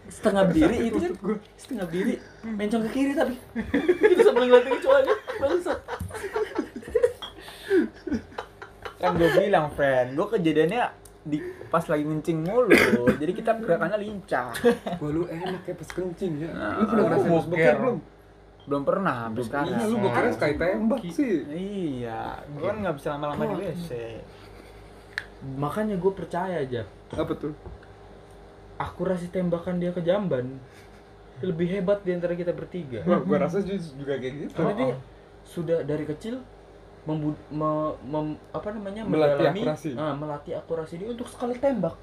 setengah 0.09 0.43
berdiri 0.43 0.77
itu 0.83 0.97
kan? 0.99 1.13
setengah 1.55 1.85
berdiri 1.85 2.15
mencong 2.43 2.83
ke 2.83 2.91
kiri 2.91 3.13
tapi. 3.13 3.35
Itu 4.09 4.23
sambil 4.23 4.45
ngeliatin 4.47 4.73
kecoa 4.75 4.97
aja 4.99 5.15
bangsat. 5.37 5.79
Kan 8.99 9.15
gue 9.15 9.31
bilang, 9.31 9.71
friend, 9.71 10.09
gue 10.13 10.27
kejadiannya 10.29 10.83
di 11.23 11.39
pas 11.69 11.85
lagi 11.85 12.03
ngencing 12.03 12.39
mulu. 12.41 12.73
Jadi 13.15 13.33
kita 13.33 13.53
gerakannya 13.55 14.01
lincah. 14.01 14.49
Wah 14.97 15.09
lu 15.09 15.29
enak 15.29 15.63
ya 15.63 15.75
pas 15.77 15.89
kencing 15.89 16.33
ya. 16.41 16.51
Nah, 16.51 16.73
lu 16.75 16.85
pernah 16.89 17.05
ngerasain 17.07 17.33
boker 17.47 17.75
belum? 17.79 17.97
Belum 18.69 18.85
pernah 18.85 19.27
sampai 19.27 19.43
sekarang 19.43 19.73
Iya, 19.75 19.87
lu 19.87 19.97
bokernya 19.99 20.33
sekali 20.33 20.55
tembak 20.55 21.01
sih. 21.09 21.35
iya 21.49 22.21
gua 22.51 22.69
kan 22.69 22.77
nggak 22.79 22.95
bisa 22.95 23.09
lama-lama 23.11 23.43
di 23.47 23.57
WC 23.59 23.91
Makanya 25.55 25.95
gue 25.95 26.13
percaya 26.13 26.57
aja 26.59 26.83
Apa 27.11 27.33
tuh? 27.33 27.55
akurasi 28.77 29.27
tembakan 29.29 29.79
dia 29.79 29.91
ke 29.91 29.99
jamban 30.01 30.59
lebih 31.41 31.67
hebat 31.69 32.03
di 32.03 32.11
antara 32.11 32.35
kita 32.35 32.51
bertiga. 32.51 32.99
Wah, 33.05 33.19
gua 33.21 33.39
rasa 33.41 33.59
ju- 33.61 33.79
juga 33.95 34.19
kayak 34.19 34.35
gitu. 34.41 34.53
Karena 34.53 34.75
dia 34.77 34.95
sudah 35.45 35.79
dari 35.81 36.03
kecil 36.05 36.43
membu- 37.05 37.39
me- 37.49 37.95
mem- 38.05 38.39
apa 38.51 38.69
namanya 38.69 39.03
Melatih 39.03 39.47
mendalami, 39.47 39.61
akurasi. 39.65 39.91
ah, 39.95 40.13
melatih 40.13 40.55
akurasi 40.57 40.95
dia 40.97 41.09
untuk 41.09 41.27
sekali 41.27 41.55
tembak 41.57 41.95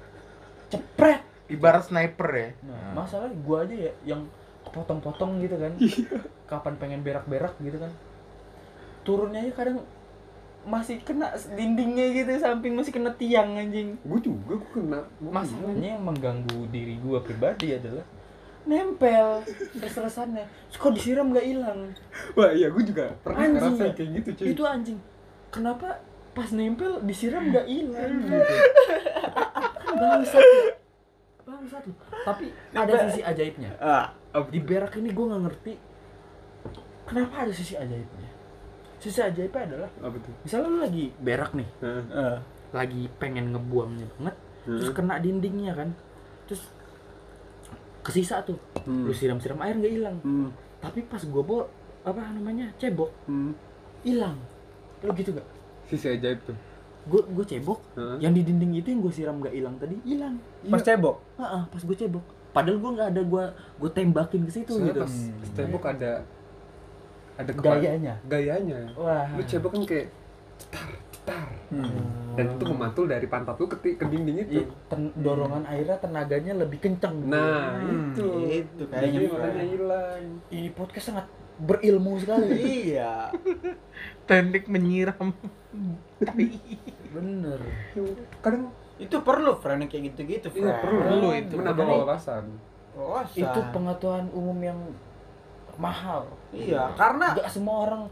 cepret. 0.66 1.20
Ibarat 1.46 1.84
sniper 1.84 2.28
ya. 2.30 2.48
Nah, 2.62 2.96
masalah 2.96 3.28
gua 3.38 3.62
aja 3.62 3.76
ya 3.78 3.92
yang 4.04 4.24
kepotong-potong 4.66 5.38
gitu 5.40 5.56
kan. 5.56 5.72
Kapan 6.50 6.74
pengen 6.76 7.00
berak-berak 7.06 7.54
gitu 7.62 7.78
kan. 7.78 7.92
Turunnya 9.06 9.46
aja 9.46 9.54
kadang 9.54 9.78
masih 10.66 10.98
kena 11.06 11.30
dindingnya 11.54 12.10
gitu 12.10 12.42
samping 12.42 12.74
masih 12.74 12.90
kena 12.90 13.14
tiang 13.14 13.54
anjing. 13.54 13.94
Gua 14.02 14.18
juga 14.18 14.58
gua 14.58 14.58
kena. 14.74 15.00
Gua. 15.22 15.30
Masalahnya 15.30 15.94
yang 15.94 16.02
mengganggu 16.02 16.66
diri 16.74 16.98
gua 16.98 17.22
pribadi 17.22 17.78
adalah 17.78 18.02
nempel 18.66 19.46
terus-terusannya. 19.78 20.42
Terus 20.42 20.78
Kok 20.82 20.92
disiram 20.98 21.30
nggak 21.30 21.46
hilang? 21.46 21.94
Wah, 22.34 22.50
iya 22.50 22.66
gua 22.66 22.82
juga 22.82 23.14
pernah 23.22 23.46
Anjing, 23.46 23.54
ngerasain 23.62 23.86
ya? 23.86 23.94
kayak 23.94 24.10
gitu, 24.18 24.28
cuy. 24.34 24.46
Itu 24.50 24.62
anjing. 24.66 24.98
Kenapa 25.54 26.02
pas 26.34 26.50
nempel 26.50 26.98
disiram 27.06 27.46
nggak 27.46 27.66
hilang 27.70 28.12
gitu? 28.26 28.54
Bangsat. 29.86 30.42
Bangsat. 31.46 31.84
Tapi 32.28 32.44
ada 32.74 32.92
sisi 33.06 33.20
ajaibnya. 33.22 33.70
ah 33.78 34.10
Di 34.50 34.58
berak 34.58 34.98
ini 34.98 35.14
gua 35.14 35.32
nggak 35.32 35.42
ngerti 35.46 35.72
kenapa 37.06 37.46
ada 37.46 37.52
sisi 37.54 37.78
ajaibnya. 37.78 38.30
Sisi 38.98 39.22
ajaibnya 39.22 39.62
adalah 39.64 39.90
Apa 40.02 40.16
tuh? 40.18 40.34
misalnya 40.42 40.66
lu 40.66 40.78
lagi 40.82 41.04
berak 41.22 41.54
nih, 41.54 41.68
eh. 41.80 42.38
lagi 42.74 43.06
pengen 43.16 43.54
ngebuangnya 43.54 44.06
banget, 44.18 44.36
terus 44.66 44.90
Hmm. 44.90 44.96
kena 44.98 45.14
dindingnya 45.22 45.72
kan, 45.72 45.88
terus 46.50 46.66
kesisa 48.02 48.42
tuh, 48.42 48.58
Hmm. 48.82 49.06
lu 49.06 49.14
siram-siram 49.14 49.62
air 49.62 49.78
nggak 49.78 49.94
hilang. 49.94 50.16
Hmm. 50.26 50.50
Tapi 50.82 51.06
pas 51.06 51.22
gua 51.22 51.42
bawa 51.46 51.64
apa 52.02 52.20
namanya 52.34 52.66
cebok 52.74 53.14
Hmm. 53.30 53.54
hilang. 54.02 54.34
Lu 55.06 55.14
gitu 55.14 55.30
gak? 55.30 55.46
Sisi 55.86 56.10
ajaib 56.10 56.42
tuh. 56.42 56.56
Gue 57.06 57.22
gue 57.24 57.44
cebok, 57.44 57.78
Heeh. 57.94 58.16
yang 58.18 58.32
di 58.32 58.42
dinding 58.42 58.72
itu 58.76 58.88
yang 58.88 59.00
gue 59.00 59.10
siram 59.10 59.38
nggak 59.38 59.52
hilang 59.52 59.74
tadi 59.76 59.94
hilang. 60.02 60.34
pas 60.66 60.80
cebok 60.80 61.16
Heeh, 61.36 61.62
pas 61.64 61.82
gue 61.82 61.96
cebok. 61.96 62.24
Padahal 62.50 62.76
gue 62.76 62.90
nggak 62.92 63.08
ada 63.08 63.22
gue 63.22 63.44
gue 63.76 63.90
tembakin 63.92 64.40
ke 64.42 64.52
situ 64.52 64.72
Soalnya 64.72 64.90
gitu. 64.90 65.00
pas 65.00 65.14
pas 65.36 65.50
tembok 65.52 65.84
ada 65.86 66.12
ada 67.36 67.50
kepa- 67.52 67.76
Gayanya. 67.76 68.14
Gayanya. 68.24 68.80
Wah. 68.94 69.28
Lu 69.30 69.42
cebok 69.42 69.70
kan 69.70 69.82
kayak 69.84 70.08
cetar, 70.56 70.88
cetar. 71.10 71.46
hmm. 71.68 72.34
Dan 72.34 72.46
itu 72.50 72.64
memantul 72.66 73.04
dari 73.06 73.26
pantat 73.26 73.54
lu 73.54 73.64
ke, 73.66 73.76
ke 73.78 74.02
dinding 74.02 74.36
itu. 74.40 74.52
Iya, 74.56 74.64
ten- 74.88 75.12
dorongan 75.14 75.62
airnya 75.64 75.96
tenaganya 75.96 76.52
lebih 76.56 76.80
kenceng. 76.80 77.12
Nah, 77.22 77.76
Hmm, 77.76 78.12
itu. 78.12 78.24
itu 78.66 78.82
Jadi 78.82 78.90
kayaknya, 78.90 79.20
makanya 79.30 79.52
Fred. 79.54 79.68
hilang. 79.70 80.22
Ini 80.48 80.68
podcast 80.72 81.06
sangat 81.06 81.26
berilmu 81.58 82.16
sekali. 82.16 82.48
iya 82.88 83.28
Teknik 84.24 84.64
menyiram. 84.66 85.28
Bener. 87.08 87.60
Kadang 88.38 88.70
itu 88.96 89.16
perlu 89.18 89.52
friend 89.54 89.80
yang 89.80 89.90
kayak 89.90 90.04
gitu-gitu 90.10 90.46
iya 90.50 90.56
friend 90.56 90.80
perlu 90.80 91.00
Perlu 91.02 91.28
itu. 91.32 91.54
menambah 91.54 91.84
wawasan. 92.02 92.44
Wawasan. 92.92 93.38
Itu 93.38 93.60
pengetahuan 93.70 94.26
umum 94.30 94.58
yang 94.58 94.78
mahal. 95.76 96.24
iya 96.50 96.88
karena 96.94 97.34
Gak 97.34 97.50
semua 97.50 97.84
orang 97.84 98.02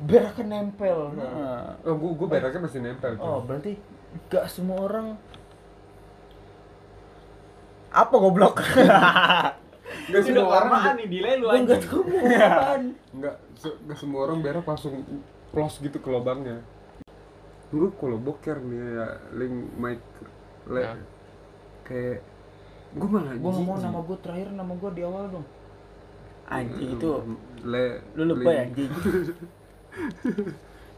beraknya 0.00 0.44
nempel. 0.56 1.12
Nah, 1.12 1.76
Oh, 1.82 1.92
gua 1.92 2.10
gua 2.14 2.26
beraknya 2.30 2.60
masih 2.62 2.80
nempel. 2.80 3.12
cuy. 3.12 3.22
Oh, 3.22 3.40
berarti 3.40 3.76
gak 4.26 4.46
semua 4.46 4.78
orang 4.82 5.06
apa 7.90 8.14
goblok 8.14 8.62
Nggak 10.06 10.22
semua 10.22 10.46
orang 10.62 10.94
nih 10.96 11.06
delay 11.08 11.34
lu 11.34 11.46
gue 11.46 11.60
nggak 11.60 11.80
tahu 11.82 12.00
mau 12.02 12.22
apaan. 12.22 12.82
nggak 13.12 13.34
se- 13.52 13.78
nggak 13.80 13.98
semua 13.98 14.20
orang 14.24 14.38
berak 14.38 14.62
langsung 14.62 15.02
close 15.50 15.76
gitu 15.80 15.98
ke 15.98 16.08
lubangnya. 16.08 16.62
Gue 17.70 17.88
kalau 17.94 18.18
boker 18.18 18.58
nih 18.58 18.82
ya 18.92 19.06
link 19.32 19.54
mic 19.74 20.00
le 20.66 20.80
Ya. 20.80 20.94
kayak 21.82 22.18
gue 22.92 23.08
malah 23.08 23.32
Gue 23.32 23.50
jijik. 23.52 23.78
nama 23.80 24.00
gue 24.00 24.18
terakhir 24.18 24.48
nama 24.50 24.72
gue 24.72 24.90
di 24.90 25.02
awal 25.02 25.24
dong. 25.30 25.46
anjing 26.46 26.90
itu 26.92 27.10
le 27.62 27.84
lu 28.12 28.22
lupa 28.28 28.50
ya 28.50 28.62
anjing 28.66 28.90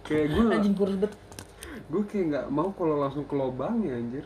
kayak 0.03 0.27
gue 0.31 0.43
Anjing 0.51 0.75
kurus 0.75 0.97
bet. 0.97 1.13
gue 1.89 2.03
kayak 2.03 2.25
nggak 2.27 2.47
mau 2.49 2.69
kalau 2.71 2.97
langsung 2.99 3.25
ke 3.25 3.35
lubangnya 3.35 3.93
anjir. 3.95 4.25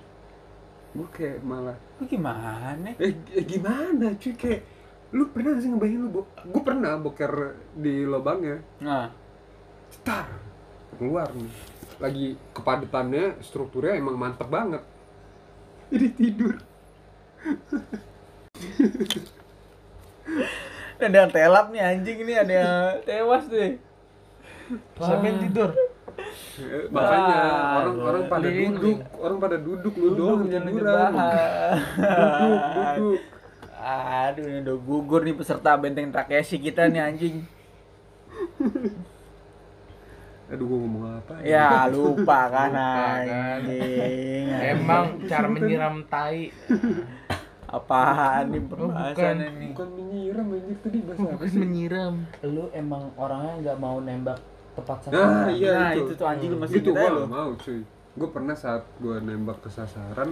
Gue 0.92 1.08
kayak 1.12 1.42
malah 1.42 1.74
lu 1.98 2.06
gimana? 2.06 2.94
Eh, 2.96 3.10
eh 3.32 3.44
gimana 3.44 4.14
cuy? 4.14 4.32
Kayak 4.32 4.62
lu 5.10 5.26
pernah 5.28 5.50
nggak 5.52 5.62
sih 5.62 5.70
ngebayangin 5.70 6.00
lu 6.00 6.10
bo- 6.12 6.30
gue 6.44 6.62
pernah 6.62 6.92
boker 6.96 7.32
di 7.74 8.02
lubangnya. 8.02 8.58
Nah. 8.80 9.10
Cetar 9.88 10.26
keluar 10.94 11.28
nih 11.32 11.50
lagi 11.96 12.36
kepadatannya 12.52 13.40
strukturnya 13.40 13.96
emang 13.96 14.16
mantep 14.16 14.48
banget. 14.48 14.82
Jadi 15.90 16.08
tidur. 16.12 16.52
Ada 20.96 21.16
yang 21.22 21.30
telap 21.30 21.66
nih 21.70 21.82
anjing 21.84 22.18
ini 22.24 22.34
ada 22.34 22.52
yang 22.52 22.74
tewas 23.04 23.44
deh 23.46 23.76
Sampai 24.98 25.38
tidur. 25.38 25.70
Makanya 26.90 27.36
Ah, 27.36 27.84
orang-orang 27.84 28.24
pada 28.26 28.48
duduk 28.48 28.98
orang 29.20 29.38
pada 29.38 29.56
duduk 29.60 29.94
lu 29.94 30.48
jangan 30.48 30.72
tiduran. 30.72 31.12
duduk 31.12 32.62
duduk. 32.74 33.20
Aduh 33.86 34.44
ini 34.50 34.58
udah 34.66 34.76
gugur 34.82 35.20
nih 35.22 35.36
peserta 35.36 35.76
benteng 35.78 36.10
Takeshi 36.10 36.58
kita 36.58 36.90
nih 36.90 37.02
anjing 37.04 37.36
aduh 40.46 40.64
gua 40.64 40.78
ngomong 40.78 41.04
apa 41.12 41.32
ya 41.42 41.90
lupa 41.90 42.40
kan 42.54 42.70
Lupa 42.70 42.94
kan. 43.26 43.60
anjing 43.66 44.46
Emang 44.56 45.04
cara 45.30 45.46
menyiram 45.46 45.94
tai. 46.06 46.50
apaan 47.66 48.44
nih 48.48 48.62
bukan. 48.62 48.78
pembahasan 48.88 49.36
ini 49.42 49.66
bukan 49.74 49.88
menyiram 49.92 50.46
anjir 50.48 50.76
tadi 50.78 50.98
bahasa 51.02 51.18
apa 51.20 51.32
Bukan 51.34 51.48
sih 51.48 51.58
menyiram. 51.58 52.14
Lu 52.46 52.64
emang 52.72 53.02
orangnya 53.16 53.52
nggak 53.60 53.78
mau 53.78 53.98
nembak 53.98 54.38
tepat 54.72 54.98
nah 55.08 55.10
sasaran. 55.10 55.46
iya 55.52 55.72
nah 55.74 55.90
itu 55.90 56.00
itu 56.00 56.12
tuh 56.14 56.26
anjing 56.26 56.50
lu 56.52 56.56
masih 56.56 56.74
itu 56.76 56.84
kita 56.84 56.94
gua 56.94 57.08
lu 57.08 57.18
nggak 57.18 57.32
mau 57.32 57.50
cuy 57.56 57.78
gue 58.16 58.28
pernah 58.30 58.54
saat 58.54 58.82
gua 58.96 59.16
nembak 59.18 59.58
ke 59.58 59.68
sasaran 59.68 60.30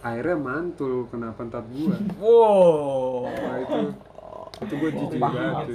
airnya 0.00 0.36
mantul 0.38 0.94
kena 1.06 1.32
pantat 1.32 1.64
gua 1.66 1.96
wow 2.16 3.24
nah 3.26 3.56
itu 3.58 3.78
itu 4.58 4.74
gue 4.74 4.90
jijik 4.90 5.20
banget 5.22 5.66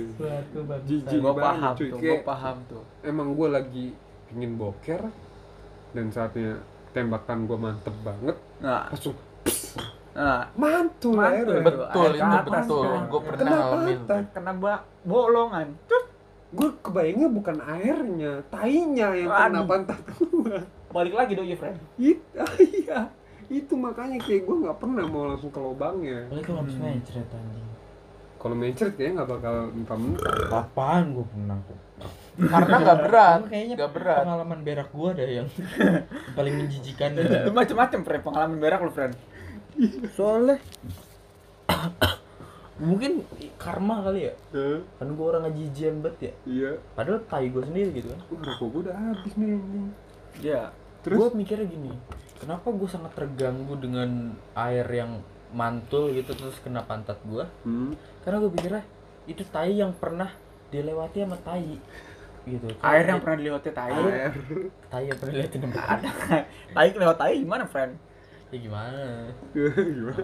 jijik 0.84 1.20
gua 1.20 1.34
banget 1.34 1.46
paham 1.48 1.74
cuy. 1.76 1.88
tuh. 1.90 2.00
Gua 2.00 2.18
paham 2.22 2.58
tuh. 2.68 2.84
emang 3.02 3.28
gue 3.32 3.48
lagi 3.48 3.86
pingin 4.28 4.54
boker 4.58 5.02
dan 5.94 6.06
saatnya 6.10 6.60
tembakan 6.92 7.46
gue 7.46 7.58
mantep 7.58 7.96
banget. 8.02 8.38
Nah. 8.62 8.90
Langsung 8.90 9.16
nah. 10.14 10.46
mantul, 10.54 11.18
Mantul. 11.18 11.34
airnya 11.34 11.62
Betul 11.66 12.06
Air 12.06 12.14
ke 12.14 12.18
itu 12.18 12.38
atas, 12.38 12.66
betul. 12.66 12.84
kan. 12.86 13.04
Gue 13.10 13.22
pernah 13.22 13.40
Kena 13.40 13.54
ngalamin. 13.58 14.24
kena 14.30 14.52
bak 14.58 14.80
bolongan. 15.04 15.68
Gue 16.54 16.70
kebayangnya 16.86 17.30
bukan 17.34 17.58
airnya 17.66 18.34
tainya 18.54 19.08
yang 19.18 19.30
kena 19.32 19.60
Aduh. 19.62 19.66
pantat 19.66 20.00
gue 20.06 20.58
balik 20.94 21.14
lagi 21.18 21.34
dong 21.34 21.50
ya 21.50 21.58
friend 21.58 21.78
It, 21.98 22.22
iya. 22.62 23.10
Itu 23.50 23.74
makanya 23.74 24.22
kayak 24.22 24.46
gue 24.46 24.56
nggak 24.62 24.78
pernah 24.78 25.06
mau 25.10 25.26
langsung 25.26 25.50
ke 25.50 25.58
lubangnya. 25.58 26.30
Apalagi 26.30 26.46
kalau 26.46 26.60
habis 26.62 26.78
mencret 26.78 27.26
anjing. 27.30 27.68
Kalau 28.44 28.56
mencret 28.60 28.92
kayaknya 29.00 29.24
nggak 29.24 29.30
bakal 29.40 29.56
mentah-mentah 29.72 30.36
Apaan 30.52 31.06
gue 31.16 31.26
pernah 31.32 31.58
Karena 32.34 32.76
nggak 32.84 33.00
berat. 33.08 33.40
Kayaknya 33.48 33.76
Nggak 33.80 33.92
berat. 33.96 34.18
pengalaman 34.28 34.60
berak 34.68 34.90
gua 34.92 35.10
ada 35.16 35.24
yang 35.24 35.48
paling 36.38 36.54
menjijikan 36.60 37.16
lu 37.16 37.52
macem-macem 37.56 38.00
friend 38.04 38.24
pengalaman 38.28 38.58
berak 38.60 38.80
lu 38.84 38.92
friend 38.92 39.14
soalnya 40.12 40.60
mungkin 42.84 43.24
karma 43.56 44.04
kali 44.04 44.28
ya. 44.28 44.34
Hah? 44.52 44.80
kan 45.00 45.08
gua 45.16 45.26
orang 45.38 45.48
ngajijian 45.48 46.04
banget 46.04 46.20
ya. 46.20 46.34
Iya. 46.44 46.72
Padahal 46.98 47.22
tai 47.32 47.48
gua 47.48 47.64
sendiri 47.64 47.90
gitu 47.96 48.12
kan. 48.12 48.20
Rokok 48.44 48.68
gue 48.68 48.82
udah 48.90 48.96
habis 48.98 49.34
nih 49.40 49.48
anjing. 49.56 49.88
ya 50.44 50.62
terus? 51.06 51.18
Gua 51.22 51.30
mikirnya 51.32 51.70
gini 51.70 51.94
kenapa 52.42 52.68
gua 52.76 52.90
sangat 52.90 53.14
terganggu 53.16 53.78
dengan 53.80 54.34
air 54.58 54.84
yang 54.90 55.22
mantul 55.54 56.12
gitu 56.12 56.34
terus 56.34 56.58
kena 56.60 56.82
pantat 56.82 57.18
gua 57.24 57.46
hmm. 57.64 57.94
karena 58.22 58.38
gua 58.42 58.52
pikirnya 58.52 58.84
itu 59.24 59.46
tai 59.48 59.78
yang 59.78 59.94
pernah 59.94 60.34
dilewati 60.68 61.22
sama 61.22 61.38
tai 61.40 61.78
gitu 62.44 62.68
Air 62.84 63.06
yang 63.08 63.22
pernah 63.24 63.38
dilewati 63.40 63.70
tai. 63.72 63.94
air 63.94 64.34
tai 64.90 65.04
yang 65.08 65.16
pernah 65.16 65.34
liatin 65.34 65.62
tempat 65.64 65.86
Ada. 65.96 66.10
Tai 66.74 66.88
lewat 66.92 67.16
tai 67.16 67.34
gimana, 67.40 67.64
friend? 67.64 67.94
ya 68.52 68.58
gimana 68.60 69.04
gimana 69.56 70.22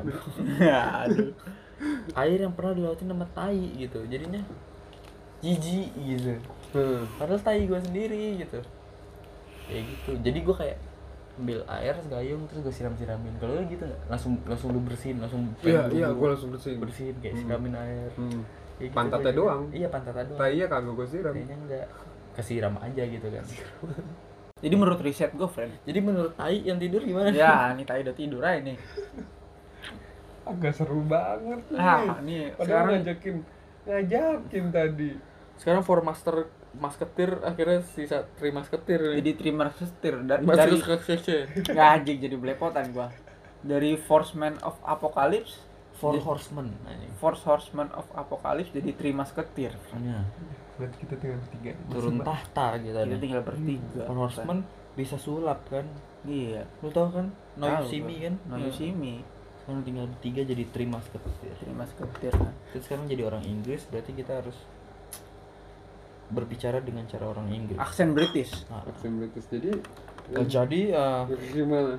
Ya, 0.60 0.82
aduh. 1.08 1.32
air 2.14 2.38
yang 2.40 2.52
pernah 2.52 2.76
dilewatin 2.76 3.08
sama 3.08 3.26
tai 3.32 3.62
gitu 3.74 4.04
jadinya 4.06 4.42
jijik 5.40 5.90
gitu 5.96 6.36
Hmm. 6.70 7.02
padahal 7.18 7.42
tai 7.42 7.66
gue 7.66 7.82
sendiri 7.82 8.38
gitu 8.38 8.62
kayak 9.66 9.84
gitu 9.90 10.12
jadi 10.22 10.38
gue 10.38 10.54
kayak 10.56 10.78
ambil 11.40 11.64
air 11.66 11.96
segayung 11.98 12.44
terus 12.46 12.62
gue 12.62 12.74
siram 12.74 12.94
siramin 12.94 13.32
kalau 13.38 13.54
lu 13.54 13.64
gitu 13.66 13.82
nggak 13.82 14.02
langsung 14.08 14.34
langsung 14.44 14.70
lu 14.70 14.82
bersihin 14.82 15.18
langsung 15.18 15.48
iya 15.62 15.88
iya 15.88 16.08
gue 16.10 16.28
langsung 16.28 16.52
bersihin 16.52 16.78
bersihin 16.78 17.16
kayak 17.18 17.34
Hmm. 17.34 17.42
siramin 17.42 17.74
air 17.76 18.12
Hmm. 18.14 18.42
Kayak 18.76 18.86
gitu 18.86 18.96
Pantatnya 18.96 19.32
gua. 19.34 19.40
doang? 19.42 19.62
iya 19.72 19.88
pantatnya 19.88 20.24
doang 20.26 20.38
tai 20.38 20.54
ya 20.54 20.66
kagak 20.66 20.94
gue 20.94 21.08
siram 21.08 21.34
kayaknya 21.34 21.56
enggak 21.58 21.88
kesiram 22.32 22.76
aja 22.78 23.04
gitu 23.06 23.28
kan 23.28 23.46
Jadi 24.60 24.76
menurut 24.76 25.00
riset 25.00 25.32
gue, 25.32 25.48
friend. 25.48 25.72
jadi 25.82 26.00
menurut 26.00 26.36
tai 26.36 26.60
yang 26.60 26.76
tidur 26.76 27.00
gimana 27.00 27.32
Ya, 27.32 27.72
ini 27.72 27.84
tai 27.84 28.04
udah 28.04 28.12
tidur 28.12 28.40
aja 28.42 28.60
nih. 28.62 28.76
agak 30.46 30.74
seru 30.74 31.00
banget 31.04 31.62
nih 31.68 31.80
Ah, 31.80 32.18
nih 32.20 32.52
padahal 32.52 32.66
sekarang 32.66 32.92
ngajakin 32.98 33.36
ngajakin 33.86 34.66
tadi 34.70 35.12
sekarang 35.56 35.82
for 35.82 36.00
master 36.02 36.50
masketir 36.72 37.42
akhirnya 37.42 37.82
sisa 37.84 38.30
tri 38.38 38.54
masketir 38.54 39.02
nih 39.02 39.18
jadi 39.20 39.32
terima 39.34 39.74
setir 39.74 40.22
dan 40.22 40.46
dari 40.46 40.78
nggak 41.66 41.88
anjing 41.96 42.18
jadi 42.20 42.36
belepotan 42.36 42.94
gua. 42.94 43.10
Dari 43.60 43.98
Forceman 43.98 44.56
of 44.62 44.78
Apocalypse, 44.82 45.60
Four 45.94 46.16
Jadi- 46.16 46.24
Horsemen. 46.24 46.68
Force 47.18 47.44
Horseman 47.44 47.92
of 47.92 48.08
Apocalypse 48.14 48.72
jadi 48.72 48.94
terima 48.94 49.26
setir. 49.26 49.76
Makanya 49.76 50.24
berarti 50.78 50.96
kita 50.96 51.16
tinggal 51.18 51.42
tiga 51.52 51.72
turun 51.90 52.18
tahta 52.22 52.80
gitu 52.80 52.96
Kita 52.96 53.04
nih. 53.06 53.20
tinggal 53.20 53.42
bertiga. 53.44 54.04
Four 54.06 54.18
Horsemen 54.22 54.58
bisa 54.94 55.16
sulap 55.16 55.60
kan 55.68 55.84
Iya. 56.22 56.64
lu 56.80 56.88
tau 56.90 57.08
kan 57.10 57.28
No 57.56 57.66
You 57.66 57.76
Tahu 57.78 57.88
See 57.88 58.00
gua. 58.00 58.08
Me 58.08 58.16
kan 58.22 58.34
No 58.46 58.56
You 58.56 58.72
See 58.72 58.92
Me. 58.92 59.14
sekarang 59.60 59.84
tinggal 59.84 60.06
bertiga 60.08 60.42
jadi 60.44 60.64
tri 60.66 60.86
masketir 60.86 61.52
Terima 61.56 61.84
setir. 61.84 62.34
terus 62.70 62.84
sekarang 62.84 63.06
jadi 63.06 63.22
orang 63.24 63.44
Inggris 63.44 63.84
berarti 63.86 64.12
kita 64.14 64.40
harus 64.40 64.56
berbicara 66.30 66.80
dengan 66.80 67.04
cara 67.06 67.26
orang 67.28 67.50
Inggris 67.50 67.78
Aksen 67.78 68.14
British. 68.14 68.54
nah, 68.70 68.86
aksen 68.86 69.18
British 69.18 69.46
jadi 69.50 69.72
eh, 70.34 70.46
jadi 70.46 70.82
eh, 70.94 71.22
gimana 71.52 71.98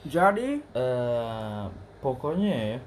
Jadi 0.00 0.64
eh, 0.64 1.64
pokoknya 2.00 2.52
ya 2.56 2.78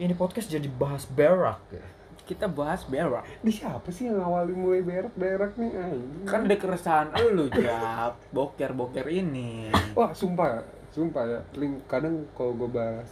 ini 0.00 0.16
podcast 0.16 0.48
jadi 0.48 0.64
bahas 0.66 1.04
berak 1.04 1.60
ya. 1.68 1.84
kita 2.24 2.48
bahas 2.48 2.88
berak. 2.88 3.28
ini 3.44 3.52
siapa 3.52 3.92
sih 3.92 4.08
yang 4.08 4.24
awalin 4.24 4.56
mulai 4.56 4.80
berak 4.80 5.12
berak 5.12 5.52
nih 5.60 5.68
anjing? 5.74 6.24
Kan 6.24 6.48
ada 6.48 6.56
keresahan 6.56 7.12
lu, 7.28 7.50
Jap. 7.52 8.16
Boker-boker 8.32 9.04
ini. 9.04 9.68
wah 9.92 10.16
sumpah 10.16 10.64
sumpah 10.88 11.24
ya 11.28 11.40
link 11.58 11.84
kadang 11.84 12.24
kalau 12.32 12.56
gue 12.56 12.70
bahas 12.72 13.10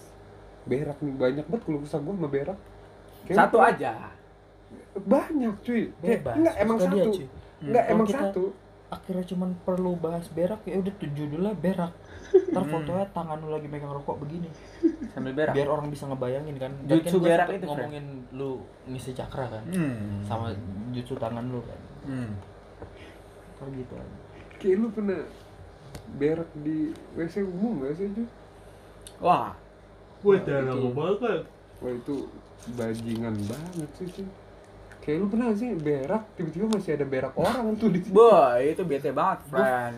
berak 0.64 0.96
nih 1.04 1.12
banyak 1.12 1.44
banget 1.48 1.62
kalau 1.68 1.78
kesah 1.84 2.00
gue 2.00 2.14
sama 2.16 2.28
berak 2.32 2.58
Kayak 3.28 3.36
Satu 3.36 3.58
aja. 3.60 3.92
Banyak 4.96 5.54
cuy. 5.60 5.82
Kayak, 5.94 6.20
bebas. 6.20 6.34
enggak 6.36 6.54
emang 6.56 6.76
suka 6.76 6.88
dia, 6.88 7.00
satu. 7.00 7.12
cuy. 7.12 7.26
enggak 7.60 7.82
Kalau 7.82 7.92
emang 7.92 8.06
kita- 8.06 8.22
satu. 8.26 8.44
akhirnya 8.90 9.22
cuman 9.24 9.50
perlu 9.60 9.92
bahas 9.94 10.26
berak 10.28 10.60
ya 10.64 10.74
udah 10.76 10.92
tuh 10.92 11.08
judulnya 11.08 11.52
berak. 11.54 11.92
Ntar 12.50 12.62
Hmm. 12.62 12.72
fotonya 12.72 13.06
tangan 13.08 13.38
lu 13.38 13.48
lagi 13.48 13.66
megang 13.66 13.90
rokok 13.92 14.16
begini. 14.18 14.50
Sambil 15.10 15.32
berak. 15.32 15.54
biar 15.54 15.68
orang 15.68 15.86
bisa 15.88 16.04
ngebayangin 16.04 16.56
kan. 16.56 16.72
Dan 16.84 16.98
Jutsu 16.98 17.16
kan 17.16 17.24
berak 17.24 17.48
itu, 17.52 17.66
ngomongin 17.66 18.06
lu 18.32 18.50
ngisi 18.84 19.10
cakra 19.12 19.46
kan 19.48 19.62
Hmm. 19.68 20.22
sama 20.22 20.50
jutsu 20.90 21.14
tangan 21.14 21.44
lu 21.44 21.62
kan. 21.62 21.80
Hmm. 22.04 22.30
Ntar 23.56 23.66
gitu 23.72 23.94
aja. 23.94 24.16
Kayak 24.56 24.76
lu 24.76 24.88
pernah 24.90 25.20
berak 26.12 26.50
di 26.56 26.78
WC 27.12 27.42
umum 27.42 27.80
gak 27.80 27.94
sih 27.94 28.10
cuy 28.10 28.26
Wah, 29.20 29.52
udah 30.20 30.58
lama 30.64 30.88
banget 30.90 31.42
wah 31.78 31.92
itu 31.92 32.16
bajingan 32.72 33.34
banget 33.42 33.90
sih 33.94 34.06
cuy 34.08 34.26
kayak 35.00 35.16
lu 35.16 35.26
pernah 35.26 35.48
sih 35.50 35.72
berak 35.72 36.22
tiba-tiba 36.34 36.66
masih 36.68 36.92
ada 36.92 37.04
berak 37.04 37.32
orang 37.34 37.74
tuh 37.74 37.88
di 37.88 37.98
situ 37.98 38.12
boy 38.12 38.60
itu 38.66 38.82
bete 38.82 39.10
banget, 39.10 39.40
friend. 39.46 39.96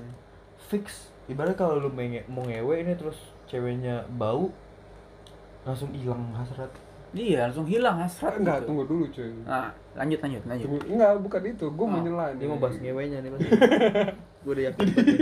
fix 0.65 0.85
ibarat 1.25 1.55
kalau 1.55 1.77
lu 1.77 1.89
menge- 1.89 2.27
mau 2.27 2.41
ngewe 2.41 2.79
ini 2.79 2.93
terus 2.93 3.19
ceweknya 3.45 4.07
bau 4.11 4.49
langsung 5.63 5.91
hilang 5.91 6.33
hasrat 6.33 6.71
Iya, 7.13 7.45
langsung 7.45 7.69
hilang 7.69 8.01
hasrat 8.01 8.35
enggak 8.35 8.59
gitu. 8.59 8.67
tunggu 8.67 8.85
dulu 8.87 9.05
cuy 9.07 9.29
Nah, 9.45 9.69
lanjut 9.93 10.17
lanjut 10.19 10.43
lanjut. 10.43 10.65
Tunggu, 10.65 10.81
enggak 10.89 11.13
bukan 11.21 11.43
itu 11.47 11.67
gue 11.69 11.87
mau 11.87 11.93
Oh, 11.93 12.03
nyela 12.03 12.27
dia 12.31 12.39
nih 12.39 12.49
mau 12.49 12.59
bahas 12.59 12.77
ngewenya 12.79 13.19
nih 13.19 13.31
pasti 13.31 13.49
gue 14.43 14.49
udah 14.51 14.65
yakin 14.65 14.81
banget 14.81 15.05
nih. 15.05 15.19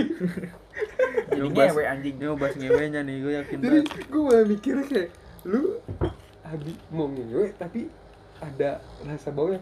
Jadi 1.26 1.35
Dia 1.35 1.43
mau 1.43 1.51
bahas- 1.51 1.66
ngewe 1.68 1.85
anjing. 1.85 2.14
dia 2.14 2.28
mau 2.28 2.39
bahas 2.39 2.55
ngewenya 2.55 3.01
nih 3.03 3.16
gue 3.18 3.33
yakin 3.35 3.57
jadi 3.59 3.78
banget 3.83 4.07
gue 4.07 4.22
malah 4.22 4.45
mikirnya 4.47 4.85
kayak 4.87 5.09
lu 5.43 5.61
habis 6.43 6.74
mau 6.89 7.07
ngewe 7.07 7.47
tapi 7.55 7.81
ada 8.41 8.70
rasa 9.03 9.28
baunya 9.28 9.61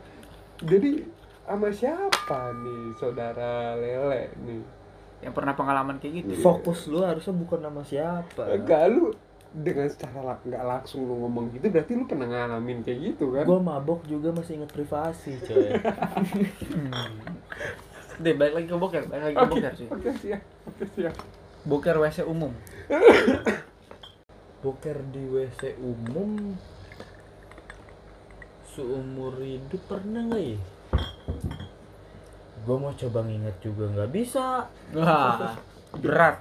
jadi 0.58 1.02
sama 1.42 1.68
siapa 1.68 2.40
nih 2.52 2.82
saudara 2.94 3.50
lele 3.74 4.30
nih 4.38 4.62
Yang 5.18 5.34
pernah 5.34 5.50
pengalaman 5.52 5.96
kayak 5.96 6.22
gitu. 6.22 6.38
fokus 6.38 6.86
lu 6.86 7.02
harusnya 7.02 7.32
bukan 7.32 7.58
nama 7.60 7.82
siapa 7.82 8.42
enggak 8.48 8.86
lu 8.88 9.10
dengan 9.50 9.86
secara 9.86 10.20
la- 10.22 10.38
nggak 10.40 10.60
langsung 10.62 11.02
lu 11.02 11.18
ngomong 11.18 11.50
gitu 11.50 11.66
berarti 11.66 11.92
lu 11.92 12.04
pernah 12.04 12.26
ngalamin 12.26 12.80
kayak 12.80 12.98
gitu 13.08 13.32
kan 13.32 13.42
gue 13.42 13.58
mabok 13.58 14.04
juga 14.04 14.30
masih 14.30 14.56
inget 14.56 14.70
privasi 14.70 15.32
coy 15.40 15.68
Hmm. 16.68 16.92
Deh, 18.18 18.34
balik 18.34 18.50
lagi 18.52 18.66
ke 18.66 18.74
boker, 18.74 19.02
balik 19.04 19.24
lagi 19.24 19.34
ke 19.34 19.40
oke 19.40 19.50
boker 19.52 19.72
sih. 19.74 19.86
oke 19.88 20.10
siap 20.16 20.42
oke 20.64 20.84
siap 20.92 21.14
Boker 21.60 21.96
WC 21.96 22.18
umum. 22.24 22.50
boker 24.58 24.98
di 25.08 25.22
wc 25.24 25.62
umum 25.78 26.54
seumur 28.78 29.34
hidup 29.36 29.82
pernah 29.84 30.22
nggak 30.22 30.42
ya 30.44 30.58
gue 32.60 32.76
mau 32.76 32.92
coba 32.92 33.18
nginget 33.22 33.56
juga 33.58 33.84
nggak 33.88 34.10
bisa 34.10 34.68
Wah, 34.92 35.56
berat. 35.94 36.36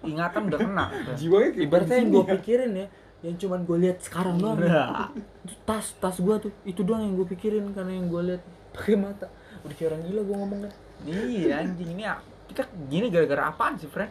Ingatan 0.00 0.48
udah 0.48 0.58
kena. 0.58 0.84
jiwanya 1.14 1.48
kayak 1.52 1.64
ibaratnya 1.64 1.96
yang 1.96 2.10
gue 2.10 2.18
ya. 2.18 2.30
pikirin 2.34 2.72
ya 2.74 2.86
yang 3.20 3.34
cuman 3.36 3.60
gue 3.62 3.78
lihat 3.78 3.98
sekarang 4.00 4.36
doang 4.36 4.58
Nah, 4.58 5.10
Itu 5.42 5.54
tas 5.62 5.92
tas 5.94 6.16
gue 6.16 6.34
tuh 6.40 6.52
itu 6.64 6.80
doang 6.80 7.02
yang 7.02 7.14
gue 7.14 7.26
pikirin 7.28 7.70
karena 7.70 7.92
yang 7.92 8.06
gue 8.06 8.22
lihat 8.24 8.42
pakai 8.72 8.96
mata 8.96 9.26
udah 9.60 9.74
kayak 9.74 9.88
orang 9.92 10.02
gila 10.02 10.20
gue 10.22 10.36
ngomongnya 10.36 10.72
iya 11.04 11.60
anjing 11.60 11.90
ini 11.92 12.02
a- 12.02 12.22
kita 12.46 12.64
gini 12.88 13.06
gara-gara 13.08 13.52
apaan 13.52 13.76
sih, 13.76 13.86
friend? 13.86 14.10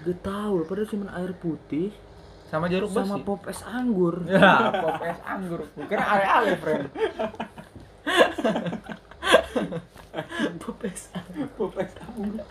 gak 0.00 0.18
tau 0.20 0.62
padahal 0.62 0.86
cuman 0.86 1.08
air 1.12 1.32
putih 1.32 1.90
Sama 2.52 2.68
jeruk 2.68 2.92
sama 2.92 3.16
besi. 3.16 3.24
pop 3.24 3.48
es 3.48 3.64
anggur 3.64 4.28
Ya, 4.28 4.68
pop 4.76 5.00
es 5.00 5.16
anggur. 5.24 5.64
Kira 5.88 6.04
ale-ale, 6.04 6.52
friend. 6.60 6.84
pop 10.60 10.84
es 10.84 11.08
anggur 11.16 11.48
Pop 11.56 11.72
es 11.80 11.96
anggur. 11.96 12.44